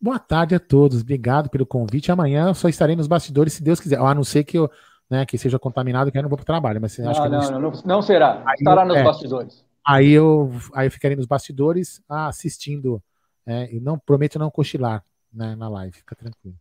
Boa 0.00 0.18
tarde 0.18 0.52
a 0.52 0.58
todos, 0.58 1.02
obrigado 1.02 1.48
pelo 1.48 1.64
convite. 1.64 2.10
Amanhã 2.10 2.48
eu 2.48 2.54
só 2.54 2.68
estarei 2.68 2.96
nos 2.96 3.06
bastidores, 3.06 3.52
se 3.52 3.62
Deus 3.62 3.78
quiser. 3.78 4.00
A 4.00 4.12
não 4.12 4.24
ser 4.24 4.42
que 4.42 4.58
eu 4.58 4.68
né, 5.08 5.24
que 5.24 5.38
seja 5.38 5.56
contaminado, 5.56 6.10
que 6.10 6.18
eu 6.18 6.22
não 6.22 6.28
vou 6.28 6.36
para 6.36 6.42
o 6.42 6.46
trabalho. 6.46 6.80
Mas 6.80 6.98
não, 6.98 7.10
acho 7.12 7.22
que 7.22 7.28
não, 7.28 7.40
não, 7.52 7.60
não, 7.60 7.82
não, 7.84 8.02
será. 8.02 8.42
Aí 8.44 8.56
Estará 8.58 8.84
nos 8.84 8.96
é, 8.96 9.04
bastidores. 9.04 9.64
Aí 9.86 10.10
eu, 10.10 10.50
aí 10.74 10.88
eu 10.88 10.90
ficarei 10.90 11.16
nos 11.16 11.26
bastidores 11.26 12.02
assistindo. 12.08 13.00
É, 13.46 13.72
e 13.72 13.78
não 13.78 13.96
prometo 13.96 14.36
não 14.36 14.50
cochilar 14.50 15.04
né, 15.32 15.54
na 15.54 15.68
live, 15.68 15.96
fica 15.96 16.16
tranquilo. 16.16 16.56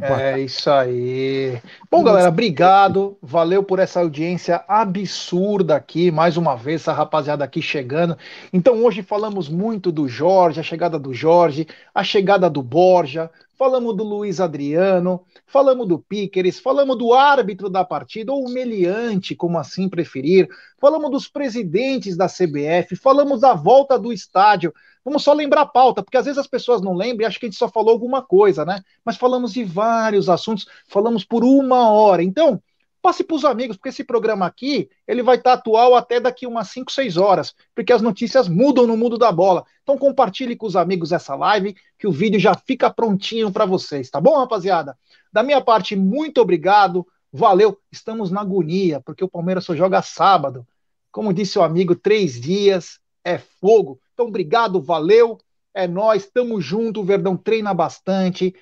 É 0.00 0.40
isso 0.40 0.68
aí. 0.68 1.60
Bom, 1.90 2.02
galera, 2.02 2.28
obrigado. 2.28 3.16
Valeu 3.22 3.62
por 3.62 3.78
essa 3.78 4.00
audiência 4.00 4.64
absurda 4.66 5.76
aqui. 5.76 6.10
Mais 6.10 6.36
uma 6.36 6.56
vez, 6.56 6.82
essa 6.82 6.92
rapaziada 6.92 7.44
aqui 7.44 7.62
chegando. 7.62 8.18
Então, 8.52 8.84
hoje 8.84 9.02
falamos 9.02 9.48
muito 9.48 9.92
do 9.92 10.08
Jorge, 10.08 10.60
a 10.60 10.62
chegada 10.62 10.98
do 10.98 11.14
Jorge, 11.14 11.66
a 11.94 12.02
chegada 12.02 12.50
do 12.50 12.62
Borja, 12.62 13.30
falamos 13.56 13.96
do 13.96 14.04
Luiz 14.04 14.40
Adriano, 14.40 15.24
falamos 15.46 15.86
do 15.88 15.98
Piqueres, 15.98 16.58
falamos 16.58 16.98
do 16.98 17.14
árbitro 17.14 17.70
da 17.70 17.84
partida, 17.84 18.32
ou 18.32 18.44
o 18.44 18.52
meliante, 18.52 19.34
como 19.34 19.56
assim 19.56 19.88
preferir, 19.88 20.48
falamos 20.78 21.10
dos 21.10 21.28
presidentes 21.28 22.16
da 22.16 22.26
CBF, 22.26 22.96
falamos 22.96 23.40
da 23.40 23.54
volta 23.54 23.98
do 23.98 24.12
estádio. 24.12 24.74
Vamos 25.06 25.22
só 25.22 25.32
lembrar 25.32 25.60
a 25.60 25.66
pauta, 25.66 26.02
porque 26.02 26.16
às 26.16 26.24
vezes 26.24 26.36
as 26.36 26.48
pessoas 26.48 26.82
não 26.82 26.92
lembram 26.92 27.22
e 27.22 27.26
acham 27.26 27.38
que 27.38 27.46
a 27.46 27.48
gente 27.48 27.56
só 27.56 27.68
falou 27.68 27.92
alguma 27.92 28.22
coisa, 28.22 28.64
né? 28.64 28.82
Mas 29.04 29.16
falamos 29.16 29.52
de 29.52 29.62
vários 29.62 30.28
assuntos, 30.28 30.66
falamos 30.88 31.22
por 31.22 31.44
uma 31.44 31.92
hora. 31.92 32.24
Então, 32.24 32.60
passe 33.00 33.22
para 33.22 33.36
os 33.36 33.44
amigos, 33.44 33.76
porque 33.76 33.90
esse 33.90 34.02
programa 34.02 34.46
aqui 34.46 34.90
ele 35.06 35.22
vai 35.22 35.36
estar 35.36 35.52
tá 35.52 35.58
atual 35.60 35.94
até 35.94 36.18
daqui 36.18 36.44
umas 36.44 36.70
5, 36.70 36.90
6 36.90 37.16
horas, 37.16 37.54
porque 37.72 37.92
as 37.92 38.02
notícias 38.02 38.48
mudam 38.48 38.84
no 38.84 38.96
mundo 38.96 39.16
da 39.16 39.30
bola. 39.30 39.64
Então 39.84 39.96
compartilhe 39.96 40.56
com 40.56 40.66
os 40.66 40.74
amigos 40.74 41.12
essa 41.12 41.36
live, 41.36 41.76
que 41.96 42.08
o 42.08 42.10
vídeo 42.10 42.40
já 42.40 42.56
fica 42.56 42.90
prontinho 42.90 43.52
para 43.52 43.64
vocês, 43.64 44.10
tá 44.10 44.20
bom, 44.20 44.36
rapaziada? 44.36 44.98
Da 45.32 45.44
minha 45.44 45.60
parte, 45.60 45.94
muito 45.94 46.40
obrigado, 46.40 47.06
valeu. 47.32 47.78
Estamos 47.92 48.32
na 48.32 48.40
agonia, 48.40 49.00
porque 49.02 49.22
o 49.22 49.28
Palmeiras 49.28 49.64
só 49.64 49.76
joga 49.76 50.02
sábado. 50.02 50.66
Como 51.12 51.32
disse 51.32 51.60
o 51.60 51.62
amigo, 51.62 51.94
três 51.94 52.40
dias 52.40 52.98
é 53.24 53.38
fogo. 53.38 54.00
Então, 54.16 54.28
obrigado, 54.28 54.80
valeu. 54.80 55.36
É 55.74 55.86
nós, 55.86 56.26
tamo 56.26 56.58
junto. 56.58 57.02
O 57.02 57.04
Verdão 57.04 57.36
treina 57.36 57.74
bastante. 57.74 58.54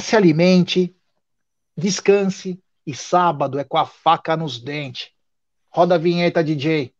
Se 0.00 0.16
alimente, 0.16 0.96
descanse. 1.76 2.58
E 2.86 2.94
sábado 2.94 3.58
é 3.58 3.64
com 3.64 3.76
a 3.76 3.84
faca 3.84 4.34
nos 4.38 4.58
dentes. 4.58 5.10
Roda 5.68 5.96
a 5.96 5.98
vinheta, 5.98 6.42
DJ. 6.42 6.94